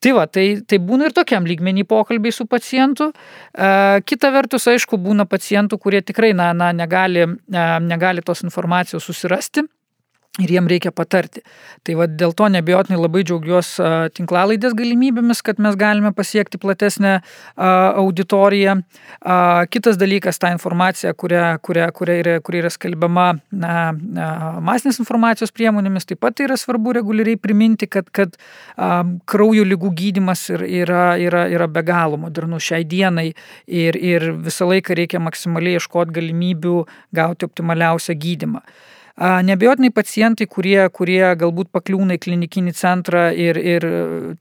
Tai 0.02 0.12
va, 0.16 0.24
tai, 0.26 0.46
tai 0.66 0.80
būna 0.82 1.06
ir 1.08 1.14
tokiam 1.14 1.46
lygmenį 1.46 1.84
pokalbiai 1.86 2.34
su 2.34 2.46
pacientu. 2.50 3.12
E, 3.54 3.68
kita 4.02 4.32
vertus, 4.34 4.66
aišku, 4.72 4.98
būna 4.98 5.28
pacientų, 5.30 5.78
kurie 5.78 6.00
tikrai 6.02 6.32
na, 6.34 6.50
na, 6.56 6.72
negali, 6.74 7.22
e, 7.22 7.66
negali 7.86 8.24
tos 8.26 8.42
informacijos 8.42 9.06
susirasti 9.06 9.62
ir 10.40 10.48
jiem 10.48 10.64
reikia 10.64 10.88
patarti. 10.96 11.42
Tai 11.84 11.94
va 11.98 12.06
dėl 12.08 12.32
to 12.32 12.46
nebejotinai 12.48 12.96
labai 12.96 13.20
džiaugiuosi 13.28 14.12
tinklalaidės 14.16 14.72
galimybėmis, 14.78 15.42
kad 15.44 15.58
mes 15.60 15.74
galime 15.76 16.14
pasiekti 16.16 16.56
platesnę 16.62 17.18
auditoriją. 17.60 18.78
Kitas 19.68 19.98
dalykas, 20.00 20.40
ta 20.40 20.48
informacija, 20.54 21.12
kuria, 21.12 21.58
kuria, 21.60 21.90
kuria, 21.92 22.16
yra, 22.22 22.36
kuria 22.40 22.62
yra 22.62 22.70
skelbiama 22.72 23.26
na, 23.52 23.74
masinės 24.64 25.02
informacijos 25.02 25.52
priemonėmis, 25.52 26.08
taip 26.08 26.22
pat 26.24 26.40
yra 26.40 26.56
svarbu 26.56 26.94
reguliariai 26.96 27.36
priminti, 27.36 27.90
kad, 27.92 28.08
kad 28.08 28.38
kraujo 29.28 29.66
lygų 29.68 29.92
gydimas 29.98 30.46
yra, 30.48 31.10
yra, 31.20 31.44
yra 31.52 31.68
be 31.68 31.84
galo 31.84 32.16
modernus 32.22 32.64
šiai 32.70 32.88
dienai 32.88 33.34
ir, 33.66 34.00
ir 34.00 34.30
visą 34.48 34.70
laiką 34.70 34.96
reikia 34.96 35.20
maksimaliai 35.20 35.76
ieškoti 35.76 36.16
galimybių 36.22 36.78
gauti 37.20 37.50
optimaliausią 37.50 38.16
gydimą. 38.16 38.64
Nebejotinai 39.20 39.90
pacientai, 39.92 40.46
kurie, 40.48 40.78
kurie 40.88 41.20
galbūt 41.36 41.68
pakliūna 41.74 42.16
į 42.16 42.20
klinikinį 42.24 42.72
centrą 42.72 43.26
ir, 43.36 43.58
ir 43.60 43.84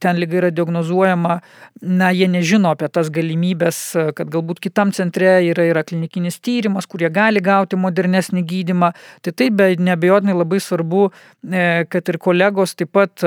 ten 0.00 0.16
lyga 0.16 0.38
yra 0.40 0.50
diagnozuojama, 0.54 1.34
na, 1.82 2.08
jie 2.16 2.28
nežino 2.32 2.72
apie 2.72 2.88
tas 2.88 3.10
galimybės, 3.12 3.82
kad 4.16 4.30
galbūt 4.32 4.62
kitam 4.64 4.94
centre 4.96 5.34
yra, 5.44 5.66
yra 5.68 5.82
klinikinis 5.84 6.40
tyrimas, 6.40 6.88
kurie 6.88 7.10
gali 7.12 7.42
gauti 7.44 7.76
modernesnį 7.76 8.44
gydimą. 8.48 8.92
Tai 9.20 9.34
taip, 9.36 9.58
bet 9.60 9.82
nebejotinai 9.82 10.38
labai 10.38 10.62
svarbu, 10.64 11.10
e, 11.44 11.84
kad 11.92 12.08
ir 12.08 12.20
kolegos 12.22 12.72
taip 12.78 12.94
pat, 12.96 13.26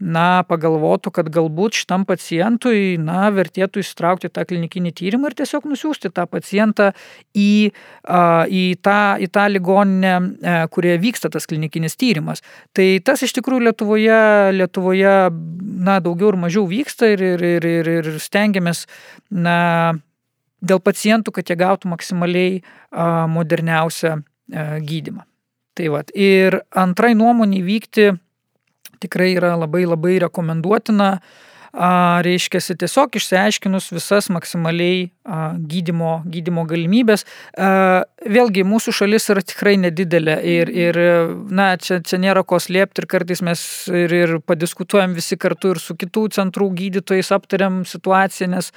na, 0.00 0.44
pagalvotų, 0.48 1.12
kad 1.18 1.28
galbūt 1.32 1.76
šitam 1.82 2.04
pacientui, 2.08 2.96
na, 3.00 3.28
vertėtų 3.34 3.80
įsitraukti 3.84 4.28
tą 4.32 4.44
klinikinį 4.48 4.92
tyrimą 4.96 5.30
ir 5.30 5.36
tiesiog 5.40 5.68
nusiųsti 5.68 6.12
tą 6.12 6.26
pacientą 6.28 6.90
į, 7.36 7.72
į, 7.72 8.64
tą, 8.84 9.00
į 9.20 9.30
tą 9.32 9.46
ligoninę, 9.52 10.14
e, 10.40 10.58
kuri 10.72 10.85
kurioje 10.86 11.02
vyksta 11.02 11.30
tas 11.30 11.46
klinikinis 11.46 11.96
tyrimas. 11.96 12.42
Tai 12.74 13.00
tas 13.04 13.22
iš 13.22 13.34
tikrųjų 13.36 13.66
Lietuvoje, 13.66 14.52
Lietuvoje 14.54 15.14
na, 15.86 15.98
daugiau 16.00 16.30
ir 16.32 16.38
mažiau 16.38 16.66
vyksta 16.66 17.10
ir, 17.14 17.22
ir, 17.22 17.42
ir, 17.42 17.64
ir, 17.66 17.88
ir 17.90 18.18
stengiamės 18.20 18.86
na, 19.30 19.96
dėl 20.62 20.80
pacientų, 20.80 21.32
kad 21.32 21.50
jie 21.50 21.56
gautų 21.58 21.90
maksimaliai 21.90 22.62
a, 22.90 23.26
moderniausią 23.26 24.20
a, 24.20 24.78
gydimą. 24.80 25.26
Tai 25.76 25.90
vat. 25.92 26.12
Ir 26.14 26.62
antrai 26.72 27.14
nuomonė 27.14 27.60
vykti 27.66 28.12
tikrai 29.02 29.34
yra 29.36 29.56
labai 29.58 29.84
labai 29.84 30.16
rekomenduotina. 30.22 31.18
Reiškia, 31.76 32.60
tiesiog 32.80 33.16
išsiaiškinus 33.18 33.90
visas 33.92 34.30
maksimaliai 34.32 35.10
gydimo, 35.68 36.22
gydimo 36.32 36.64
galimybės. 36.68 37.26
Vėlgi, 37.56 38.64
mūsų 38.66 38.94
šalis 39.00 39.28
yra 39.34 39.42
tikrai 39.44 39.76
nedidelė 39.82 40.36
ir, 40.40 40.72
ir 40.72 41.00
na, 41.52 41.74
čia, 41.76 42.00
čia 42.00 42.20
nėra 42.22 42.44
ko 42.48 42.60
slėpti 42.62 43.04
ir 43.04 43.10
kartais 43.10 43.42
mes 43.44 43.60
ir, 43.92 44.14
ir 44.14 44.38
padiskutuojam 44.46 45.16
visi 45.18 45.38
kartu 45.40 45.74
ir 45.74 45.82
su 45.82 45.98
kitų 45.98 46.28
centrų 46.38 46.70
gydytojais 46.80 47.32
aptariam 47.36 47.82
situaciją, 47.88 48.50
nes 48.56 48.72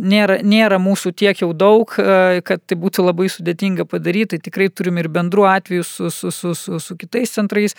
nėra, 0.00 0.40
nėra 0.46 0.80
mūsų 0.82 1.12
tiek 1.16 1.42
jau 1.42 1.50
daug, 1.56 1.92
kad 2.46 2.64
tai 2.66 2.78
būtų 2.80 3.04
labai 3.04 3.28
sudėtinga 3.32 3.86
padaryti. 3.88 4.34
Tai 4.34 4.40
tikrai 4.46 4.68
turim 4.72 5.00
ir 5.00 5.10
bendrų 5.12 5.46
atvejų 5.50 5.86
su, 5.86 6.10
su, 6.14 6.32
su, 6.34 6.54
su, 6.58 6.80
su 6.82 6.96
kitais 7.00 7.34
centrais, 7.36 7.76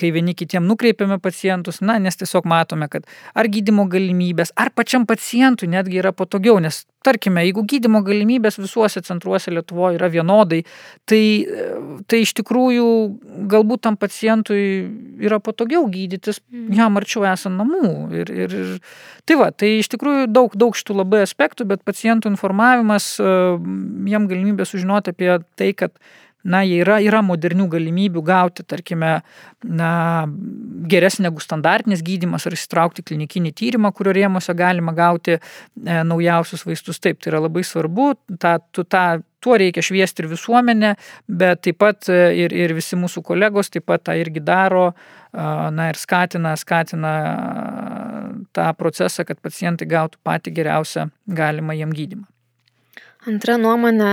kai 0.00 0.12
vieni 0.14 0.34
kitiem 0.38 0.66
nukreipiame 0.68 1.20
pacientus, 1.22 1.80
na, 1.84 1.98
nes 2.02 2.16
tiesiog 2.20 2.48
matome, 2.48 2.88
kad 2.92 3.08
ar 3.34 3.50
gydimo 3.52 3.86
galimybės, 3.90 4.54
ar 4.56 4.72
pačiam 4.74 5.06
pacientui 5.08 5.70
netgi 5.70 6.00
yra 6.02 6.14
patogiau, 6.16 6.58
nes 6.62 6.84
tarkime, 7.06 7.44
jeigu 7.46 7.64
gydimo 7.68 8.02
galimybės 8.04 8.58
visuose 8.60 9.02
centruose 9.06 9.52
Lietuvoje 9.54 9.98
yra 9.98 10.10
vienodai, 10.12 10.60
tai, 11.08 11.22
tai 12.10 12.22
iš 12.24 12.34
tikrųjų 12.40 12.86
galbūt 13.50 13.84
tam 13.86 13.96
pacientui 14.00 14.62
yra 15.24 15.40
patogiau 15.42 15.86
gydytis 15.92 16.42
mm. 16.50 16.68
jam 16.76 17.00
arčiau 17.00 17.24
esant 17.30 17.56
namų. 17.60 17.92
Ir, 18.20 18.32
ir, 18.44 18.56
tai 19.28 19.38
va, 19.40 19.50
tai 19.52 19.76
iš 19.80 19.90
tikrųjų 19.94 20.28
daug, 20.30 20.56
daug 20.58 20.76
šitų 20.76 21.00
labai 21.02 21.24
aspektų, 21.26 21.68
bet 21.72 21.84
pacientų 21.88 22.32
informavimas, 22.34 23.14
jam 23.18 24.30
galimybė 24.30 24.68
sužinoti 24.68 25.14
apie 25.14 25.38
tai, 25.56 25.72
kad 25.76 25.96
na, 26.44 26.62
yra, 26.64 26.98
yra 27.04 27.20
modernių 27.24 27.66
galimybių 27.72 28.22
gauti, 28.24 28.64
tarkime, 28.68 29.18
na, 29.66 29.92
geresnį 30.90 31.28
negu 31.28 31.42
standartinis 31.44 32.04
gydimas 32.06 32.46
ar 32.48 32.56
įsitraukti 32.56 33.04
klinikinį 33.06 33.52
tyrimą, 33.56 33.92
kurio 33.96 34.14
rėmose 34.16 34.54
galima 34.56 34.94
gauti 34.96 35.36
e, 35.36 35.40
naujausius 35.84 36.64
vaistus. 36.68 37.00
Taip, 37.00 37.20
tai 37.20 37.34
yra 37.34 37.44
labai 37.44 37.64
svarbu, 37.66 38.12
tą, 38.40 38.56
tą, 38.80 39.04
tuo 39.40 39.56
reikia 39.60 39.84
šviesti 39.84 40.24
ir 40.24 40.30
visuomenę, 40.32 40.94
bet 41.28 41.64
taip 41.66 41.80
pat 41.80 42.10
e, 42.12 42.20
ir, 42.44 42.56
ir 42.56 42.76
visi 42.76 42.98
mūsų 43.00 43.24
kolegos 43.26 43.72
taip 43.72 43.88
pat 43.90 44.08
tą 44.08 44.16
irgi 44.20 44.44
daro, 44.44 44.90
na 45.30 45.84
ir 45.92 45.94
skatina, 45.94 46.56
skatina 46.58 47.12
tą 48.50 48.66
procesą, 48.74 49.22
kad 49.28 49.38
pacientai 49.38 49.86
gautų 49.86 50.18
patį 50.26 50.56
geriausią 50.58 51.06
galimą 51.38 51.78
jiem 51.78 51.94
gydimą. 51.94 52.26
Antra 53.28 53.58
nuomonė, 53.60 54.12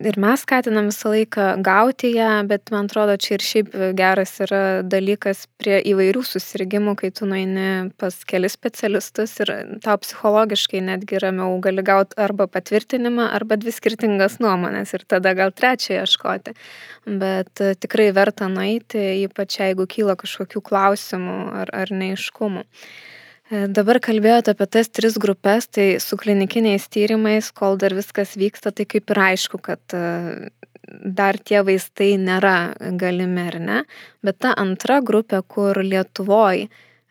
ir 0.00 0.16
mes 0.16 0.40
skatinam 0.40 0.86
visą 0.88 1.10
laiką 1.12 1.44
gauti 1.64 2.08
ją, 2.14 2.38
bet 2.48 2.70
man 2.72 2.86
atrodo, 2.88 3.18
čia 3.20 3.34
ir 3.36 3.42
šiaip 3.44 3.74
geras 3.98 4.30
yra 4.40 4.60
dalykas 4.80 5.42
prie 5.60 5.76
įvairių 5.92 6.22
susirgymų, 6.24 6.94
kai 6.96 7.10
tu 7.12 7.28
nueini 7.28 7.90
pas 8.00 8.16
kelius 8.24 8.54
specialistus 8.56 9.34
ir 9.44 9.52
tau 9.84 9.98
psichologiškai 10.00 10.80
netgi 10.86 11.20
ramiau 11.20 11.58
gali 11.60 11.84
gauti 11.84 12.16
arba 12.16 12.46
patvirtinimą, 12.48 13.26
arba 13.36 13.58
dvi 13.60 13.74
skirtingas 13.76 14.38
nuomonės 14.40 14.94
ir 14.96 15.04
tada 15.04 15.34
gal 15.36 15.52
trečią 15.52 15.98
ieškoti. 15.98 16.54
Bet 17.04 17.60
tikrai 17.84 18.08
verta 18.16 18.48
nueiti, 18.48 19.04
ypač 19.26 19.58
jeigu 19.60 19.84
kyla 19.84 20.16
kažkokių 20.16 20.64
klausimų 20.64 21.36
ar, 21.60 21.74
ar 21.76 21.92
neiškumų. 21.92 22.64
E, 23.46 23.66
dabar 23.70 24.00
kalbėjote 24.02 24.56
apie 24.56 24.66
tas 24.66 24.88
tris 24.90 25.14
grupės, 25.22 25.68
tai 25.70 26.00
su 26.02 26.18
klinikiniais 26.18 26.88
tyrimais, 26.90 27.52
kol 27.54 27.78
dar 27.78 27.94
viskas 27.94 28.34
vyksta, 28.34 28.72
tai 28.74 28.88
kaip 28.90 29.12
ir 29.14 29.20
aišku, 29.22 29.60
kad 29.62 29.94
e, 29.94 30.50
dar 30.86 31.38
tie 31.38 31.60
vaistai 31.66 32.16
nėra 32.18 32.74
galimi 32.98 33.44
ar 33.46 33.60
ne, 33.62 33.78
bet 34.26 34.40
ta 34.42 34.54
antra 34.58 34.98
grupė, 34.98 35.44
kur 35.46 35.78
Lietuvoje 35.78 36.66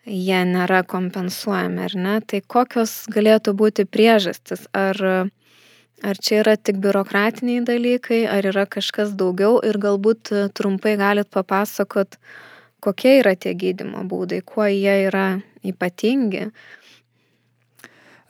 jie 0.05 0.41
nėra 0.51 0.83
kompensuojami 0.83 1.87
ar 1.87 1.95
ne, 1.95 2.19
tai 2.27 2.43
kokios 2.43 3.05
galėtų 3.15 3.55
būti 3.55 3.87
priežastis, 3.87 4.67
ar, 4.75 4.99
ar 6.03 6.21
čia 6.21 6.41
yra 6.43 6.59
tik 6.59 6.83
biurokratiniai 6.83 7.63
dalykai, 7.65 8.25
ar 8.27 8.51
yra 8.51 8.67
kažkas 8.67 9.15
daugiau? 9.15 9.57
Ir 9.63 9.79
galbūt 9.81 10.35
trumpai 10.53 10.97
galit 10.99 11.31
papasakot, 11.31 12.19
kokie 12.83 13.21
yra 13.23 13.33
tie 13.39 13.55
gydimo 13.55 14.03
būdai, 14.05 14.43
kuo 14.45 14.67
jie 14.67 14.99
yra 15.07 15.29
ypatingi. 15.71 16.49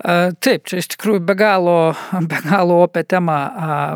Taip, 0.05 0.65
čia 0.67 0.81
iš 0.81 0.89
tikrųjų 0.93 1.23
be 1.25 1.37
galo, 1.39 1.95
be 2.31 2.41
galo 2.45 2.81
opę 2.83 3.05
temą 3.07 3.37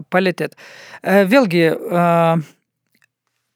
palėtėt. 0.09 0.55
Vėlgi, 1.03 1.65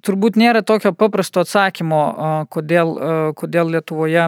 turbūt 0.04 0.40
nėra 0.40 0.62
tokio 0.68 0.92
paprasto 0.98 1.44
atsakymo, 1.46 2.04
kodėl, 2.54 2.94
kodėl 3.40 3.72
Lietuvoje 3.78 4.28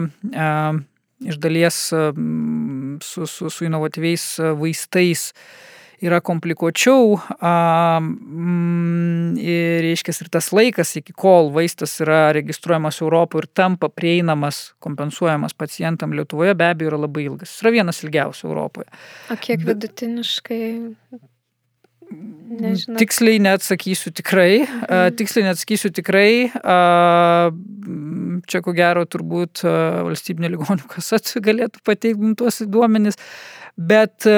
iš 1.26 1.38
dalies 1.40 1.78
su, 1.92 3.28
su, 3.28 3.50
su 3.52 3.68
inovatyviais 3.68 4.24
vaistais 4.58 5.30
yra 6.04 6.20
komplikuočiau, 6.20 7.16
a, 7.40 7.52
mm, 8.00 9.36
ir, 9.40 9.84
reiškia, 9.86 10.14
ir 10.20 10.30
tas 10.32 10.50
laikas, 10.52 10.92
iki 11.00 11.14
kol 11.16 11.48
vaistas 11.54 11.96
yra 12.04 12.32
registruojamas 12.36 13.00
Europoje 13.04 13.44
ir 13.44 13.48
tampa 13.56 13.88
prieinamas, 13.88 14.74
kompensuojamas 14.84 15.56
pacientam 15.56 16.12
Lietuvoje, 16.16 16.56
be 16.58 16.68
abejo 16.68 16.92
yra 16.92 17.00
labai 17.06 17.24
ilgas. 17.30 17.54
Jis 17.54 17.64
yra 17.64 17.74
vienas 17.78 18.02
ilgiausių 18.04 18.50
Europoje. 18.50 18.90
O 19.32 19.38
kiek 19.40 19.64
vidutiniškai? 19.64 20.62
Nežinau. 22.06 23.00
Tiksliai 23.00 23.40
neatsakysiu 23.42 24.12
tikrai, 24.14 24.60
mhm. 24.62 25.16
tiksliai 25.18 25.48
neatsakysiu 25.48 25.90
tikrai, 25.96 26.30
čia 28.46 28.60
ko 28.62 28.74
gero 28.76 29.02
turbūt 29.10 29.64
valstybinė 29.66 30.52
ligonių 30.54 30.86
kasa 30.92 31.18
galėtų 31.42 31.82
pateikti 31.86 32.36
tuos 32.38 32.60
duomenis, 32.70 33.18
bet 33.74 34.28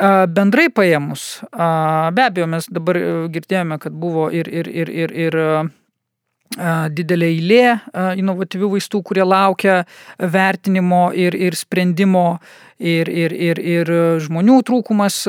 Bendrai 0.00 0.70
paėmus, 0.72 1.42
be 1.52 2.22
abejo, 2.24 2.46
mes 2.48 2.66
dabar 2.72 2.96
e, 2.96 3.08
girdėjome, 3.34 3.76
kad 3.82 3.92
buvo 3.92 4.30
ir, 4.32 4.48
ir, 4.48 4.70
ir, 4.72 4.88
ir, 4.88 5.12
ir 5.26 5.36
didelė 6.96 7.28
eilė 7.30 7.64
inovatyvių 8.18 8.70
vaistų, 8.72 9.02
kurie 9.06 9.22
laukia 9.28 9.84
vertinimo 10.18 11.10
ir, 11.12 11.36
ir 11.36 11.54
sprendimo, 11.54 12.40
ir, 12.80 13.06
ir, 13.12 13.32
ir, 13.36 13.60
ir 13.60 13.92
žmonių 14.24 14.56
trūkumas, 14.66 15.20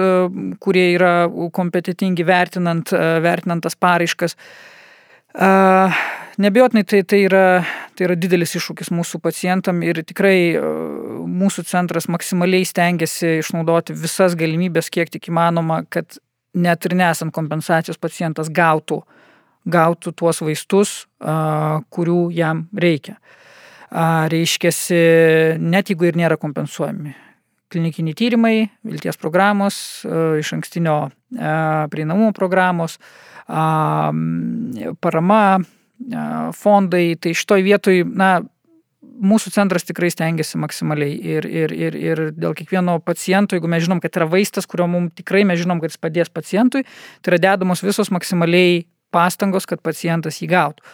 kurie 0.64 0.88
yra 0.96 1.28
kompetitingi 1.54 2.26
vertinant, 2.26 2.96
vertinant 3.22 3.68
tas 3.68 3.76
paraiškas. 3.76 4.38
Nebijotinai 6.42 6.84
tai, 6.88 7.04
tai, 7.04 7.22
yra, 7.28 7.46
tai 7.96 8.08
yra 8.08 8.16
didelis 8.18 8.56
iššūkis 8.58 8.90
mūsų 8.96 9.20
pacientam 9.22 9.82
ir 9.86 10.00
tikrai 10.08 10.56
mūsų 11.28 11.66
centras 11.70 12.08
maksimaliai 12.12 12.66
stengiasi 12.66 13.38
išnaudoti 13.42 13.96
visas 13.96 14.36
galimybės, 14.40 14.90
kiek 14.92 15.12
tik 15.14 15.30
įmanoma, 15.30 15.84
kad 15.92 16.18
net 16.58 16.88
ir 16.88 16.96
nesant 17.00 17.34
kompensacijos 17.36 18.00
pacientas 18.02 18.50
gautų, 18.52 19.02
gautų 19.72 20.16
tuos 20.18 20.42
vaistus, 20.44 20.96
kurių 21.22 22.22
jam 22.36 22.66
reikia. 22.74 23.20
Reiškia, 23.92 24.72
net 25.60 25.92
jeigu 25.92 26.08
ir 26.08 26.20
nėra 26.20 26.40
kompensuojami. 26.40 27.14
Klinikiniai 27.72 28.16
tyrimai, 28.18 28.56
vilties 28.88 29.20
programos, 29.20 29.76
iš 30.42 30.54
ankstinio 30.58 30.96
prieinamumo 31.32 32.32
programos, 32.36 32.98
parama 35.02 35.44
fondai, 36.58 37.16
tai 37.22 37.36
šitoj 37.38 37.64
vietoj, 37.66 38.02
na, 38.18 38.32
mūsų 39.22 39.52
centras 39.54 39.86
tikrai 39.86 40.10
stengiasi 40.14 40.60
maksimaliai 40.62 41.14
ir, 41.36 41.46
ir, 41.46 41.74
ir, 41.76 41.98
ir 41.98 42.22
dėl 42.34 42.56
kiekvieno 42.58 42.98
paciento, 43.06 43.56
jeigu 43.58 43.70
mes 43.70 43.84
žinom, 43.86 44.02
kad 44.02 44.18
yra 44.18 44.28
vaistas, 44.30 44.68
kurio 44.70 44.88
mums 44.90 45.14
tikrai 45.18 45.44
mes 45.48 45.62
žinom, 45.62 45.82
kad 45.82 45.94
jis 45.94 46.02
padės 46.02 46.32
pacientui, 46.34 46.86
tai 47.22 47.34
yra 47.34 47.42
dedamos 47.46 47.84
visos 47.86 48.12
maksimaliai 48.14 48.86
pastangos, 49.14 49.68
kad 49.70 49.84
pacientas 49.84 50.42
jį 50.42 50.50
gautų. 50.54 50.86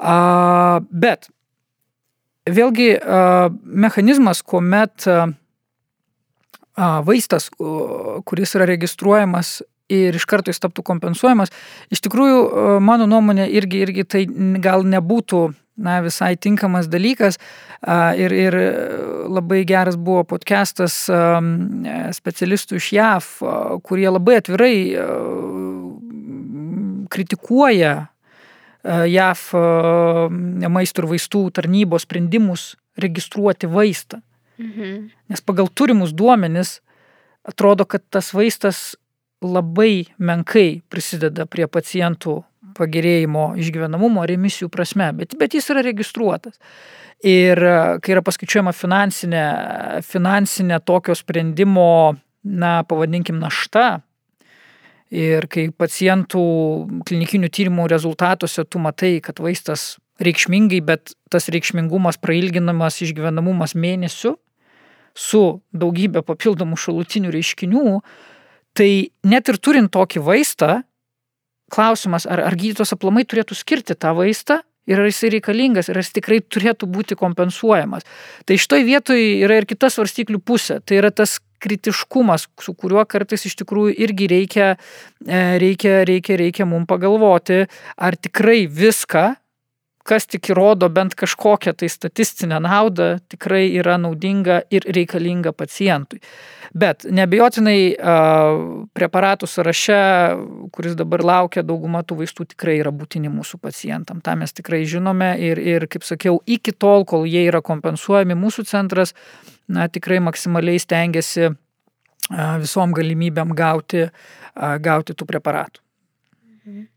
A, 0.00 0.80
bet 0.90 1.30
vėlgi 2.50 2.94
a, 2.96 3.50
mechanizmas, 3.62 4.42
kuomet 4.42 5.06
a, 5.06 5.28
vaistas, 7.06 7.50
kuris 8.26 8.56
yra 8.56 8.66
registruojamas 8.70 9.60
ir 9.90 10.16
iš 10.16 10.26
karto 10.30 10.52
jis 10.52 10.62
taptų 10.62 10.84
kompensuojamas. 10.86 11.52
Iš 11.92 12.04
tikrųjų, 12.06 12.38
e, 12.40 12.76
mano 12.84 13.08
nuomonė 13.10 13.48
irgi, 13.50 13.82
irgi 13.86 14.06
tai 14.06 14.24
gal 14.62 14.86
nebūtų 14.86 15.42
na, 15.80 16.00
visai 16.04 16.34
tinkamas 16.36 16.88
dalykas. 16.92 17.38
Ir, 18.20 18.32
ir 18.36 18.54
labai 19.32 19.62
geras 19.64 19.96
buvo 19.96 20.26
podcastas 20.28 21.06
specialistų 22.12 22.76
iš 22.76 22.88
JAV, 22.92 23.28
kurie 23.88 24.04
labai 24.10 24.36
atvirai 24.42 24.74
kritikuoja 27.08 27.94
JAV 28.84 29.46
maisto 30.68 31.00
ir 31.00 31.08
vaistų 31.14 31.46
tarnybos 31.56 32.04
sprendimus 32.04 32.74
registruoti 33.00 33.70
vaistą. 33.70 34.20
Mhm. 34.60 35.08
Nes 35.32 35.40
pagal 35.40 35.70
turimus 35.72 36.12
duomenis 36.12 36.80
atrodo, 37.48 37.86
kad 37.88 38.04
tas 38.12 38.34
vaistas 38.36 38.96
labai 39.40 40.06
menkai 40.18 40.82
prisideda 40.92 41.46
prie 41.48 41.66
pacientų 41.70 42.40
pagerėjimo 42.76 43.54
išgyvenamumo 43.60 44.24
remisijų 44.28 44.70
prasme, 44.72 45.10
bet, 45.16 45.34
bet 45.40 45.56
jis 45.56 45.70
yra 45.72 45.84
registruotas. 45.84 46.58
Ir 47.26 47.60
e, 47.60 47.72
kai 48.00 48.14
yra 48.14 48.22
paskaičiuojama 48.24 48.72
finansinė, 48.76 49.44
finansinė 50.06 50.78
tokio 50.88 51.16
sprendimo, 51.18 52.16
na, 52.44 52.78
pavadinkim, 52.88 53.40
našta, 53.42 54.00
ir 55.10 55.46
kai 55.50 55.68
pacientų 55.74 56.44
klinikinių 57.08 57.50
tyrimų 57.52 57.88
rezultatuose 57.90 58.64
tu 58.64 58.80
matai, 58.80 59.18
kad 59.24 59.42
vaistas 59.42 59.98
reikšmingai, 60.22 60.80
bet 60.84 61.14
tas 61.32 61.48
reikšmingumas 61.52 62.20
prailginamas 62.22 63.00
išgyvenamumas 63.04 63.74
mėnesių 63.74 64.36
su 65.16 65.44
daugybė 65.74 66.22
papildomų 66.24 66.78
šalutinių 66.78 67.32
reiškinių, 67.34 67.84
tai 68.76 69.10
net 69.26 69.50
ir 69.50 69.58
turint 69.58 69.90
tokį 69.92 70.22
vaistą, 70.24 70.80
klausimas, 71.70 72.26
ar, 72.26 72.42
ar 72.48 72.56
gydytos 72.58 72.92
aplamai 72.96 73.24
turėtų 73.28 73.56
skirti 73.58 73.94
tą 73.94 74.14
vaistą 74.18 74.60
ir 74.90 74.98
ar 74.98 75.06
jisai 75.06 75.30
reikalingas, 75.36 75.88
ir 75.88 75.98
ar 75.98 76.04
jis 76.04 76.16
tikrai 76.16 76.40
turėtų 76.42 76.88
būti 76.90 77.18
kompensuojamas. 77.18 78.06
Tai 78.48 78.58
šitoj 78.58 78.86
vietoj 78.88 79.20
yra 79.44 79.60
ir 79.60 79.68
kita 79.70 79.90
svarstyklių 79.92 80.40
pusė. 80.42 80.80
Tai 80.82 80.98
yra 80.98 81.12
tas 81.14 81.38
kritiškumas, 81.60 82.48
su 82.64 82.74
kuriuo 82.74 83.04
kartais 83.08 83.44
iš 83.46 83.58
tikrųjų 83.60 83.92
irgi 84.06 84.30
reikia, 84.32 84.70
e, 85.26 85.40
reikia, 85.60 86.00
reikia, 86.08 86.38
reikia 86.40 86.66
mums 86.66 86.88
pagalvoti, 86.90 87.66
ar 88.00 88.16
tikrai 88.16 88.64
viską, 88.66 89.26
kas 90.10 90.26
tik 90.26 90.50
įrodo 90.50 90.88
bent 90.92 91.14
kažkokią 91.18 91.74
tai 91.78 91.88
statistinę 91.92 92.58
naudą, 92.64 93.12
tikrai 93.30 93.68
yra 93.78 93.96
naudinga 94.00 94.60
ir 94.74 94.86
reikalinga 94.96 95.52
pacientui. 95.54 96.18
Bet 96.74 97.06
nebejotinai 97.10 97.96
preparatų 98.94 99.48
sąraše, 99.50 100.02
kuris 100.74 100.94
dabar 100.98 101.24
laukia, 101.26 101.64
dauguma 101.66 102.04
tų 102.06 102.20
vaistų 102.20 102.46
tikrai 102.52 102.76
yra 102.78 102.92
būtini 102.94 103.30
mūsų 103.32 103.58
pacientam. 103.62 104.20
Ta 104.22 104.36
mes 104.38 104.54
tikrai 104.54 104.84
žinome 104.86 105.32
ir, 105.42 105.58
ir, 105.58 105.88
kaip 105.90 106.06
sakiau, 106.06 106.38
iki 106.46 106.74
tol, 106.74 107.06
kol 107.10 107.26
jie 107.26 107.42
yra 107.48 107.62
kompensuojami, 107.66 108.38
mūsų 108.38 108.66
centras 108.70 109.16
na, 109.66 109.88
tikrai 109.90 110.20
maksimaliai 110.22 110.78
stengiasi 110.82 111.50
visom 112.62 112.94
galimybėm 112.94 113.54
gauti, 113.58 114.06
gauti 114.54 115.18
tų 115.18 115.26
preparatų. 115.26 115.82
Mhm. 116.60 116.88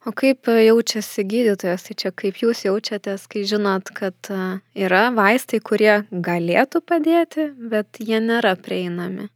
O 0.00 0.14
kaip 0.16 0.48
e, 0.48 0.54
jaučiasi 0.64 1.26
gydytojas, 1.28 1.82
tai 1.84 1.94
čia 2.00 2.10
kaip 2.16 2.38
jūs 2.40 2.62
jaučiatės, 2.64 3.26
kai 3.28 3.42
žinot, 3.44 3.90
kad 3.92 4.30
e, 4.32 4.38
yra 4.86 5.10
vaistai, 5.12 5.60
kurie 5.60 5.98
galėtų 6.08 6.80
padėti, 6.88 7.50
bet 7.52 8.00
jie 8.00 8.22
nėra 8.24 8.54
prieinami? 8.56 9.28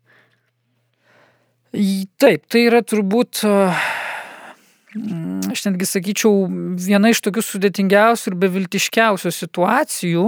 Taip, 2.17 2.47
tai 2.49 2.65
yra 2.71 2.81
turbūt, 2.81 3.43
e, 3.45 3.53
aš 5.53 5.67
netgi 5.69 5.91
sakyčiau, 5.91 6.49
viena 6.81 7.13
iš 7.13 7.21
tokių 7.29 7.45
sudėtingiausių 7.45 8.33
ir 8.33 8.41
beviltiškiausių 8.47 9.37
situacijų, 9.37 10.27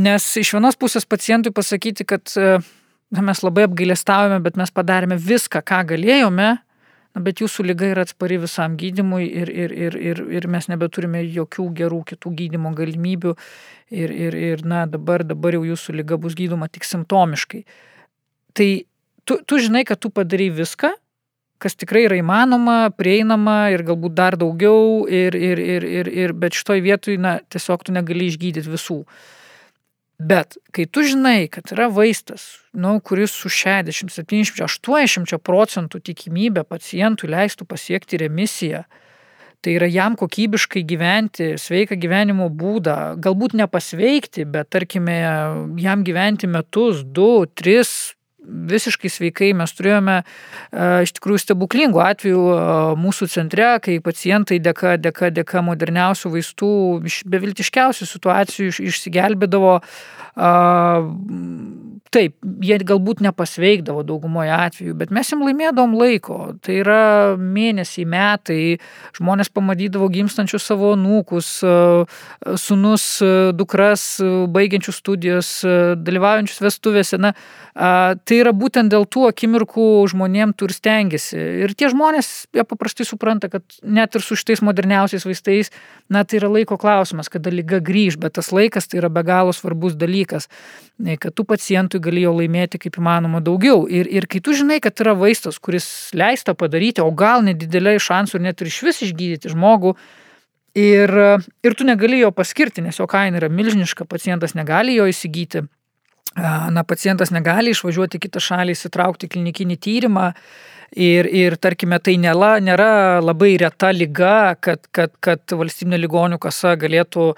nes 0.00 0.32
iš 0.40 0.56
vienos 0.56 0.80
pusės 0.80 1.04
pacientui 1.04 1.52
pasakyti, 1.52 2.08
kad 2.08 2.32
na, 2.40 3.20
mes 3.20 3.44
labai 3.44 3.68
apgailestavome, 3.68 4.40
bet 4.40 4.56
mes 4.56 4.72
padarėme 4.72 5.20
viską, 5.20 5.60
ką 5.60 5.84
galėjome, 5.92 6.54
Na, 7.14 7.22
bet 7.22 7.38
jūsų 7.38 7.68
lyga 7.68 7.86
yra 7.92 8.02
atspari 8.02 8.40
visam 8.42 8.74
gydimui 8.78 9.28
ir, 9.28 9.50
ir, 9.50 9.70
ir, 9.70 9.94
ir, 9.94 10.22
ir 10.34 10.48
mes 10.50 10.66
nebeturime 10.66 11.22
jokių 11.22 11.68
gerų 11.78 12.00
kitų 12.10 12.32
gydimo 12.40 12.72
galimybių 12.74 13.36
ir, 13.94 14.10
ir, 14.10 14.34
ir 14.34 14.64
na, 14.66 14.82
dabar, 14.90 15.22
dabar 15.22 15.54
jau 15.54 15.62
jūsų 15.68 15.94
lyga 16.00 16.18
bus 16.18 16.34
gydoma 16.34 16.66
tik 16.66 16.86
simptomiškai. 16.88 17.62
Tai 18.58 18.68
tu, 19.24 19.38
tu 19.46 19.60
žinai, 19.62 19.84
kad 19.86 20.02
tu 20.02 20.10
padarai 20.10 20.50
viską, 20.58 20.90
kas 21.62 21.78
tikrai 21.78 22.04
yra 22.08 22.18
įmanoma, 22.18 22.90
prieinama 22.98 23.70
ir 23.72 23.86
galbūt 23.86 24.18
dar 24.18 24.36
daugiau, 24.40 25.06
ir, 25.06 25.38
ir, 25.38 25.62
ir, 25.62 25.86
ir, 26.00 26.10
ir, 26.10 26.34
bet 26.34 26.58
šitoj 26.58 26.82
vietoj, 26.84 27.18
na, 27.22 27.38
tiesiog 27.46 27.86
tu 27.86 27.94
negali 27.94 28.28
išgydyti 28.32 28.74
visų. 28.74 29.04
Bet 30.18 30.56
kai 30.70 30.86
tu 30.86 31.02
žinai, 31.02 31.48
kad 31.50 31.72
yra 31.74 31.88
vaistas, 31.90 32.60
nu, 32.72 33.00
kuris 33.02 33.32
su 33.34 33.50
60, 33.50 34.12
70, 34.14 34.62
80 34.62 35.40
procentų 35.42 35.98
tikimybė 36.06 36.62
pacientui 36.68 37.32
leistų 37.32 37.66
pasiekti 37.66 38.20
remisiją, 38.22 38.84
tai 39.64 39.74
yra 39.74 39.88
jam 39.90 40.14
kokybiškai 40.20 40.84
gyventi, 40.86 41.54
sveiką 41.58 41.98
gyvenimo 41.98 42.46
būdą, 42.52 43.16
galbūt 43.24 43.56
nepasveikti, 43.58 44.44
bet 44.46 44.70
tarkime, 44.70 45.18
jam 45.82 46.04
gyventi 46.06 46.46
metus, 46.46 47.02
du, 47.02 47.46
tris, 47.56 48.13
visiškai 48.44 49.10
sveikai. 49.10 49.52
Mes 49.56 49.72
turėjome 49.76 50.20
e, 50.20 50.24
iš 51.06 51.14
tikrųjų 51.18 51.42
stebuklingų 51.42 52.02
atvejų 52.04 52.42
e, 52.54 52.58
mūsų 53.04 53.30
centre, 53.32 53.70
kai 53.84 53.98
pacientai 54.04 54.60
dėka, 54.62 54.96
dėka, 55.02 55.32
dėka 55.34 55.64
moderniausių 55.66 56.34
vaistų 56.36 56.74
iš 57.10 57.22
beviltiškiausių 57.30 58.10
situacijų 58.10 58.76
išsigelbėdavo 58.90 59.78
Taip, 62.14 62.34
jie 62.62 62.76
galbūt 62.82 63.20
nepasveikdavo 63.22 64.02
daugumoje 64.06 64.50
atveju, 64.54 64.94
bet 64.98 65.12
mes 65.14 65.28
jam 65.30 65.44
laimėdavom 65.46 65.94
laiko. 65.98 66.38
Tai 66.62 66.74
yra 66.80 67.04
mėnesiai, 67.38 68.06
metai, 68.06 68.58
žmonės 69.14 69.50
pamatydavo 69.54 70.08
gimstančius 70.14 70.66
savo 70.66 70.92
nūkus, 70.98 71.50
sunus, 72.62 73.06
dukras, 73.54 74.06
baigiančius 74.54 74.98
studijas, 75.02 75.50
dalyvaujančius 76.02 76.62
vestuvėse. 76.66 77.20
Na, 77.22 77.34
tai 77.74 78.33
yra 78.40 78.52
būtent 78.56 78.92
dėl 78.92 79.06
tų 79.06 79.28
akimirkų 79.30 79.86
žmonėm 80.12 80.54
tu 80.56 80.68
ir 80.68 80.74
stengiasi. 80.76 81.38
Ir 81.64 81.74
tie 81.78 81.90
žmonės, 81.92 82.30
jie 82.54 82.64
paprastai 82.68 83.06
supranta, 83.08 83.50
kad 83.52 83.64
net 83.82 84.16
ir 84.16 84.24
su 84.24 84.38
šitais 84.38 84.62
moderniausiais 84.64 85.26
vaistais, 85.28 85.72
na, 86.08 86.24
tai 86.24 86.40
yra 86.40 86.50
laiko 86.52 86.78
klausimas, 86.80 87.30
kada 87.32 87.52
lyga 87.54 87.82
grįž, 87.84 88.18
bet 88.22 88.36
tas 88.38 88.52
laikas 88.54 88.90
tai 88.90 89.02
yra 89.02 89.12
be 89.12 89.24
galo 89.26 89.54
svarbus 89.56 89.98
dalykas 89.98 90.50
kad 90.94 91.34
tų 91.34 91.44
pacientų 91.50 91.98
galėjo 92.02 92.32
laimėti 92.38 92.78
kaip 92.78 92.98
įmanoma 93.00 93.40
daugiau. 93.42 93.84
Ir, 93.90 94.06
ir 94.06 94.28
kai 94.30 94.40
tu 94.44 94.54
žinai, 94.54 94.78
kad 94.82 95.00
yra 95.02 95.16
vaistas, 95.18 95.58
kuris 95.58 95.86
leista 96.14 96.54
padaryti, 96.54 97.02
o 97.02 97.10
gal 97.10 97.42
nedidelai 97.42 97.96
šansų 97.98 98.38
net 98.44 98.62
ir 98.62 98.70
iš 98.70 98.82
vis 98.86 99.02
išgydyti 99.08 99.50
žmogų, 99.50 99.96
ir, 100.78 101.14
ir 101.66 101.74
tu 101.74 101.86
negali 101.86 102.20
jo 102.22 102.30
paskirti, 102.34 102.84
nes 102.84 102.98
jo 102.98 103.08
kaina 103.10 103.42
yra 103.42 103.50
milžiniška, 103.50 104.06
pacientas 104.06 104.54
negali 104.54 104.94
jo 104.94 105.08
įsigyti. 105.10 105.66
Na, 106.34 106.82
pacientas 106.82 107.30
negali 107.30 107.70
išvažiuoti 107.70 108.18
į 108.18 108.24
kitą 108.26 108.40
šalį, 108.42 108.74
įsitraukti 108.74 109.30
klinikinį 109.30 109.76
tyrimą, 109.78 110.32
Ir, 110.94 111.26
ir 111.26 111.56
tarkime, 111.58 111.96
tai 111.98 112.12
nėra, 112.22 112.60
nėra 112.62 113.18
labai 113.18 113.56
reta 113.58 113.88
lyga, 113.90 114.54
kad, 114.62 114.84
kad, 114.94 115.10
kad 115.18 115.42
valstybinė 115.50 115.98
ligonių 115.98 116.38
kasa 116.38 116.76
galėtų 116.78 117.32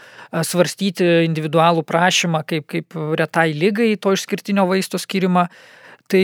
svarstyti 0.44 1.07
individualų 1.24 1.86
prašymą 1.88 2.42
kaip, 2.44 2.66
kaip 2.68 2.99
retai 3.16 3.55
lygai 3.57 3.94
to 3.97 4.12
išskirtinio 4.12 4.66
vaisto 4.68 5.01
skirimą. 5.01 5.47
Tai, 6.07 6.22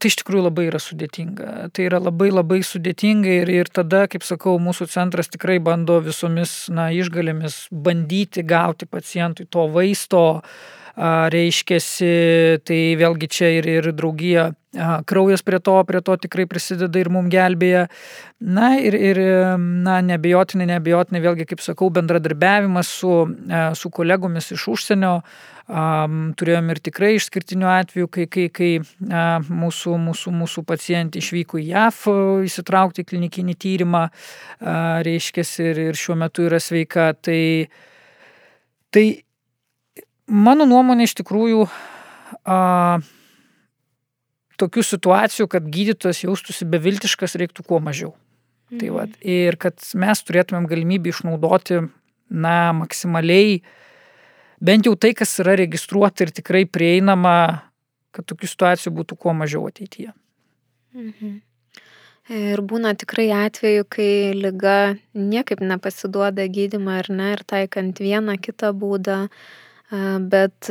tai 0.00 0.08
iš 0.08 0.16
tikrųjų 0.22 0.46
labai 0.48 0.64
yra 0.70 0.80
sudėtinga. 0.82 1.68
Tai 1.76 1.84
yra 1.84 2.00
labai 2.02 2.32
labai 2.32 2.62
sudėtinga 2.66 3.36
ir, 3.42 3.52
ir 3.60 3.68
tada, 3.70 4.06
kaip 4.10 4.24
sakau, 4.26 4.56
mūsų 4.58 4.88
centras 4.90 5.28
tikrai 5.30 5.60
bando 5.62 6.00
visomis 6.02 6.64
na, 6.72 6.88
išgalėmis 6.90 7.66
bandyti 7.70 8.42
gauti 8.42 8.88
pacientui 8.90 9.46
to 9.46 9.68
vaisto, 9.76 10.24
uh, 10.40 10.79
reiškiasi, 10.96 12.14
tai 12.66 12.80
vėlgi 13.00 13.30
čia 13.30 13.52
ir, 13.60 13.68
ir 13.78 13.92
draugija 13.96 14.50
kraujas 15.04 15.42
prie 15.42 15.58
to, 15.58 15.84
prie 15.84 16.00
to 16.00 16.16
tikrai 16.16 16.46
prisideda 16.46 17.00
ir 17.00 17.10
mum 17.10 17.30
gelbėja. 17.30 17.88
Na 18.40 18.76
ir, 18.78 18.94
ir 18.94 19.20
na, 19.58 19.98
nebejotinai, 20.04 20.68
nebejotinai, 20.70 21.22
vėlgi, 21.24 21.46
kaip 21.50 21.62
sakau, 21.64 21.90
bendradarbiavimas 21.90 22.90
su, 23.00 23.14
su 23.74 23.90
kolegomis 23.90 24.52
iš 24.54 24.68
užsienio. 24.74 25.20
Um, 25.70 26.32
turėjom 26.34 26.72
ir 26.72 26.80
tikrai 26.82 27.12
išskirtinių 27.14 27.68
atvejų, 27.70 28.08
kai, 28.10 28.24
kai, 28.26 28.48
kai 28.50 28.70
uh, 28.80 29.50
mūsų, 29.54 29.92
mūsų, 30.02 30.32
mūsų 30.34 30.64
pacientė 30.66 31.20
išvyko 31.22 31.60
į 31.60 31.68
JAF 31.68 32.00
įsitraukti 32.48 33.04
į 33.04 33.06
klinikinį 33.12 33.54
tyrimą, 33.54 34.00
uh, 34.10 34.98
reiškia, 35.06 35.44
ir, 35.68 35.82
ir 35.92 36.00
šiuo 36.00 36.18
metu 36.18 36.48
yra 36.48 36.58
sveika. 36.58 37.12
Tai, 37.22 37.38
tai 38.90 39.04
Mano 40.30 40.66
nuomonė 40.68 41.08
iš 41.08 41.16
tikrųjų 41.18 41.64
a, 42.46 43.00
tokių 44.62 44.84
situacijų, 44.86 45.48
kad 45.50 45.66
gydytojas 45.66 46.22
jaustųsi 46.22 46.68
beviltiškas, 46.70 47.34
reiktų 47.40 47.66
kuo 47.66 47.80
mažiau. 47.82 48.14
Tai 48.70 48.76
mhm. 48.76 48.80
Tai 48.80 48.90
va, 48.94 49.06
ir 49.26 49.58
kad 49.58 49.82
mes 49.98 50.22
turėtumėm 50.22 50.68
galimybę 50.70 51.10
išnaudoti, 51.10 51.82
na, 52.30 52.70
maksimaliai 52.78 53.60
bent 54.62 54.86
jau 54.86 54.94
tai, 54.94 55.12
kas 55.18 55.32
yra 55.42 55.56
registruota 55.58 56.26
ir 56.26 56.34
tikrai 56.36 56.62
prieinama, 56.68 57.64
kad 58.14 58.26
tokių 58.30 58.50
situacijų 58.50 58.94
būtų 59.00 59.18
kuo 59.18 59.34
mažiau 59.34 59.66
ateityje. 59.70 60.12
Mhm. 60.94 61.38
Ir 62.30 62.60
būna 62.62 62.92
tikrai 62.94 63.26
atveju, 63.34 63.88
kai 63.90 64.30
lyga 64.38 64.94
niekaip 65.18 65.64
nepasiduoda 65.66 66.44
gydimą 66.46 67.00
ar 67.00 67.08
ne, 67.10 67.32
ir 67.34 67.42
taikant 67.42 67.98
vieną 67.98 68.36
kitą 68.38 68.70
būdą, 68.76 69.24
bet 69.90 70.70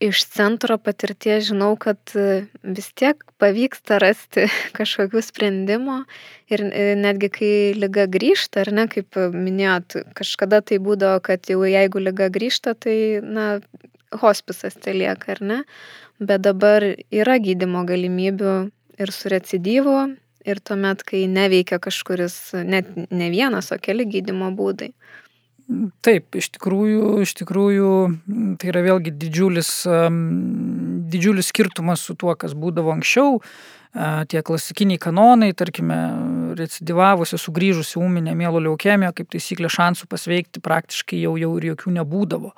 iš 0.00 0.22
centro 0.30 0.78
patirties 0.78 1.48
žinau, 1.48 1.72
kad 1.76 1.98
e, 2.14 2.44
vis 2.62 2.90
tiek 2.94 3.22
pavyksta 3.42 3.98
rasti 4.02 4.46
kažkokių 4.78 5.22
sprendimų 5.24 5.98
ir 6.52 6.64
e, 6.68 6.84
netgi 6.98 7.30
kai 7.34 7.52
lyga 7.78 8.06
grįžta, 8.10 8.62
ar 8.64 8.72
ne, 8.74 8.86
kaip 8.90 9.18
minėjot, 9.34 9.98
kažkada 10.18 10.62
tai 10.62 10.78
būdavo, 10.82 11.20
kad 11.26 11.50
jau 11.50 11.64
jeigu 11.66 12.02
lyga 12.02 12.30
grįžta, 12.34 12.76
tai, 12.78 12.96
na, 13.22 13.58
hospisas 14.22 14.78
tai 14.78 14.96
lieka, 15.00 15.34
ar 15.34 15.42
ne, 15.42 15.58
bet 16.22 16.46
dabar 16.46 16.86
yra 17.10 17.38
gydimo 17.42 17.84
galimybių 17.88 18.56
ir 18.98 19.14
su 19.14 19.30
recidyvu, 19.34 19.98
ir 20.48 20.62
tuomet, 20.64 21.02
kai 21.06 21.26
neveikia 21.30 21.80
kažkuris, 21.82 22.38
net 22.64 22.88
ne 22.94 23.30
vienas, 23.34 23.72
o 23.74 23.78
keli 23.82 24.06
gydimo 24.08 24.52
būdai. 24.56 24.92
Taip, 25.68 26.32
iš 26.40 26.46
tikrųjų, 26.54 27.18
iš 27.26 27.34
tikrųjų 27.42 27.88
tai 28.60 28.70
yra 28.70 28.80
vėlgi 28.86 29.12
didžiulis, 29.20 29.72
didžiulis 31.12 31.50
skirtumas 31.52 32.06
su 32.08 32.16
tuo, 32.16 32.32
kas 32.40 32.54
būdavo 32.56 32.94
anksčiau. 32.94 33.42
Tie 34.32 34.40
klasikiniai 34.44 35.00
kanonai, 35.00 35.50
tarkime, 35.56 35.98
recidivavusi, 36.56 37.36
sugrįžusi 37.40 38.00
ūminė 38.00 38.32
mėlo 38.38 38.62
leukemija, 38.64 39.12
kaip 39.16 39.28
taisyklė 39.32 39.68
šansų 39.72 40.08
pasveikti 40.08 40.64
praktiškai 40.64 41.20
jau, 41.20 41.34
jau 41.40 41.52
ir 41.60 41.70
jokių 41.74 41.94
nebūdavo. 41.98 42.54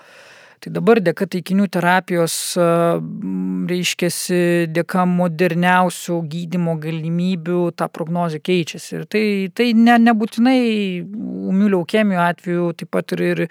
Tai 0.60 0.70
dabar 0.76 0.98
dėka 1.00 1.24
taikinių 1.32 1.66
terapijos, 1.72 2.34
reiškiasi, 3.70 4.40
dėka 4.68 5.06
moderniausių 5.08 6.18
gydimo 6.28 6.74
galimybių 6.82 7.60
ta 7.80 7.88
prognozija 7.88 8.44
keičiasi. 8.44 8.90
Ir 8.98 9.06
tai, 9.08 9.22
tai 9.56 9.70
ne, 9.72 9.94
nebūtinai 10.04 10.58
umių 11.00 11.70
leukemijų 11.76 12.20
atveju, 12.26 12.66
taip 12.76 12.92
pat 12.92 13.16
ir, 13.16 13.22
ir, 13.30 13.42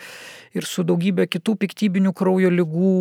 ir 0.54 0.70
su 0.70 0.86
daugybė 0.86 1.26
kitų 1.34 1.58
piktybinių 1.64 2.14
kraujo 2.14 2.54
lygų. 2.54 2.94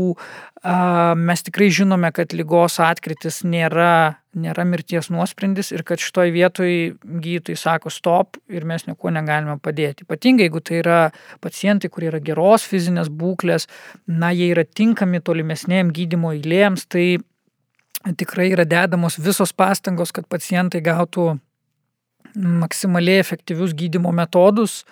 Mes 1.28 1.44
tikrai 1.44 1.68
žinome, 1.68 2.08
kad 2.16 2.32
lygos 2.32 2.80
atkritis 2.80 3.42
nėra 3.44 4.16
nėra 4.36 4.64
mirties 4.68 5.08
nuosprendis 5.12 5.70
ir 5.72 5.82
kad 5.88 6.02
šitoj 6.02 6.32
vietoj 6.34 6.72
gydytojai 7.04 7.58
sako 7.58 7.92
stop 7.92 8.36
ir 8.52 8.66
mes 8.68 8.84
nieko 8.86 9.12
negalime 9.14 9.56
padėti. 9.62 10.04
Ypatingai, 10.04 10.48
jeigu 10.48 10.60
tai 10.60 10.80
yra 10.82 10.98
pacientai, 11.44 11.90
kurie 11.92 12.10
yra 12.12 12.20
geros 12.24 12.66
fizinės 12.68 13.08
būklės, 13.08 13.68
na, 14.06 14.30
jie 14.36 14.50
yra 14.52 14.66
tinkami 14.68 15.22
tolimesnėm 15.24 15.92
gydimo 15.96 16.34
eilėms, 16.36 16.86
tai 16.92 17.18
tikrai 18.20 18.50
yra 18.52 18.66
dedamos 18.68 19.18
visos 19.18 19.52
pastangos, 19.56 20.12
kad 20.12 20.28
pacientai 20.28 20.82
gautų 20.84 21.32
maksimaliai 22.38 23.22
efektyvius 23.22 23.74
gydimo 23.76 24.12
metodus. 24.14 24.82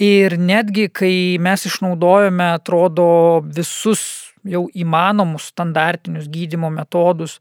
Ir 0.00 0.34
netgi, 0.40 0.88
kai 0.90 1.14
mes 1.38 1.68
išnaudojame, 1.68 2.48
atrodo, 2.56 3.44
visus 3.44 4.32
jau 4.44 4.64
įmanomus 4.74 5.52
standartinius 5.52 6.26
gydimo 6.32 6.70
metodus, 6.74 7.38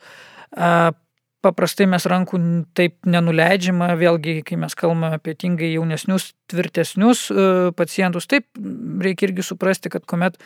paprastai 1.44 1.88
mes 1.92 2.06
rankų 2.08 2.40
taip 2.78 2.96
nenuleidžiama, 3.10 3.92
vėlgi, 4.00 4.40
kai 4.48 4.58
mes 4.62 4.76
kalbame 4.80 5.12
apie 5.18 5.36
tingai 5.40 5.74
jaunesnius, 5.74 6.32
tvirtesnius 6.52 7.26
e, 7.30 7.46
pacientus, 7.76 8.28
taip 8.32 8.48
reikia 9.04 9.28
irgi 9.28 9.46
suprasti, 9.46 9.92
kad 9.94 10.06
kuomet 10.10 10.40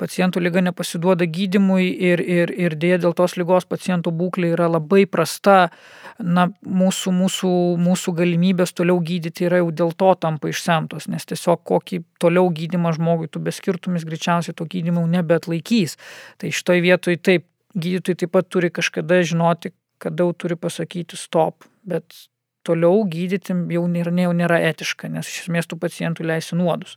pacientų 0.00 0.42
lyga 0.42 0.62
nepasiduoda 0.64 1.26
gydimui 1.30 1.88
ir, 2.10 2.20
ir, 2.20 2.52
ir 2.52 2.76
dėja 2.80 3.00
dėl 3.04 3.16
tos 3.16 3.36
lygos 3.40 3.66
pacientų 3.70 4.12
būklė 4.18 4.52
yra 4.56 4.68
labai 4.72 5.04
prasta, 5.10 5.70
na, 6.18 6.48
mūsų, 6.62 7.14
mūsų, 7.16 7.52
mūsų 7.82 8.16
galimybės 8.20 8.74
toliau 8.76 9.00
gydyti 9.02 9.48
yra 9.48 9.62
jau 9.62 9.70
dėl 9.82 9.94
to 9.98 10.12
tampa 10.20 10.52
išsemtos, 10.52 11.08
nes 11.12 11.28
tiesiog 11.28 11.62
kokį 11.68 12.02
toliau 12.22 12.50
gydimą 12.52 12.94
žmogui 12.98 13.30
tu 13.32 13.42
beskirtumis 13.42 14.06
greičiausiai 14.08 14.56
to 14.56 14.68
gydimo 14.68 15.04
nebetlaikys. 15.08 15.96
Tai 16.40 16.52
šitoj 16.52 16.84
vietoj 16.84 17.20
taip, 17.24 17.46
gydytojai 17.72 18.24
taip 18.24 18.34
pat 18.34 18.50
turi 18.52 18.72
kažkada 18.74 19.22
žinoti, 19.24 19.72
kada 20.02 20.26
jau 20.26 20.34
turi 20.44 20.58
pasakyti 20.58 21.18
stop, 21.20 21.66
bet 21.86 22.26
toliau 22.66 23.02
gydyti 23.10 23.54
jau 23.74 23.82
nėra, 23.90 24.12
jau 24.24 24.32
nėra 24.36 24.58
etiška, 24.70 25.10
nes 25.10 25.26
iš 25.26 25.44
esmės 25.44 25.68
tų 25.70 25.78
pacientų 25.82 26.26
leisi 26.28 26.58
nuodus. 26.58 26.94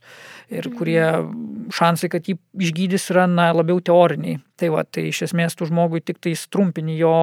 Ir 0.52 0.68
kurie 0.78 1.02
mhm. 1.02 1.70
šansai, 1.74 2.10
kad 2.12 2.28
jį 2.30 2.36
išgydys, 2.68 3.08
yra 3.14 3.26
na, 3.30 3.48
labiau 3.56 3.80
teoriniai. 3.82 4.38
Tai 4.56 4.70
va, 4.72 4.86
tai 4.88 5.08
iš 5.10 5.24
esmės 5.26 5.58
tų 5.58 5.70
žmogui 5.72 6.00
tik 6.06 6.20
tai 6.22 6.32
trumpini 6.50 6.96
jo 7.00 7.16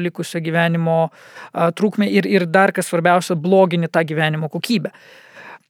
likusią 0.00 0.40
gyvenimo 0.44 0.98
a, 1.08 1.70
trukmę 1.74 2.08
ir, 2.08 2.28
ir 2.30 2.46
dar 2.48 2.72
kas 2.76 2.88
svarbiausia, 2.90 3.36
blogini 3.36 3.90
tą 3.90 4.06
gyvenimo 4.08 4.50
kokybę. 4.52 4.94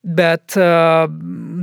Bet 0.07 0.55
uh, 0.55 1.09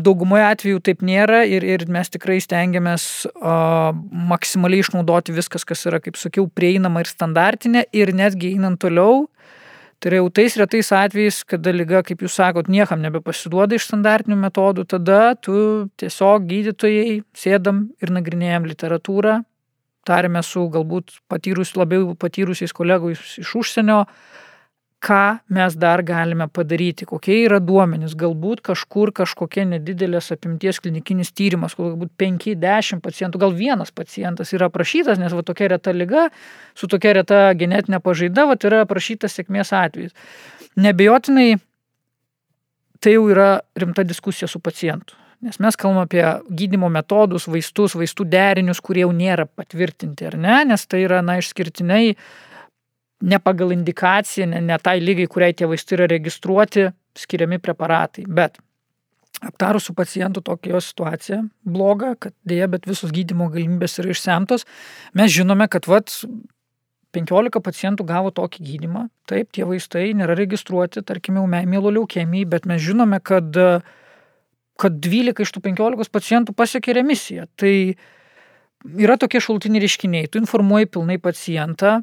daugumoje 0.03 0.43
atveju 0.43 0.81
taip 0.83 1.03
nėra 1.07 1.45
ir, 1.47 1.63
ir 1.63 1.86
mes 1.88 2.11
tikrai 2.11 2.41
stengiamės 2.43 3.05
uh, 3.31 3.95
maksimaliai 4.31 4.83
išnaudoti 4.83 5.36
viskas, 5.36 5.63
kas 5.63 5.86
yra, 5.88 6.01
kaip 6.03 6.19
sakiau, 6.19 6.49
prieinama 6.51 7.05
ir 7.05 7.09
standartinė 7.09 7.86
ir 7.95 8.11
netgi 8.11 8.51
einant 8.57 8.81
toliau, 8.83 9.29
tai 10.03 10.11
yra 10.11 10.19
jau 10.19 10.27
tais 10.36 10.59
retais 10.59 10.91
atvejais, 10.91 11.39
kada 11.47 11.71
lyga, 11.71 12.03
kaip 12.03 12.27
jūs 12.27 12.36
sakot, 12.36 12.67
niekam 12.67 12.99
nebepasiduoda 13.07 13.79
iš 13.79 13.88
standartinių 13.88 14.41
metodų, 14.43 14.83
tada 14.97 15.21
tu 15.39 15.88
tiesiog 15.95 16.51
gydytojai 16.51 17.21
sėdam 17.39 17.86
ir 18.03 18.11
nagrinėjam 18.19 18.67
literatūrą, 18.67 19.39
tarėme 20.05 20.43
su 20.43 20.67
galbūt 20.75 21.21
patyrus, 21.31 21.77
labiau 21.79 22.11
patyrusiais 22.19 22.75
kolegais 22.75 23.39
iš 23.39 23.55
užsienio, 23.63 24.03
uh, 24.03 24.36
ką 25.06 25.38
mes 25.49 25.76
dar 25.78 26.01
galime 26.03 26.47
padaryti, 26.49 27.06
kokie 27.06 27.38
yra 27.45 27.60
duomenys, 27.62 28.16
galbūt 28.18 28.64
kažkur 28.66 29.12
kažkokia 29.16 29.66
nedidelės 29.70 30.32
apimties 30.34 30.80
klinikinis 30.82 31.30
tyrimas, 31.36 31.76
galbūt 31.78 32.16
5-10 32.22 33.03
pacientų, 33.06 33.41
gal 33.43 33.53
vienas 33.53 33.93
pacientas 33.93 34.53
yra 34.58 34.70
aprašytas, 34.72 35.22
nes 35.22 35.36
va 35.36 35.43
tokia 35.45 35.70
reta 35.76 35.93
lyga, 35.93 36.30
su 36.78 36.89
tokia 36.91 37.14
reta 37.20 37.41
genetinė 37.58 38.01
pažaida, 38.01 38.47
va 38.49 38.58
yra 38.58 38.82
aprašytas 38.86 39.38
sėkmės 39.38 39.74
atvejis. 39.78 40.16
Nebejotinai 40.82 41.51
tai 42.99 43.14
jau 43.14 43.30
yra 43.30 43.51
rimta 43.78 44.03
diskusija 44.08 44.49
su 44.49 44.60
pacientu. 44.64 45.20
Nes 45.45 45.60
mes 45.62 45.76
kalbame 45.78 46.08
apie 46.08 46.24
gydimo 46.58 46.88
metodus, 46.89 47.45
vaistus, 47.51 47.93
vaistų 47.93 48.26
derinius, 48.32 48.82
kurie 48.82 49.03
jau 49.03 49.12
nėra 49.14 49.45
patvirtinti, 49.45 50.32
ar 50.32 50.39
ne, 50.41 50.58
nes 50.72 50.88
tai 50.89 51.03
yra, 51.03 51.20
na, 51.22 51.36
išskirtinai 51.43 52.16
uh, 52.16 52.28
ne 53.26 53.39
pagal 53.41 53.73
indikaciją, 53.73 54.47
ne, 54.53 54.61
ne 54.61 54.78
tai 54.82 54.99
lygai, 55.01 55.28
kuriai 55.32 55.55
tie 55.57 55.67
vaistai 55.69 55.99
yra 55.99 56.07
registruoti, 56.11 56.88
skiriami 57.17 57.59
preparatai. 57.63 58.26
Bet 58.28 58.59
aptarus 59.45 59.89
su 59.89 59.93
pacientu 59.93 60.41
tokią 60.45 60.82
situaciją 60.82 61.41
blogą, 61.65 62.13
kad 62.19 62.36
dėja, 62.47 62.69
bet 62.71 62.88
visos 62.88 63.13
gydimo 63.15 63.49
galimybės 63.53 63.99
yra 64.03 64.13
išsemtos, 64.13 64.65
mes 65.17 65.34
žinome, 65.34 65.67
kad 65.71 65.89
vat 65.91 66.13
15 67.15 67.61
pacientų 67.63 68.05
gavo 68.07 68.32
tokį 68.36 68.63
gydimą. 68.69 69.05
Taip, 69.30 69.51
tie 69.55 69.67
vaistai 69.67 70.09
nėra 70.17 70.36
registruoti, 70.38 71.03
tarkime, 71.05 71.43
mėlylo 71.47 71.93
leukemijai, 71.99 72.47
bet 72.55 72.67
mes 72.69 72.84
žinome, 72.84 73.21
kad, 73.23 73.55
kad 74.82 74.99
12 75.07 75.45
iš 75.45 75.55
tų 75.55 75.63
15 75.69 76.11
pacientų 76.11 76.55
pasiekė 76.57 76.97
remisiją. 76.99 77.47
Tai 77.59 77.73
yra 79.05 79.17
tokie 79.21 79.41
šaltiniai 79.43 79.84
reiškiniai. 79.86 80.30
Tu 80.32 80.41
informuoji 80.43 80.91
pilnai 80.91 81.17
pacientą, 81.21 82.01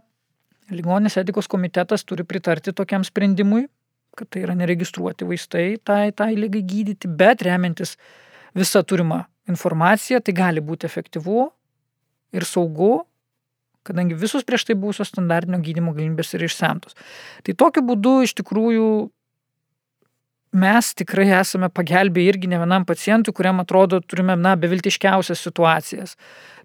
Ligoninės 0.72 1.18
etikos 1.20 1.48
komitetas 1.50 2.04
turi 2.08 2.24
pritarti 2.24 2.72
tokiam 2.72 3.04
sprendimui, 3.04 3.66
kad 4.16 4.28
tai 4.32 4.44
yra 4.46 4.56
neregistruoti 4.56 5.26
vaistai 5.28 5.76
tai, 5.84 6.12
tai 6.16 6.34
lygai 6.36 6.62
gydyti, 6.68 7.08
bet 7.08 7.44
remiantis 7.46 7.96
visą 8.56 8.82
turimą 8.84 9.22
informaciją, 9.48 10.20
tai 10.20 10.34
gali 10.36 10.62
būti 10.64 10.86
efektyvu 10.88 11.46
ir 12.36 12.46
saugu, 12.48 13.02
kadangi 13.86 14.16
visus 14.18 14.44
prieš 14.46 14.68
tai 14.68 14.76
buvusios 14.78 15.10
standartinio 15.12 15.60
gydimo 15.64 15.94
galimybės 15.96 16.36
yra 16.36 16.48
išsemtos. 16.48 16.96
Tai 17.42 17.56
tokiu 17.58 17.84
būdu 17.88 18.20
iš 18.26 18.36
tikrųjų 18.40 18.88
mes 20.52 20.92
tikrai 20.98 21.30
esame 21.40 21.70
pagelbėję 21.72 22.34
irgi 22.34 22.50
ne 22.52 22.60
vienam 22.60 22.84
pacientui, 22.88 23.34
kuriam 23.34 23.62
atrodo 23.62 24.00
turime, 24.04 24.36
na, 24.36 24.54
beviltiškiausias 24.60 25.40
situacijas. 25.40 26.16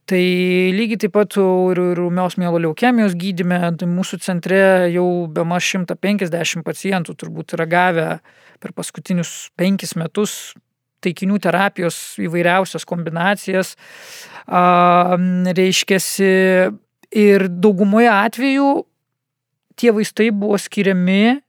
Tai 0.07 0.23
lygiai 0.71 1.01
taip 1.03 1.11
pat 1.17 1.35
ir 1.35 1.79
rūmios 1.99 2.37
mielo 2.39 2.61
leukemijos 2.63 3.15
gydime, 3.19 3.57
tai 3.75 3.89
mūsų 3.91 4.21
centre 4.23 4.59
jau 4.93 5.07
be 5.27 5.43
maž 5.43 5.73
150 5.75 6.63
pacientų 6.63 7.15
turbūt 7.19 7.57
yra 7.57 7.65
gavę 7.67 8.07
per 8.63 8.71
paskutinius 8.77 9.49
penkis 9.59 9.97
metus 9.99 10.53
taikinių 11.03 11.41
terapijos 11.43 11.97
įvairiausias 12.23 12.87
kombinacijas. 12.87 13.75
A, 14.47 15.17
reiškiasi 15.59 16.31
ir 17.11 17.47
daugumoje 17.51 18.07
atvejų 18.13 18.69
tie 19.77 19.91
vaistai 19.91 20.31
buvo 20.31 20.55
skiriami 20.55 21.41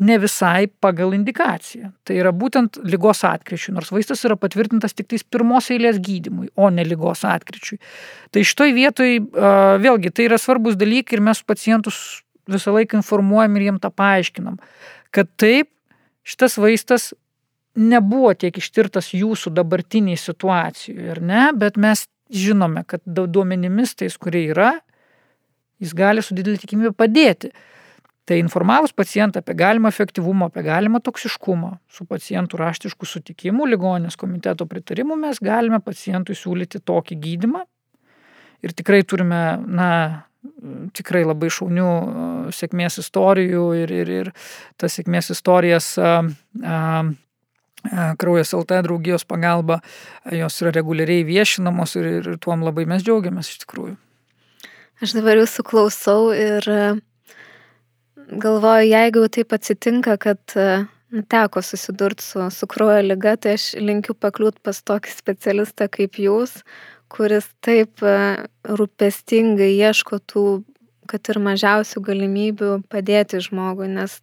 ne 0.00 0.16
visai 0.20 0.66
pagal 0.80 1.12
indikaciją. 1.16 1.90
Tai 2.08 2.16
yra 2.16 2.32
būtent 2.32 2.78
lygos 2.88 3.20
atkryčiui, 3.28 3.74
nors 3.76 3.92
vaistas 3.92 4.24
yra 4.24 4.36
patvirtintas 4.40 4.96
tik 4.96 5.10
tais 5.12 5.24
pirmos 5.24 5.68
eilės 5.72 6.00
gydimui, 6.00 6.48
o 6.56 6.70
ne 6.72 6.86
lygos 6.88 7.26
atkryčiui. 7.28 7.76
Tai 8.32 8.44
šitoj 8.46 8.74
vietoj 8.76 9.16
vėlgi 9.84 10.12
tai 10.14 10.28
yra 10.30 10.40
svarbus 10.40 10.78
dalykai 10.80 11.18
ir 11.18 11.24
mes 11.28 11.42
pacientus 11.44 12.00
visą 12.50 12.72
laiką 12.74 13.00
informuojam 13.00 13.56
ir 13.56 13.68
jiem 13.68 13.80
tą 13.82 13.92
paaiškinam, 13.94 14.56
kad 15.14 15.28
taip, 15.40 15.70
šitas 16.26 16.56
vaistas 16.60 17.10
nebuvo 17.78 18.32
tiek 18.34 18.56
ištirtas 18.58 19.12
jūsų 19.14 19.52
dabartiniai 19.54 20.18
situacijoje, 20.18 21.10
ar 21.14 21.20
ne, 21.22 21.44
bet 21.56 21.78
mes 21.80 22.06
žinome, 22.30 22.84
kad 22.88 23.02
duomenimis 23.06 23.94
tais, 23.98 24.16
kurie 24.18 24.48
yra, 24.50 24.72
jis 25.80 25.94
gali 25.96 26.22
su 26.22 26.36
didelį 26.36 26.60
tikimybę 26.62 26.92
padėti. 26.96 27.52
Tai 28.30 28.36
informavus 28.38 28.92
pacientą 28.94 29.40
apie 29.42 29.54
galimą 29.58 29.88
efektyvumą, 29.90 30.46
apie 30.46 30.62
galimą 30.62 31.00
toksiškumą, 31.02 31.70
su 31.90 32.04
pacientų 32.06 32.60
raštiškų 32.60 33.08
sutikimų, 33.12 33.66
ligonės 33.72 34.14
komiteto 34.20 34.68
pritarimu 34.70 35.16
mes 35.18 35.40
galime 35.42 35.80
pacientui 35.82 36.36
siūlyti 36.38 36.78
tokį 36.86 37.18
gydimą. 37.24 37.64
Ir 38.62 38.76
tikrai 38.78 39.00
turime, 39.02 39.40
na, 39.66 39.88
tikrai 40.94 41.24
labai 41.26 41.50
šaunių 41.50 41.88
sėkmės 42.54 43.00
istorijų 43.02 43.66
ir, 43.80 43.96
ir, 43.98 44.14
ir 44.20 44.32
tas 44.78 45.00
sėkmės 45.00 45.34
istorijas 45.34 45.90
a, 45.98 46.14
a, 46.62 46.78
Kraujas 48.20 48.54
LT 48.54 48.84
draugijos 48.86 49.26
pagalba, 49.26 49.82
jos 50.30 50.62
yra 50.62 50.76
reguliariai 50.78 51.26
viešinamos 51.26 51.98
ir, 51.98 52.10
ir 52.20 52.34
tuom 52.38 52.62
labai 52.62 52.86
mes 52.86 53.02
džiaugiamės 53.02 53.56
iš 53.56 53.64
tikrųjų. 53.66 53.98
Aš 55.02 55.18
dabar 55.18 55.40
jūsų 55.42 55.64
klausau 55.66 56.28
ir 56.36 56.68
galvoju, 58.30 58.86
jeigu 58.90 59.26
taip 59.28 59.52
atsitinka, 59.52 60.16
kad 60.20 60.56
e, 60.56 60.84
nu, 61.10 61.22
teko 61.22 61.62
susidurti 61.62 62.24
su, 62.24 62.50
su 62.50 62.66
kraujo 62.66 63.02
lyga, 63.02 63.36
tai 63.36 63.56
aš 63.58 63.72
linkiu 63.80 64.14
pakliūt 64.14 64.60
pas 64.62 64.82
tokį 64.86 65.14
specialistą 65.14 65.88
kaip 65.92 66.18
jūs, 66.20 66.60
kuris 67.10 67.48
taip 67.64 68.04
e, 68.06 68.16
rūpestingai 68.68 69.72
ieško 69.74 70.20
tų, 70.30 70.44
kad 71.10 71.32
ir 71.32 71.42
mažiausių 71.42 72.04
galimybių 72.06 72.74
padėti 72.92 73.42
žmogui, 73.42 73.90
nes, 73.90 74.20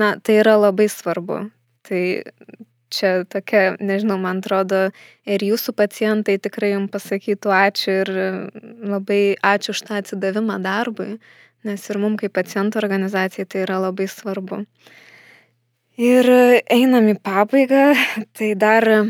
na, 0.00 0.16
tai 0.18 0.40
yra 0.42 0.58
labai 0.58 0.88
svarbu. 0.90 1.46
Tai 1.88 2.02
čia 2.92 3.24
tokia, 3.28 3.76
nežinau, 3.80 4.16
man 4.20 4.40
atrodo, 4.42 4.88
ir 5.28 5.44
jūsų 5.44 5.74
pacientai 5.76 6.38
tikrai 6.42 6.72
jums 6.72 6.90
pasakytų 6.92 7.52
ačiū 7.54 7.96
ir 8.02 8.12
labai 8.88 9.20
ačiū 9.44 9.74
už 9.76 9.84
tą 9.86 10.00
atsidavimą 10.00 10.58
darbui, 10.64 11.18
nes 11.66 11.90
ir 11.90 11.98
mums 11.98 12.20
kaip 12.22 12.34
pacientų 12.36 12.80
organizacijai 12.82 13.46
tai 13.48 13.64
yra 13.66 13.80
labai 13.82 14.08
svarbu. 14.10 14.62
Ir 15.98 16.30
einam 16.70 17.08
į 17.10 17.18
pabaigą, 17.18 17.92
tai 18.38 18.52
dar 18.58 18.86
e, 18.86 19.00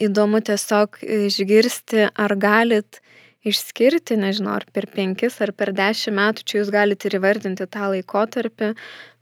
įdomu 0.00 0.40
tiesiog 0.44 1.02
išgirsti, 1.04 2.08
ar 2.16 2.36
galit 2.40 3.02
išskirti, 3.42 4.16
nežinau, 4.20 4.54
ar 4.60 4.66
per 4.72 4.86
penkis, 4.90 5.40
ar 5.42 5.50
per 5.56 5.72
dešimt 5.74 6.14
metų, 6.16 6.44
čia 6.46 6.60
jūs 6.60 6.70
galite 6.72 7.08
ir 7.08 7.18
įvardinti 7.18 7.66
tą 7.66 7.88
laikotarpį, 7.90 8.70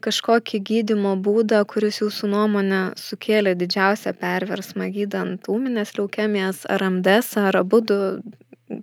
kažkokį 0.05 0.61
gydimo 0.69 1.15
būdą, 1.25 1.63
kuris 1.69 2.03
jūsų 2.03 2.29
nuomonė 2.35 2.83
sukėlė 3.01 3.57
didžiausią 3.61 4.13
perversmą 4.21 4.91
gydant 4.93 5.49
ūminės 5.49 5.97
leukemijas, 5.97 6.67
ar 6.69 6.85
MDS, 6.91 7.33
ar 7.41 7.63
abu 7.63 7.81
du 7.81 7.99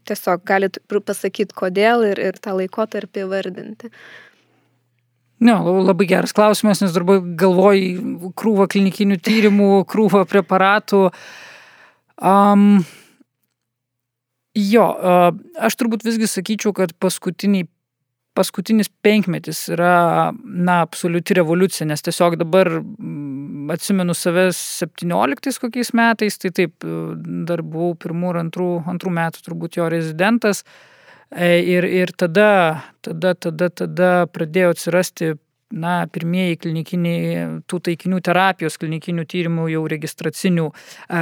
tiesiog 0.08 0.44
galit 0.48 0.80
pasakyti, 0.88 1.56
kodėl 1.56 2.06
ir, 2.12 2.22
ir 2.22 2.40
tą 2.42 2.56
laikotarpį 2.58 3.28
vardinti. 3.32 3.92
Ne, 5.38 5.54
labai 5.62 6.08
geras 6.10 6.34
klausimas, 6.34 6.82
nes 6.82 6.96
dabar 6.96 7.22
galvoju 7.38 8.32
krūvą 8.38 8.66
klinikinių 8.74 9.20
tyrimų, 9.22 9.72
krūvą 9.92 10.26
preparatų. 10.30 11.08
Um, 12.18 12.82
jo, 14.58 14.88
aš 15.62 15.78
turbūt 15.78 16.08
visgi 16.08 16.30
sakyčiau, 16.32 16.74
kad 16.78 16.96
paskutiniai 16.98 17.70
paskutinis 18.38 18.90
penkmetis 19.04 19.64
yra, 19.74 20.32
na, 20.44 20.82
absoliuti 20.86 21.38
revoliucija, 21.38 21.88
nes 21.90 22.06
tiesiog 22.06 22.38
dabar 22.42 22.70
mm, 22.80 23.72
atsimenu 23.74 24.16
save 24.18 24.50
17 24.56 25.58
kokiais 25.64 25.94
metais, 25.98 26.38
tai 26.42 26.54
taip, 26.62 26.86
dar 27.50 27.64
buvau 27.66 27.96
pirmų 28.00 28.34
ir 28.34 28.42
antrų, 28.46 28.70
antrų 28.94 29.16
metų 29.18 29.44
turbūt 29.48 29.80
jo 29.82 29.90
rezidentas. 29.92 30.64
E, 31.28 31.58
ir, 31.60 31.84
ir 31.92 32.14
tada, 32.16 32.84
tada, 33.04 33.34
tada, 33.36 33.68
tada 33.84 34.12
pradėjo 34.32 34.72
atsirasti 34.76 35.34
na, 35.74 36.08
pirmieji 36.12 36.58
klinikiniai 36.64 37.46
tų 37.68 37.80
taikinių 37.90 38.22
terapijos, 38.24 38.78
klinikinių 38.80 39.26
tyrimų 39.28 39.68
jau 39.74 39.84
registracinių 39.92 40.68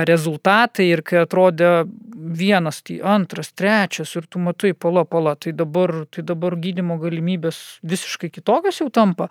rezultatai 0.10 0.88
ir 0.92 1.02
kai 1.06 1.24
atrodė 1.24 1.72
vienas, 2.16 2.82
tai 2.86 3.00
antras, 3.02 3.52
trečias 3.58 4.14
ir 4.16 4.28
tu 4.30 4.42
matai, 4.44 4.74
pala, 4.78 5.06
pala, 5.06 5.36
tai 5.36 5.54
dabar, 5.58 6.04
tai 6.14 6.26
dabar 6.26 6.58
gydimo 6.62 7.00
galimybės 7.02 7.80
visiškai 7.86 8.30
kitokios 8.34 8.82
jau 8.84 8.90
tampa. 8.94 9.30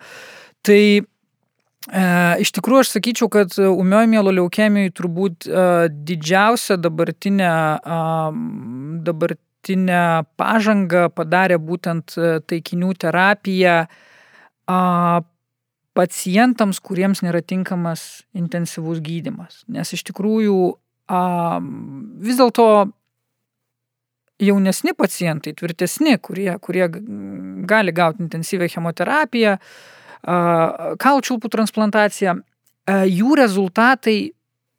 Tai 0.65 0.81
e, 0.99 1.03
iš 2.43 2.51
tikrųjų 2.57 2.83
aš 2.83 2.95
sakyčiau, 2.97 3.29
kad 3.31 3.55
umioji 3.61 4.11
mielo 4.11 4.33
leukemijai 4.35 4.91
turbūt 4.95 5.47
e, 5.47 5.67
didžiausia 6.09 6.75
dabartinė, 6.81 7.53
e, 7.79 8.01
dabartinė 9.07 10.01
pažanga 10.35 11.07
padarė 11.13 11.61
būtent 11.61 12.17
taikinių 12.49 12.91
terapija 12.99 13.85
a, 14.67 15.21
pacientams, 15.95 16.81
kuriems 16.83 17.23
nėra 17.23 17.41
tinkamas 17.45 18.25
intensyvus 18.35 18.99
gydimas. 19.03 19.63
Nes 19.71 19.93
iš 19.95 20.03
tikrųjų 20.09 20.59
a, 21.07 21.21
vis 22.25 22.39
dėlto 22.41 22.67
jaunesni 24.43 24.91
pacientai, 24.97 25.53
tvirtesni, 25.55 26.17
kurie, 26.19 26.49
kurie 26.59 26.89
gali 27.69 27.93
gauti 27.95 28.25
intensyvę 28.25 28.67
chemoterapiją, 28.67 29.55
kaučiulpų 30.99 31.51
transplantaciją, 31.53 32.33
jų 32.89 33.37
rezultatai 33.39 34.17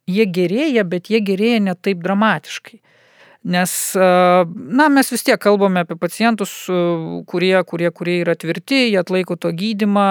jie 0.07 0.25
gerėja, 0.31 0.83
bet 0.87 1.09
jie 1.11 1.21
gerėja 1.23 1.63
ne 1.63 1.75
taip 1.75 2.03
dramatiškai. 2.03 2.79
Nes, 3.43 3.71
na, 3.95 4.87
mes 4.91 5.11
vis 5.13 5.23
tiek 5.23 5.39
kalbame 5.39 5.83
apie 5.85 5.95
pacientus, 5.99 6.53
kurie, 7.29 7.53
kurie, 7.69 7.91
kurie 7.95 8.17
yra 8.23 8.35
tvirti, 8.39 8.87
jie 8.89 8.97
atlaiko 8.99 9.37
to 9.39 9.51
gydimą. 9.55 10.07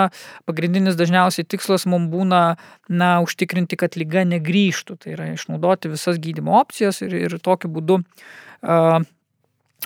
Pagrindinis 0.49 0.97
dažniausiai 0.97 1.49
tikslas 1.49 1.89
mums 1.91 2.09
būna, 2.13 2.45
na, 2.89 3.11
užtikrinti, 3.27 3.79
kad 3.81 3.99
lyga 3.99 4.25
negryžtų. 4.29 4.97
Tai 5.03 5.17
yra 5.19 5.29
išnaudoti 5.35 5.93
visas 5.93 6.23
gydimo 6.23 6.57
opcijas 6.61 7.03
ir, 7.05 7.19
ir 7.27 7.39
tokiu 7.43 7.73
būdu 7.75 8.01
uh, 8.01 9.05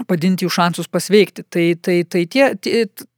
padinti 0.09 0.47
jų 0.47 0.53
šansus 0.55 0.89
pasveikti. 0.91 1.45
Tai, 1.51 1.67
tai, 1.83 2.01
tai 2.09 2.25
tie, 2.31 2.53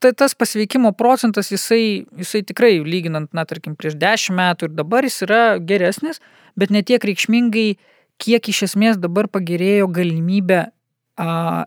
tai 0.03 0.13
tas 0.19 0.35
pasveikimo 0.39 0.93
procentas, 0.97 1.53
jisai, 1.53 2.05
jisai 2.19 2.43
tikrai, 2.47 2.77
lyginant, 2.87 3.31
na, 3.37 3.45
tarkim, 3.49 3.77
prieš 3.79 3.99
dešimt 4.01 4.39
metų 4.39 4.71
ir 4.71 4.77
dabar 4.79 5.07
jis 5.07 5.23
yra 5.27 5.43
geresnis, 5.61 6.23
bet 6.59 6.73
netiek 6.75 7.05
reikšmingai 7.05 7.73
kiek 8.21 8.49
iš 8.53 8.65
esmės 8.69 8.99
dabar 9.01 9.29
pagerėjo 9.31 9.89
galimybė 9.93 10.61
a, 11.17 11.67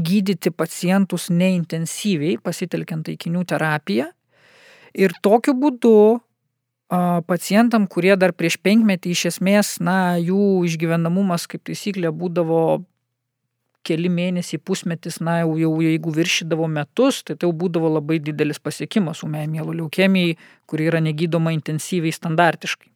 gydyti 0.00 0.52
pacientus 0.54 1.28
neintensyviai, 1.32 2.38
pasitelkiant 2.42 3.06
taikinių 3.08 3.44
terapiją. 3.48 4.10
Ir 4.96 5.14
tokiu 5.22 5.54
būdu 5.54 5.96
a, 6.16 7.20
pacientam, 7.26 7.86
kurie 7.90 8.16
dar 8.20 8.34
prieš 8.36 8.58
penkmetį 8.62 9.16
iš 9.16 9.26
esmės, 9.34 9.76
na, 9.82 10.16
jų 10.20 10.64
išgyvenamumas 10.68 11.46
kaip 11.50 11.66
taisyklė 11.68 12.12
būdavo 12.14 12.62
keli 13.86 14.10
mėnesiai, 14.12 14.60
pusmetis, 14.60 15.20
na, 15.24 15.40
jau, 15.42 15.54
jau 15.60 15.72
jeigu 15.84 16.12
viršydavo 16.16 16.68
metus, 16.68 17.22
tai 17.24 17.36
tai 17.36 17.48
jau 17.48 17.56
būdavo 17.56 17.94
labai 17.96 18.20
didelis 18.20 18.60
pasiekimas 18.60 19.24
umė 19.24 19.46
mielo 19.48 19.72
leukemijai, 19.76 20.36
kuri 20.68 20.90
yra 20.90 21.00
negydoma 21.04 21.54
intensyviai 21.56 22.12
standartiškai. 22.12 22.89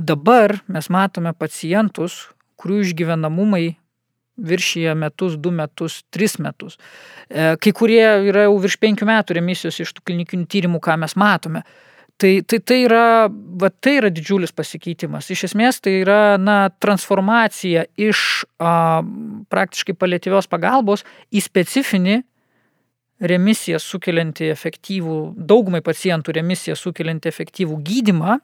Dabar 0.00 0.62
mes 0.72 0.88
matome 0.88 1.34
pacientus, 1.36 2.30
kurių 2.60 2.80
išgyvenamumai 2.86 3.74
viršyje 4.40 4.94
metus, 4.96 5.36
du 5.36 5.52
metus, 5.52 6.00
tris 6.08 6.38
metus. 6.40 6.78
E, 7.28 7.54
kai 7.60 7.72
kurie 7.76 8.02
yra 8.30 8.46
jau 8.46 8.56
virš 8.62 8.78
penkių 8.80 9.08
metų 9.10 9.36
remisijos 9.36 9.80
iš 9.84 9.92
tų 9.96 10.06
klinikinių 10.08 10.48
tyrimų, 10.48 10.80
ką 10.80 10.96
mes 11.02 11.16
matome. 11.20 11.64
Tai, 12.20 12.32
tai, 12.48 12.62
tai, 12.64 12.78
yra, 12.84 13.28
va, 13.28 13.70
tai 13.72 13.98
yra 13.98 14.10
didžiulis 14.12 14.52
pasikeitimas. 14.56 15.30
Iš 15.32 15.46
esmės 15.50 15.80
tai 15.84 15.98
yra 16.02 16.36
na, 16.40 16.58
transformacija 16.80 17.86
iš 18.00 18.44
a, 18.60 18.72
praktiškai 19.52 19.96
palėtyvios 20.00 20.48
pagalbos 20.48 21.04
į 21.32 21.44
specifinį 21.44 22.20
remisiją 23.20 23.80
sukeliantį 23.80 24.48
efektyvų, 24.52 25.16
daugumai 25.36 25.80
pacientų 25.84 26.36
remisiją 26.40 26.76
sukeliantį 26.76 27.28
efektyvų 27.28 27.80
gydimą 27.84 28.40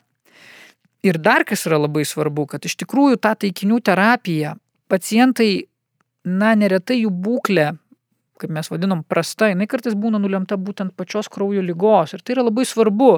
Ir 1.04 1.18
dar 1.22 1.44
kas 1.44 1.66
yra 1.68 1.78
labai 1.82 2.04
svarbu, 2.08 2.46
kad 2.50 2.64
iš 2.64 2.76
tikrųjų 2.82 3.18
tą 3.22 3.34
taikinių 3.44 3.80
terapiją 3.84 4.54
pacientai, 4.90 5.66
na, 6.26 6.54
neretai 6.58 7.02
jų 7.02 7.10
būklė, 7.10 7.72
kaip 8.40 8.52
mes 8.52 8.70
vadinam, 8.70 9.02
prasta, 9.06 9.50
jinai 9.50 9.68
kartais 9.70 9.96
būna 9.96 10.20
nulemta 10.20 10.58
būtent 10.60 10.96
pačios 10.96 11.28
kraujo 11.32 11.62
lygos. 11.64 12.14
Ir 12.16 12.24
tai 12.24 12.36
yra 12.36 12.46
labai 12.48 12.66
svarbu, 12.68 13.12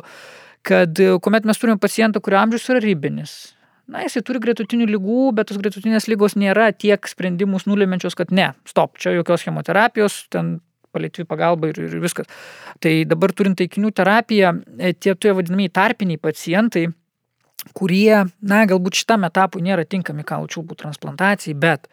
kad 0.67 1.01
kuomet 1.23 1.47
mes 1.49 1.61
turime 1.61 1.79
pacientą, 1.81 2.23
kurio 2.23 2.41
amžius 2.43 2.69
yra 2.73 2.83
ribinis, 2.85 3.35
na, 3.89 4.05
jisai 4.05 4.23
turi 4.27 4.43
gretutinių 4.45 4.89
lygų, 4.93 5.21
bet 5.39 5.51
tos 5.51 5.61
gretutinės 5.61 6.09
lygos 6.11 6.37
nėra 6.39 6.71
tiek 6.77 7.09
sprendimus 7.09 7.67
nulemenčios, 7.69 8.17
kad 8.19 8.33
ne, 8.35 8.53
stop, 8.69 8.99
čia 9.01 9.15
jokios 9.17 9.47
chemoterapijos, 9.47 10.27
ten 10.33 10.59
paliatyvi 10.95 11.27
pagalba 11.29 11.71
ir, 11.71 11.81
ir 11.87 11.99
viskas. 12.03 12.29
Tai 12.83 12.93
dabar 13.09 13.33
turint 13.37 13.59
taikinių 13.61 13.93
terapiją, 13.97 14.55
e, 14.79 14.95
tie 14.97 15.15
tie 15.21 15.35
vadinamieji 15.37 15.75
tarpiniai 15.77 16.21
pacientai, 16.21 16.89
kurie, 17.77 18.25
na, 18.41 18.63
galbūt 18.69 19.01
šitam 19.01 19.27
etapui 19.29 19.63
nėra 19.65 19.85
tinkami 19.89 20.25
kaulų 20.27 20.51
čiulpų 20.55 20.79
transplantacijai, 20.83 21.57
bet 21.59 21.89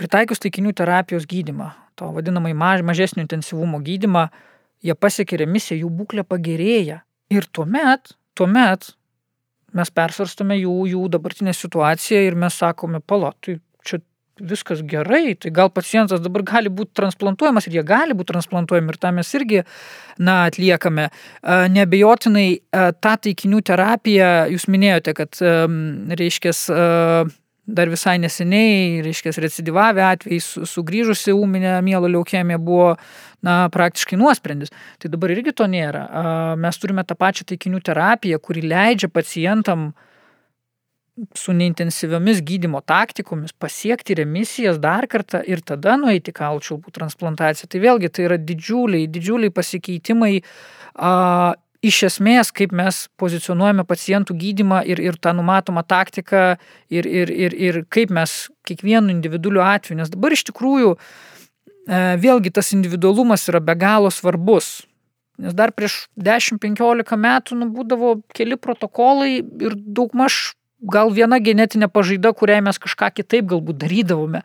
pritaikius 0.00 0.42
taikinių 0.42 0.74
terapijos 0.76 1.28
gydimą, 1.30 1.70
to 1.98 2.10
vadinamai 2.14 2.54
maž, 2.58 2.82
mažesnio 2.86 3.24
intensyvumo 3.24 3.80
gydimą, 3.84 4.28
jie 4.84 4.96
pasiekia 4.98 5.40
remisiją, 5.44 5.84
jų 5.84 5.92
būklė 6.00 6.26
pagerėja. 6.28 7.02
Ir 7.32 7.46
tuomet, 7.56 8.14
tuomet 8.36 8.92
mes 9.74 9.90
persvarstame 9.90 10.58
jų, 10.60 10.74
jų 10.92 11.06
dabartinę 11.14 11.54
situaciją 11.56 12.20
ir 12.28 12.36
mes 12.38 12.58
sakome, 12.60 13.00
pala, 13.00 13.32
tai 13.42 13.58
čia 13.86 14.00
viskas 14.40 14.82
gerai, 14.82 15.34
tai 15.34 15.50
gal 15.54 15.70
pacientas 15.70 16.22
dabar 16.22 16.42
gali 16.42 16.70
būti 16.72 16.94
transplantuojamas 16.98 17.68
ir 17.68 17.78
jie 17.78 17.84
gali 17.86 18.16
būti 18.16 18.32
transplantuojami 18.32 18.90
ir 18.90 18.98
tą 18.98 19.12
mes 19.14 19.30
irgi 19.38 19.62
na, 20.18 20.44
atliekame. 20.48 21.08
Nebejotinai 21.74 22.48
tą 23.04 23.14
taikinių 23.28 23.62
terapiją, 23.62 24.30
jūs 24.50 24.66
minėjote, 24.70 25.14
kad, 25.14 25.38
reiškia, 26.20 26.54
dar 27.64 27.88
visai 27.92 28.16
neseniai, 28.20 29.04
reiškia, 29.06 29.36
recidyvavę 29.40 30.02
atvejai, 30.04 30.42
sugrįžusi 30.68 31.32
ūminė 31.32 31.78
mielo 31.86 32.10
leukemija 32.10 32.58
buvo 32.58 32.96
na, 33.44 33.68
praktiškai 33.72 34.18
nuosprendis. 34.20 34.74
Tai 34.98 35.12
dabar 35.14 35.32
irgi 35.36 35.54
to 35.54 35.68
nėra. 35.70 36.08
Mes 36.60 36.82
turime 36.82 37.06
tą 37.06 37.16
pačią 37.16 37.46
taikinių 37.54 37.80
terapiją, 37.86 38.42
kuri 38.42 38.66
leidžia 38.66 39.08
pacientam 39.14 39.92
uh, 39.92 40.10
su 41.34 41.52
neintensyviomis 41.54 42.40
gydymo 42.42 42.80
taktikomis 42.82 43.52
pasiekti 43.52 44.16
remisijas 44.18 44.80
dar 44.82 45.06
kartą 45.10 45.42
ir 45.46 45.62
tada 45.62 45.94
nueiti 46.00 46.34
kalčiulpų 46.34 46.90
transplantaciją. 46.94 47.68
Tai 47.70 47.82
vėlgi 47.84 48.10
tai 48.10 48.24
yra 48.26 48.38
didžiuliai, 48.38 49.06
didžiuliai 49.10 49.54
pasikeitimai 49.54 50.32
a, 50.94 51.54
iš 51.84 52.00
esmės, 52.08 52.50
kaip 52.54 52.72
mes 52.74 53.04
pozicionuojame 53.20 53.84
pacientų 53.86 54.36
gydimą 54.40 54.80
ir, 54.90 55.02
ir 55.02 55.18
tą 55.20 55.34
numatomą 55.36 55.84
taktiką 55.86 56.56
ir, 56.90 57.06
ir, 57.06 57.30
ir, 57.30 57.54
ir 57.54 57.80
kaip 57.92 58.10
mes 58.14 58.48
kiekvienu 58.66 59.12
individualiu 59.14 59.62
atveju, 59.64 60.00
nes 60.00 60.10
dabar 60.10 60.34
iš 60.34 60.46
tikrųjų 60.50 60.94
e, 60.96 60.98
vėlgi 62.24 62.54
tas 62.56 62.72
individualumas 62.74 63.46
yra 63.52 63.62
be 63.62 63.76
galo 63.78 64.10
svarbus. 64.14 64.80
Nes 65.38 65.54
dar 65.54 65.74
prieš 65.74 66.04
10-15 66.18 67.18
metų 67.20 67.58
nu, 67.58 67.70
būdavo 67.74 68.16
keli 68.34 68.58
protokolai 68.58 69.38
ir 69.42 69.74
daugmaž 69.74 70.54
gal 70.90 71.12
viena 71.14 71.40
genetinė 71.40 71.88
pažaida, 71.92 72.32
kuriai 72.36 72.62
mes 72.64 72.78
kažką 72.80 73.10
kitaip 73.20 73.48
galbūt 73.52 73.80
darydavome. 73.84 74.44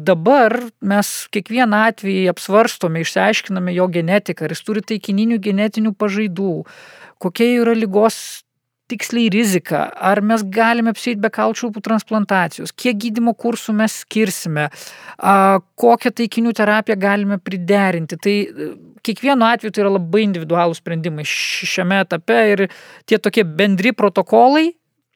Dabar 0.00 0.54
mes 0.80 1.08
kiekvieną 1.34 1.80
atvejį 1.90 2.28
apsvarstome, 2.30 3.02
išsiaiškiname 3.02 3.74
jo 3.74 3.88
genetiką, 3.92 4.46
ar 4.46 4.54
jis 4.54 4.62
turi 4.64 4.84
taikininių 4.86 5.40
genetinių 5.42 5.92
pažaidų, 5.98 6.52
kokia 7.20 7.50
yra 7.58 7.74
lygos 7.76 8.20
tiksliai 8.90 9.30
rizika, 9.30 9.84
ar 9.94 10.20
mes 10.24 10.42
galime 10.56 10.90
apsėti 10.94 11.20
be 11.22 11.30
kalčiulpų 11.32 11.82
transplantacijos, 11.84 12.72
kiek 12.74 12.98
gydimo 13.04 13.34
kursų 13.38 13.74
mes 13.78 14.00
skirsime, 14.04 14.68
kokią 15.80 16.14
taikinių 16.22 16.54
terapiją 16.58 16.96
galime 17.00 17.38
priderinti. 17.42 18.18
Tai 18.18 18.34
e, 18.34 18.70
kiekvienu 19.06 19.46
atveju 19.46 19.74
tai 19.74 19.84
yra 19.84 19.94
labai 19.94 20.24
individualūs 20.26 20.82
sprendimai 20.82 21.26
šiame 21.28 22.02
etape 22.06 22.40
ir 22.54 22.66
tie 23.06 23.20
tokie 23.22 23.46
bendri 23.46 23.94
protokolai 23.96 24.70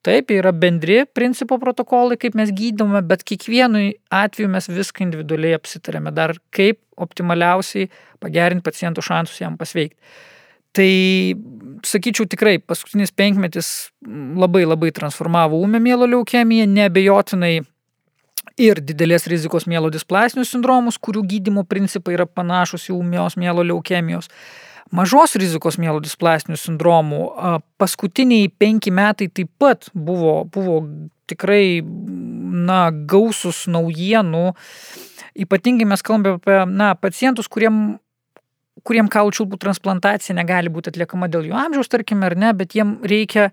Taip, 0.04 0.28
yra 0.36 0.52
bendri 0.52 0.98
principo 1.16 1.56
protokolai, 1.60 2.18
kaip 2.20 2.34
mes 2.36 2.50
gydome, 2.52 3.00
bet 3.08 3.22
kiekvienu 3.24 3.86
atveju 4.12 4.50
mes 4.52 4.68
viską 4.68 5.06
individualiai 5.06 5.56
apsitarėme, 5.56 6.12
dar 6.12 6.34
kaip 6.52 6.82
optimaliausiai 7.00 7.88
pagerinti 8.20 8.66
pacientų 8.66 9.04
šansus 9.04 9.40
jam 9.40 9.56
pasveikti. 9.60 9.96
Tai, 10.74 10.90
sakyčiau, 11.86 12.26
tikrai 12.28 12.58
paskutinis 12.58 13.14
penkmetis 13.14 13.70
labai 14.04 14.64
labai 14.66 14.90
transformavo 14.92 15.60
ūmę 15.64 15.80
mielo 15.80 16.08
leukemiją, 16.10 16.66
nebejotinai 16.68 17.54
ir 18.60 18.80
didelės 18.84 19.28
rizikos 19.30 19.68
mielo 19.70 19.88
displastinius 19.94 20.52
sindromus, 20.52 20.98
kurių 21.00 21.24
gydimo 21.30 21.64
principai 21.70 22.18
yra 22.18 22.26
panašus 22.26 22.90
į 22.90 22.98
ūmios 22.98 23.38
mielo 23.40 23.64
leukemijos 23.64 24.28
mažos 24.92 25.36
rizikos 25.40 25.78
mielo 25.80 26.02
displastinių 26.04 26.58
sindromų. 26.60 27.22
Paskutiniai 27.80 28.50
penki 28.50 28.92
metai 28.94 29.30
taip 29.32 29.50
pat 29.58 29.88
buvo, 29.94 30.42
buvo 30.44 30.80
tikrai 31.30 31.80
na, 31.84 32.88
gausus 32.92 33.64
naujienų. 33.70 34.46
Ypatingai 35.44 35.88
mes 35.88 36.04
kalbame 36.04 36.38
apie 36.38 36.60
na, 36.70 36.92
pacientus, 36.98 37.48
kuriem, 37.50 37.98
kuriem 38.86 39.08
kaulų 39.10 39.34
čiulpų 39.38 39.58
transplantacija 39.64 40.36
negali 40.36 40.72
būti 40.72 40.92
atliekama 40.92 41.30
dėl 41.32 41.48
jų 41.48 41.58
amžiaus, 41.58 41.90
tarkime, 41.90 42.28
ar 42.28 42.38
ne, 42.38 42.52
bet 42.56 42.76
jiem 42.76 42.98
reikia 43.02 43.50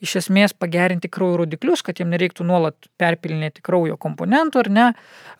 iš 0.00 0.16
esmės 0.22 0.54
pagerinti 0.56 1.10
kraujo 1.12 1.42
rodiklius, 1.42 1.82
kad 1.84 2.00
jiem 2.00 2.08
nereiktų 2.12 2.46
nuolat 2.48 2.88
perpilinėti 3.00 3.60
kraujo 3.64 3.98
komponentų, 4.00 4.64
ar 4.64 4.70
ne, 4.72 4.86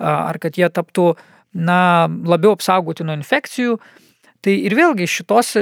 ar 0.05 0.39
kad 0.43 0.59
jie 0.61 0.69
taptų 0.69 1.15
na, 1.57 2.11
labiau 2.28 2.52
apsaugoti 2.59 3.07
nuo 3.07 3.16
infekcijų. 3.16 3.78
Tai 4.41 4.53
ir 4.57 4.73
vėlgi 4.73 5.05
šitos, 5.11 5.53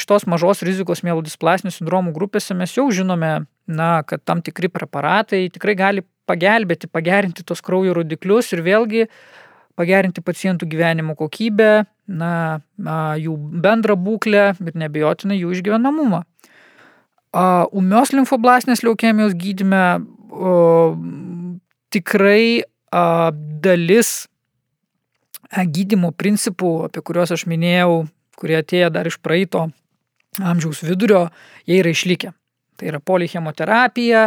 šitos 0.00 0.24
mažos 0.30 0.62
rizikos 0.64 1.02
mielodisplastinių 1.04 1.74
sindromų 1.74 2.14
grupėse 2.16 2.56
mes 2.56 2.72
jau 2.72 2.86
žinome, 2.94 3.44
na, 3.68 3.90
kad 4.08 4.22
tam 4.24 4.40
tikri 4.44 4.70
preparatai 4.72 5.46
tikrai 5.52 5.74
gali 5.76 6.04
pagelbėti, 6.26 6.88
pagerinti 6.88 7.44
tos 7.46 7.60
kraujo 7.64 7.98
rodiklius 7.98 8.48
ir 8.56 8.64
vėlgi 8.64 9.04
pagerinti 9.76 10.22
pacientų 10.24 10.68
gyvenimo 10.72 11.12
kokybę, 11.18 11.84
na, 12.08 12.32
jų 13.20 13.34
bendrą 13.36 13.98
būklę 14.00 14.46
ir 14.64 14.78
nebejotinai 14.80 15.36
jų 15.36 15.52
išgyvenamumą. 15.58 16.22
Umios 17.76 18.14
limfoblastinės 18.16 18.80
leukemijos 18.86 19.34
gydime 19.36 19.82
o, 20.32 20.96
tikrai 21.92 22.64
a, 22.88 23.28
dalis 23.60 24.24
gydimo 25.50 26.12
principų, 26.12 26.86
apie 26.88 27.02
kuriuos 27.04 27.34
aš 27.36 27.46
minėjau, 27.50 28.06
kurie 28.36 28.58
atėjo 28.60 28.90
dar 28.92 29.08
iš 29.08 29.18
praeito 29.22 29.68
amžiaus 30.36 30.82
vidurio, 30.84 31.28
jie 31.68 31.80
yra 31.80 31.92
išlikę. 31.94 32.32
Tai 32.76 32.88
yra 32.90 33.00
polichemoterapija, 33.00 34.26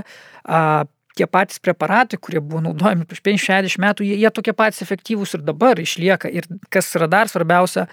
tie 1.19 1.27
patys 1.29 1.59
preparatai, 1.61 2.17
kurie 2.17 2.41
buvo 2.41 2.63
naudojami 2.65 3.05
prieš 3.05 3.21
50-60 3.27 3.83
metų, 3.83 4.07
jie, 4.07 4.15
jie 4.23 4.31
tokie 4.33 4.55
patys 4.57 4.81
efektyvūs 4.85 5.35
ir 5.37 5.43
dabar 5.45 5.77
išlieka. 5.81 6.31
Ir 6.33 6.47
kas 6.73 6.89
yra 6.97 7.09
dar 7.11 7.29
svarbiausia, 7.29 7.85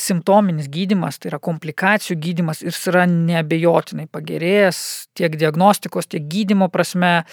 simptominis 0.00 0.70
gydimas, 0.72 1.18
tai 1.20 1.28
yra 1.34 1.40
komplikacijų 1.42 2.16
gydimas 2.22 2.62
jis 2.64 2.78
yra 2.88 3.04
nebejotinai 3.10 4.06
pagerėjęs 4.08 4.78
tiek 5.18 5.36
diagnostikos, 5.36 6.08
tiek 6.08 6.24
gydimo 6.24 6.70
prasme. 6.72 7.26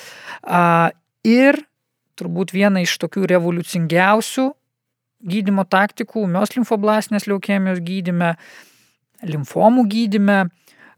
Ir 1.23 1.61
turbūt 2.19 2.51
viena 2.51 2.83
iš 2.83 2.97
tokių 2.99 3.23
revoliucingiausių 3.31 4.49
gydimo 5.23 5.65
taktikų, 5.69 6.25
mios 6.31 6.53
limfoblastinės 6.57 7.27
leukemijos 7.29 7.81
gydyme, 7.83 8.33
limfomų 9.23 9.85
gydyme, 9.91 10.39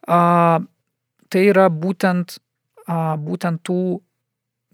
a, 0.08 0.20
tai 1.30 1.44
yra 1.52 1.68
būtent, 1.70 2.40
a, 2.88 3.16
būtent 3.22 3.62
tų 3.66 4.00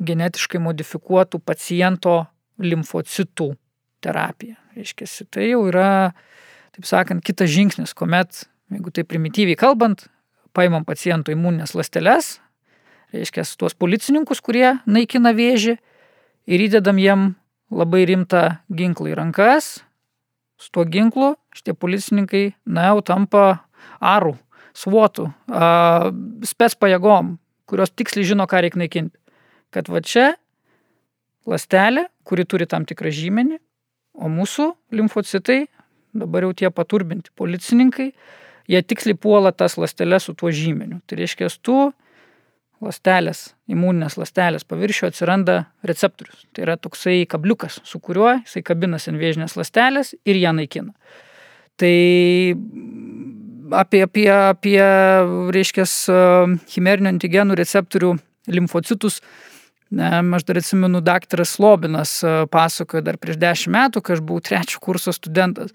genetiškai 0.01 0.61
modifikuotų 0.63 1.41
paciento 1.45 2.23
limfocitų 2.61 3.51
terapija. 4.01 4.57
Reiškia, 4.75 5.07
tai 5.29 5.51
jau 5.51 5.65
yra, 5.69 6.13
taip 6.75 6.87
sakant, 6.87 7.23
kitas 7.25 7.51
žingsnis, 7.51 7.93
kuomet, 7.97 8.45
jeigu 8.71 8.93
tai 8.95 9.03
primityviai 9.07 9.59
kalbant, 9.59 10.07
paimam 10.55 10.85
paciento 10.87 11.33
imuninės 11.33 11.75
lasteles, 11.77 12.37
reiškia, 13.11 13.45
tuos 13.59 13.75
policininkus, 13.75 14.41
kurie 14.43 14.77
naikina 14.87 15.35
vėžį 15.35 15.75
ir 16.47 16.65
įdedam 16.67 16.99
jiem 17.01 17.31
labai 17.71 18.03
rimtą 18.09 18.43
ginklą 18.71 19.13
į 19.13 19.17
rankas, 19.17 19.79
su 20.61 20.69
tuo 20.75 20.85
ginklu 20.85 21.33
šitie 21.55 21.73
policininkai, 21.73 22.51
na, 22.65 22.91
jau 22.91 23.01
tampa 23.05 23.45
arų, 24.03 24.35
svotų, 24.77 25.29
spets 26.47 26.77
pajėgom, 26.79 27.35
kurios 27.69 27.91
tiksliai 27.95 28.27
žino, 28.27 28.47
ką 28.47 28.61
reikia 28.63 28.81
naikinti. 28.83 29.17
Kad 29.71 29.89
va 29.91 30.03
čia 30.03 30.33
lastelė, 31.47 32.07
kuri 32.27 32.45
turi 32.45 32.67
tam 32.69 32.85
tikrą 32.87 33.11
žymenį, 33.15 33.57
o 34.21 34.29
mūsų 34.31 34.67
limfocitai, 34.93 35.65
dabar 36.13 36.45
jau 36.45 36.53
tie 36.59 36.69
paturbinti 36.75 37.31
policininkai, 37.39 38.11
jie 38.71 38.81
tiksliai 38.83 39.17
puola 39.17 39.53
tas 39.55 39.77
lastelės 39.79 40.27
su 40.27 40.35
tuo 40.37 40.51
žymeniu. 40.53 40.99
Tai 41.07 41.19
reiškia, 41.19 41.49
tu 41.63 41.89
lastelės, 42.81 43.51
imuninės 43.69 44.17
lastelės 44.19 44.65
paviršių 44.67 45.09
atsiranda 45.11 45.57
receptorius. 45.87 46.45
Tai 46.53 46.65
yra 46.65 46.77
toksai 46.81 47.21
kabliukas, 47.29 47.79
su 47.87 48.01
kuriuo 48.03 48.33
jisai 48.39 48.63
kabinasi 48.65 49.11
ant 49.11 49.21
vėžinės 49.21 49.57
lastelės 49.59 50.15
ir 50.25 50.39
ją 50.41 50.53
naikina. 50.57 50.93
Tai 51.81 51.93
apie, 53.81 54.03
apie, 54.05 54.27
apie 54.33 54.81
reiškia, 55.55 55.85
chimerinio 56.73 57.13
antigenų 57.13 57.57
receptorių 57.61 58.15
limfocitus 58.51 59.21
Ne, 59.91 60.07
aš 60.35 60.45
dar 60.47 60.59
atsimenu, 60.61 61.01
daktaras 61.03 61.49
Slobinas 61.57 62.13
e, 62.23 62.29
pasakojo 62.51 63.01
dar 63.03 63.17
prieš 63.19 63.35
dešimt 63.41 63.75
metų, 63.75 64.01
kai 64.05 64.15
aš 64.15 64.21
buvau 64.23 64.43
trečio 64.43 64.79
kurso 64.79 65.11
studentas. 65.11 65.73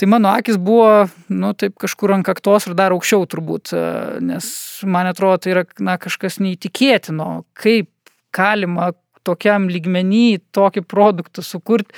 Tai 0.00 0.08
mano 0.08 0.30
akis 0.32 0.56
buvo, 0.56 1.04
nu, 1.28 1.52
taip 1.52 1.76
kažkur 1.84 2.14
ant 2.16 2.24
kaktos 2.24 2.64
ir 2.64 2.76
dar 2.78 2.96
aukščiau 2.96 3.28
turbūt, 3.28 3.74
e, 3.76 3.82
nes 4.24 4.48
man 4.88 5.10
atrodo, 5.12 5.42
tai 5.44 5.52
yra, 5.52 5.66
na, 5.84 5.98
kažkas 6.00 6.40
neįtikėtino, 6.40 7.28
kaip 7.60 7.92
galima 8.32 8.94
tokiam 9.28 9.68
lygmenį 9.68 10.40
tokį 10.56 10.86
produktą 10.88 11.44
sukurti, 11.44 11.92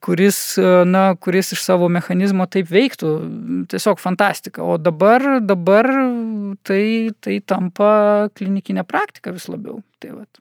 kuris, 0.00 0.40
na, 0.88 1.10
kuris 1.20 1.52
iš 1.52 1.60
savo 1.66 1.90
mechanizmo 1.92 2.46
taip 2.48 2.70
veiktų. 2.72 3.10
Tiesiog 3.68 4.00
fantastika. 4.00 4.64
O 4.64 4.78
dabar, 4.80 5.42
dabar 5.44 5.90
tai, 6.64 7.10
tai 7.20 7.42
tampa 7.44 8.30
klinikinė 8.32 8.88
praktika 8.88 9.34
vis 9.36 9.50
labiau. 9.52 9.82
Tai, 10.00 10.22
vat. 10.22 10.40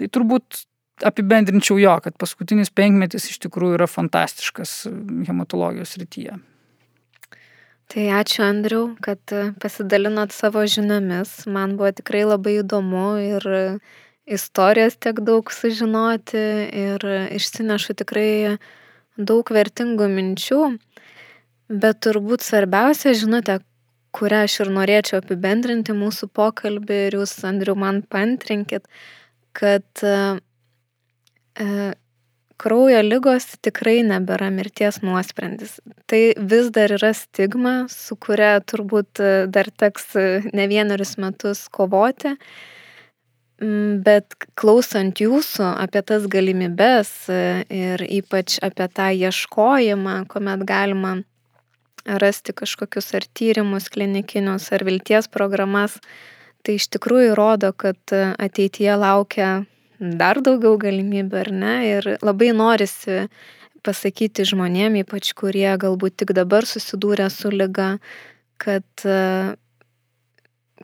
Tai 0.00 0.08
turbūt 0.08 0.64
apibendrinčiau 1.06 1.78
jo, 1.80 1.94
kad 2.04 2.16
paskutinis 2.20 2.72
penkmetis 2.72 3.30
iš 3.30 3.40
tikrųjų 3.46 3.78
yra 3.78 3.88
fantastiškas 3.88 4.74
hematologijos 5.28 5.96
rytyje. 6.00 6.36
Tai 7.90 8.04
ačiū 8.20 8.44
Andriu, 8.46 8.82
kad 9.02 9.18
pasidalinot 9.62 10.30
savo 10.30 10.62
žiniomis. 10.62 11.32
Man 11.50 11.74
buvo 11.78 11.90
tikrai 11.98 12.22
labai 12.22 12.60
įdomu 12.60 13.06
ir 13.18 13.46
istorijos 14.30 14.94
tiek 15.02 15.18
daug 15.26 15.50
sužinoti 15.50 16.44
ir 16.84 17.06
išsinešu 17.34 17.96
tikrai 17.98 18.58
daug 19.18 19.50
vertingų 19.50 20.06
minčių. 20.12 20.60
Bet 21.82 21.98
turbūt 22.06 22.46
svarbiausia 22.46 23.16
žinutė, 23.18 23.58
kurią 24.14 24.44
aš 24.46 24.60
ir 24.64 24.70
norėčiau 24.74 25.18
apibendrinti 25.20 25.94
mūsų 25.94 26.30
pokalbį 26.34 27.00
ir 27.08 27.18
jūs, 27.18 27.34
Andriu, 27.46 27.74
man 27.78 28.02
pantrinkit, 28.02 28.86
kad 29.56 30.04
e, 30.04 30.14
kraujo 32.60 33.00
lygos 33.04 33.46
tikrai 33.64 34.00
nebėra 34.06 34.50
mirties 34.52 35.00
nuosprendis. 35.04 35.78
Tai 36.10 36.20
vis 36.52 36.68
dar 36.74 36.92
yra 36.96 37.12
stigma, 37.16 37.74
su 37.92 38.16
kuria 38.20 38.58
turbūt 38.60 39.22
e, 39.22 39.30
dar 39.52 39.70
teks 39.70 40.12
e, 40.20 40.26
ne 40.56 40.66
vienerius 40.70 41.16
metus 41.22 41.64
kovoti. 41.72 42.34
Mm, 43.60 44.00
bet 44.04 44.36
klausant 44.60 45.20
jūsų 45.20 45.66
apie 45.84 46.02
tas 46.08 46.26
galimybes 46.32 47.10
e, 47.32 47.40
ir 47.68 48.04
ypač 48.20 48.58
apie 48.64 48.88
tą 48.88 49.10
ieškojimą, 49.28 50.22
kuomet 50.32 50.64
galima 50.68 51.18
rasti 52.20 52.54
kažkokius 52.56 53.12
ar 53.18 53.26
tyrimus 53.36 53.90
klinikinius, 53.92 54.70
ar 54.72 54.84
vilties 54.88 55.28
programas, 55.28 55.98
tai 56.66 56.76
iš 56.78 56.88
tikrųjų 56.94 57.34
rodo, 57.38 57.72
kad 57.76 58.12
ateityje 58.12 58.96
laukia 59.00 59.50
dar 60.00 60.40
daugiau 60.40 60.78
galimybių, 60.80 61.40
ar 61.40 61.50
ne? 61.52 61.74
Ir 61.88 62.08
labai 62.24 62.52
norisi 62.56 63.26
pasakyti 63.84 64.44
žmonėm, 64.48 65.00
ypač 65.04 65.32
kurie 65.36 65.68
galbūt 65.80 66.20
tik 66.22 66.34
dabar 66.36 66.68
susidūrė 66.68 67.28
su 67.32 67.52
lyga, 67.52 67.94
kad 68.60 69.04
e, 69.08 69.56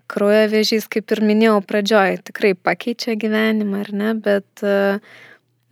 kraujo 0.09 0.47
vėžys, 0.53 0.89
kaip 0.93 1.13
ir 1.13 1.23
minėjau 1.25 1.59
pradžioj, 1.69 2.21
tikrai 2.31 2.55
pakeičia 2.57 3.17
gyvenimą, 3.21 3.85
ar 3.85 3.93
ne, 3.93 4.15
bet, 4.17 4.49
e, 4.65 4.97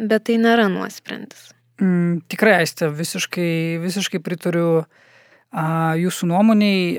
bet 0.01 0.29
tai 0.29 0.37
nėra 0.43 0.69
nuosprendis. 0.73 1.49
Mm, 1.81 2.21
tikrai, 2.31 2.59
Aistė, 2.63 2.91
visiškai, 2.93 3.81
visiškai 3.83 4.21
pritariu 4.23 4.69
uh, 4.83 5.05
jūsų 5.55 6.27
nuomoniai 6.27 6.97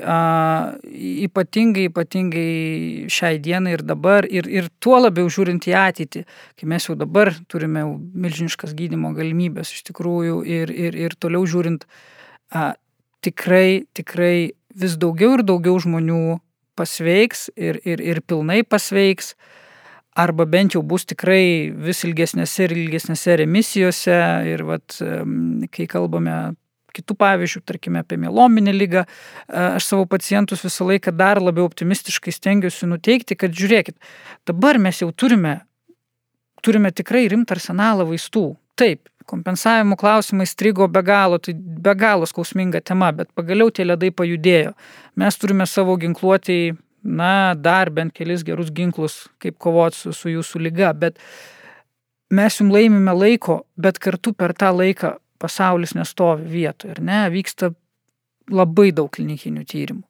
ypatingai, 1.26 1.90
ypatingai 1.90 3.08
šiai 3.12 3.40
dienai 3.42 3.74
ir 3.76 3.82
dabar 3.84 4.24
ir, 4.24 4.48
ir 4.48 4.70
tuo 4.80 4.96
labiau 5.02 5.28
žiūrint 5.28 5.66
į 5.68 5.74
ateitį, 5.76 6.24
kai 6.56 6.68
mes 6.68 6.88
jau 6.88 6.96
dabar 6.96 7.34
turime 7.48 7.84
milžiniškas 8.14 8.72
gydimo 8.78 9.12
galimybės 9.16 9.74
iš 9.76 9.84
tikrųjų 9.90 10.40
ir, 10.48 10.72
ir, 10.72 10.96
ir 10.96 11.18
toliau 11.20 11.44
žiūrint, 11.44 11.84
tikrai, 13.20 13.84
tikrai 13.92 14.52
vis 14.72 14.96
daugiau 14.96 15.36
ir 15.36 15.44
daugiau 15.44 15.76
žmonių 15.82 16.40
pasveiks 16.76 17.50
ir, 17.56 17.80
ir, 17.84 18.00
ir 18.00 18.20
pilnai 18.24 18.62
pasveiks 18.64 19.34
arba 20.16 20.46
bent 20.48 20.72
jau 20.72 20.80
bus 20.80 21.04
tikrai 21.04 21.72
vis 21.76 22.04
ilgesnėse 22.08 22.64
ir 22.64 22.72
ilgesnėse 22.72 23.36
remisijose 23.42 24.20
ir 24.48 24.64
vat, 24.64 24.96
kai 25.72 25.88
kalbame 25.92 26.56
kitų 26.96 27.16
pavyzdžių, 27.20 27.62
tarkime 27.68 28.02
apie 28.02 28.18
mielominę 28.20 28.74
lygą, 28.74 29.04
aš 29.48 29.88
savo 29.90 30.06
pacientus 30.10 30.64
visą 30.66 30.86
laiką 30.90 31.14
dar 31.16 31.40
labiau 31.42 31.66
optimistiškai 31.68 32.34
stengiuosi 32.34 32.88
nuteikti, 32.90 33.38
kad 33.38 33.54
žiūrėkit, 33.56 33.98
dabar 34.48 34.80
mes 34.82 35.02
jau 35.02 35.10
turime, 35.12 35.58
turime 36.64 36.92
tikrai 36.94 37.26
rimtą 37.32 37.56
arsenalą 37.56 38.08
vaistų. 38.08 38.48
Taip, 38.76 39.08
kompensavimo 39.26 39.96
klausimai 39.96 40.46
strigo 40.46 40.88
be 40.88 41.02
galo, 41.02 41.38
tai 41.42 41.54
be 41.56 41.94
galo 41.98 42.26
skausminga 42.28 42.80
tema, 42.84 43.12
bet 43.12 43.32
pagaliau 43.36 43.72
tie 43.74 43.86
ledai 43.86 44.12
pajudėjo. 44.14 44.72
Mes 45.20 45.40
turime 45.40 45.66
savo 45.66 45.96
ginkluotėjai, 46.00 46.76
na, 47.06 47.54
dar 47.54 47.90
bent 47.94 48.14
kelis 48.14 48.42
gerus 48.46 48.72
ginklus, 48.74 49.26
kaip 49.42 49.58
kovoti 49.62 49.98
su, 49.98 50.14
su 50.16 50.32
jūsų 50.32 50.62
lyga, 50.66 50.90
bet 50.94 51.20
mes 52.34 52.58
jums 52.58 52.74
laimime 52.74 53.14
laiko, 53.14 53.60
bet 53.78 54.00
kartu 54.02 54.34
per 54.34 54.54
tą 54.58 54.72
laiką 54.74 55.16
pasaulis 55.38 55.94
nestovi 55.96 56.46
vietoje, 56.50 56.96
ar 56.96 57.02
ne, 57.04 57.20
vyksta 57.32 57.72
labai 58.52 58.92
daug 58.94 59.10
klinikinių 59.12 59.64
tyrimų. 59.66 60.04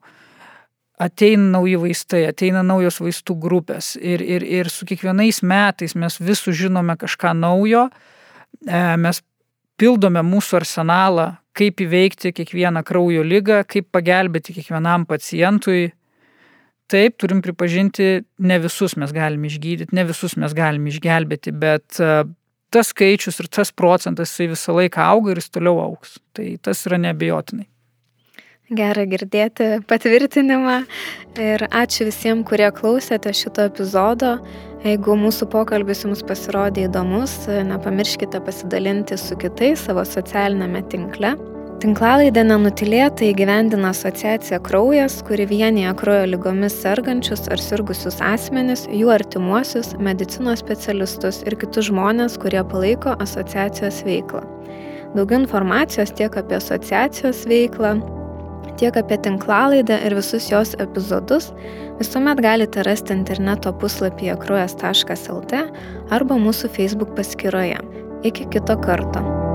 Ateina 1.06 1.58
nauji 1.58 1.76
vaistai, 1.76 2.22
ateina 2.30 2.62
naujos 2.64 3.02
vaistų 3.04 3.34
grupės 3.40 3.94
ir, 4.00 4.22
ir, 4.24 4.44
ir 4.44 4.70
su 4.72 4.86
kiekvienais 4.88 5.42
metais 5.44 5.92
mes 5.92 6.16
vis 6.24 6.40
sužinome 6.40 6.96
kažką 6.96 7.34
naujo, 7.36 7.90
e, 8.64 8.80
mes 8.96 9.20
pildome 9.76 10.22
mūsų 10.24 10.62
arsenalą, 10.62 11.34
kaip 11.56 11.82
įveikti 11.84 12.32
kiekvieną 12.36 12.80
kraujo 12.86 13.24
lygą, 13.24 13.60
kaip 13.68 13.90
pagelbėti 13.92 14.56
kiekvienam 14.56 15.04
pacientui. 15.08 15.90
Taip, 16.88 17.16
turim 17.18 17.40
pripažinti, 17.42 18.22
ne 18.46 18.58
visus 18.62 18.94
mes 19.00 19.12
galime 19.12 19.48
išgydyti, 19.50 19.92
ne 19.96 20.04
visus 20.06 20.36
mes 20.38 20.52
galime 20.54 20.92
išgelbėti, 20.92 21.52
bet 21.52 21.98
e, 21.98 22.22
tas 22.70 22.92
skaičius 22.92 23.40
ir 23.42 23.48
tas 23.52 23.72
procentas 23.72 24.34
jisai 24.34 24.50
visą 24.52 24.76
laiką 24.76 25.08
auga 25.14 25.32
ir 25.32 25.40
jis 25.42 25.50
toliau 25.54 25.80
auks. 25.82 26.18
Tai 26.36 26.48
tas 26.62 26.84
yra 26.88 27.00
nebejotinai. 27.00 27.66
Gera 28.66 29.04
girdėti 29.06 29.76
patvirtinimą 29.86 30.80
ir 31.38 31.62
ačiū 31.70 32.08
visiems, 32.08 32.42
kurie 32.48 32.66
klausėte 32.74 33.30
šito 33.30 33.68
epizodo. 33.70 34.40
Jeigu 34.82 35.14
mūsų 35.18 35.46
pokalbis 35.50 36.02
jums 36.02 36.24
pasirodė 36.26 36.88
įdomus, 36.88 37.44
nepamirškite 37.46 38.42
pasidalinti 38.42 39.18
su 39.18 39.38
kitais 39.38 39.86
savo 39.86 40.02
socialinėme 40.06 40.82
tinkle. 40.90 41.36
Tinklalaidę 41.76 42.40
nenutilėtai 42.48 43.26
įgyvendina 43.34 43.90
asociacija 43.92 44.56
Kraujas, 44.64 45.18
kuri 45.28 45.44
vienyje 45.50 45.90
kraujo 46.00 46.24
lygomis 46.30 46.72
sergančius 46.80 47.42
ar 47.52 47.60
sirgusius 47.60 48.16
asmenis, 48.24 48.86
jų 48.88 49.10
artimuosius, 49.12 49.90
medicinos 50.00 50.62
specialistus 50.64 51.42
ir 51.44 51.58
kitus 51.60 51.90
žmonės, 51.90 52.38
kurie 52.40 52.62
palaiko 52.64 53.12
asociacijos 53.20 54.00
veiklą. 54.08 54.40
Daugiau 55.12 55.42
informacijos 55.42 56.14
tiek 56.16 56.40
apie 56.40 56.56
asociacijos 56.56 57.44
veiklą, 57.50 57.98
tiek 58.80 58.96
apie 58.96 59.20
tinklalaidę 59.28 60.00
ir 60.08 60.16
visus 60.16 60.48
jos 60.48 60.72
epizodus 60.80 61.50
visuomet 62.00 62.40
galite 62.40 62.86
rasti 62.88 63.12
interneto 63.12 63.74
puslapyje 63.76 64.38
kraujas.lt 64.46 65.60
arba 66.08 66.40
mūsų 66.40 66.72
Facebook 66.72 67.12
paskyroje. 67.20 67.82
Iki 68.24 68.48
kito 68.56 68.80
karto. 68.80 69.45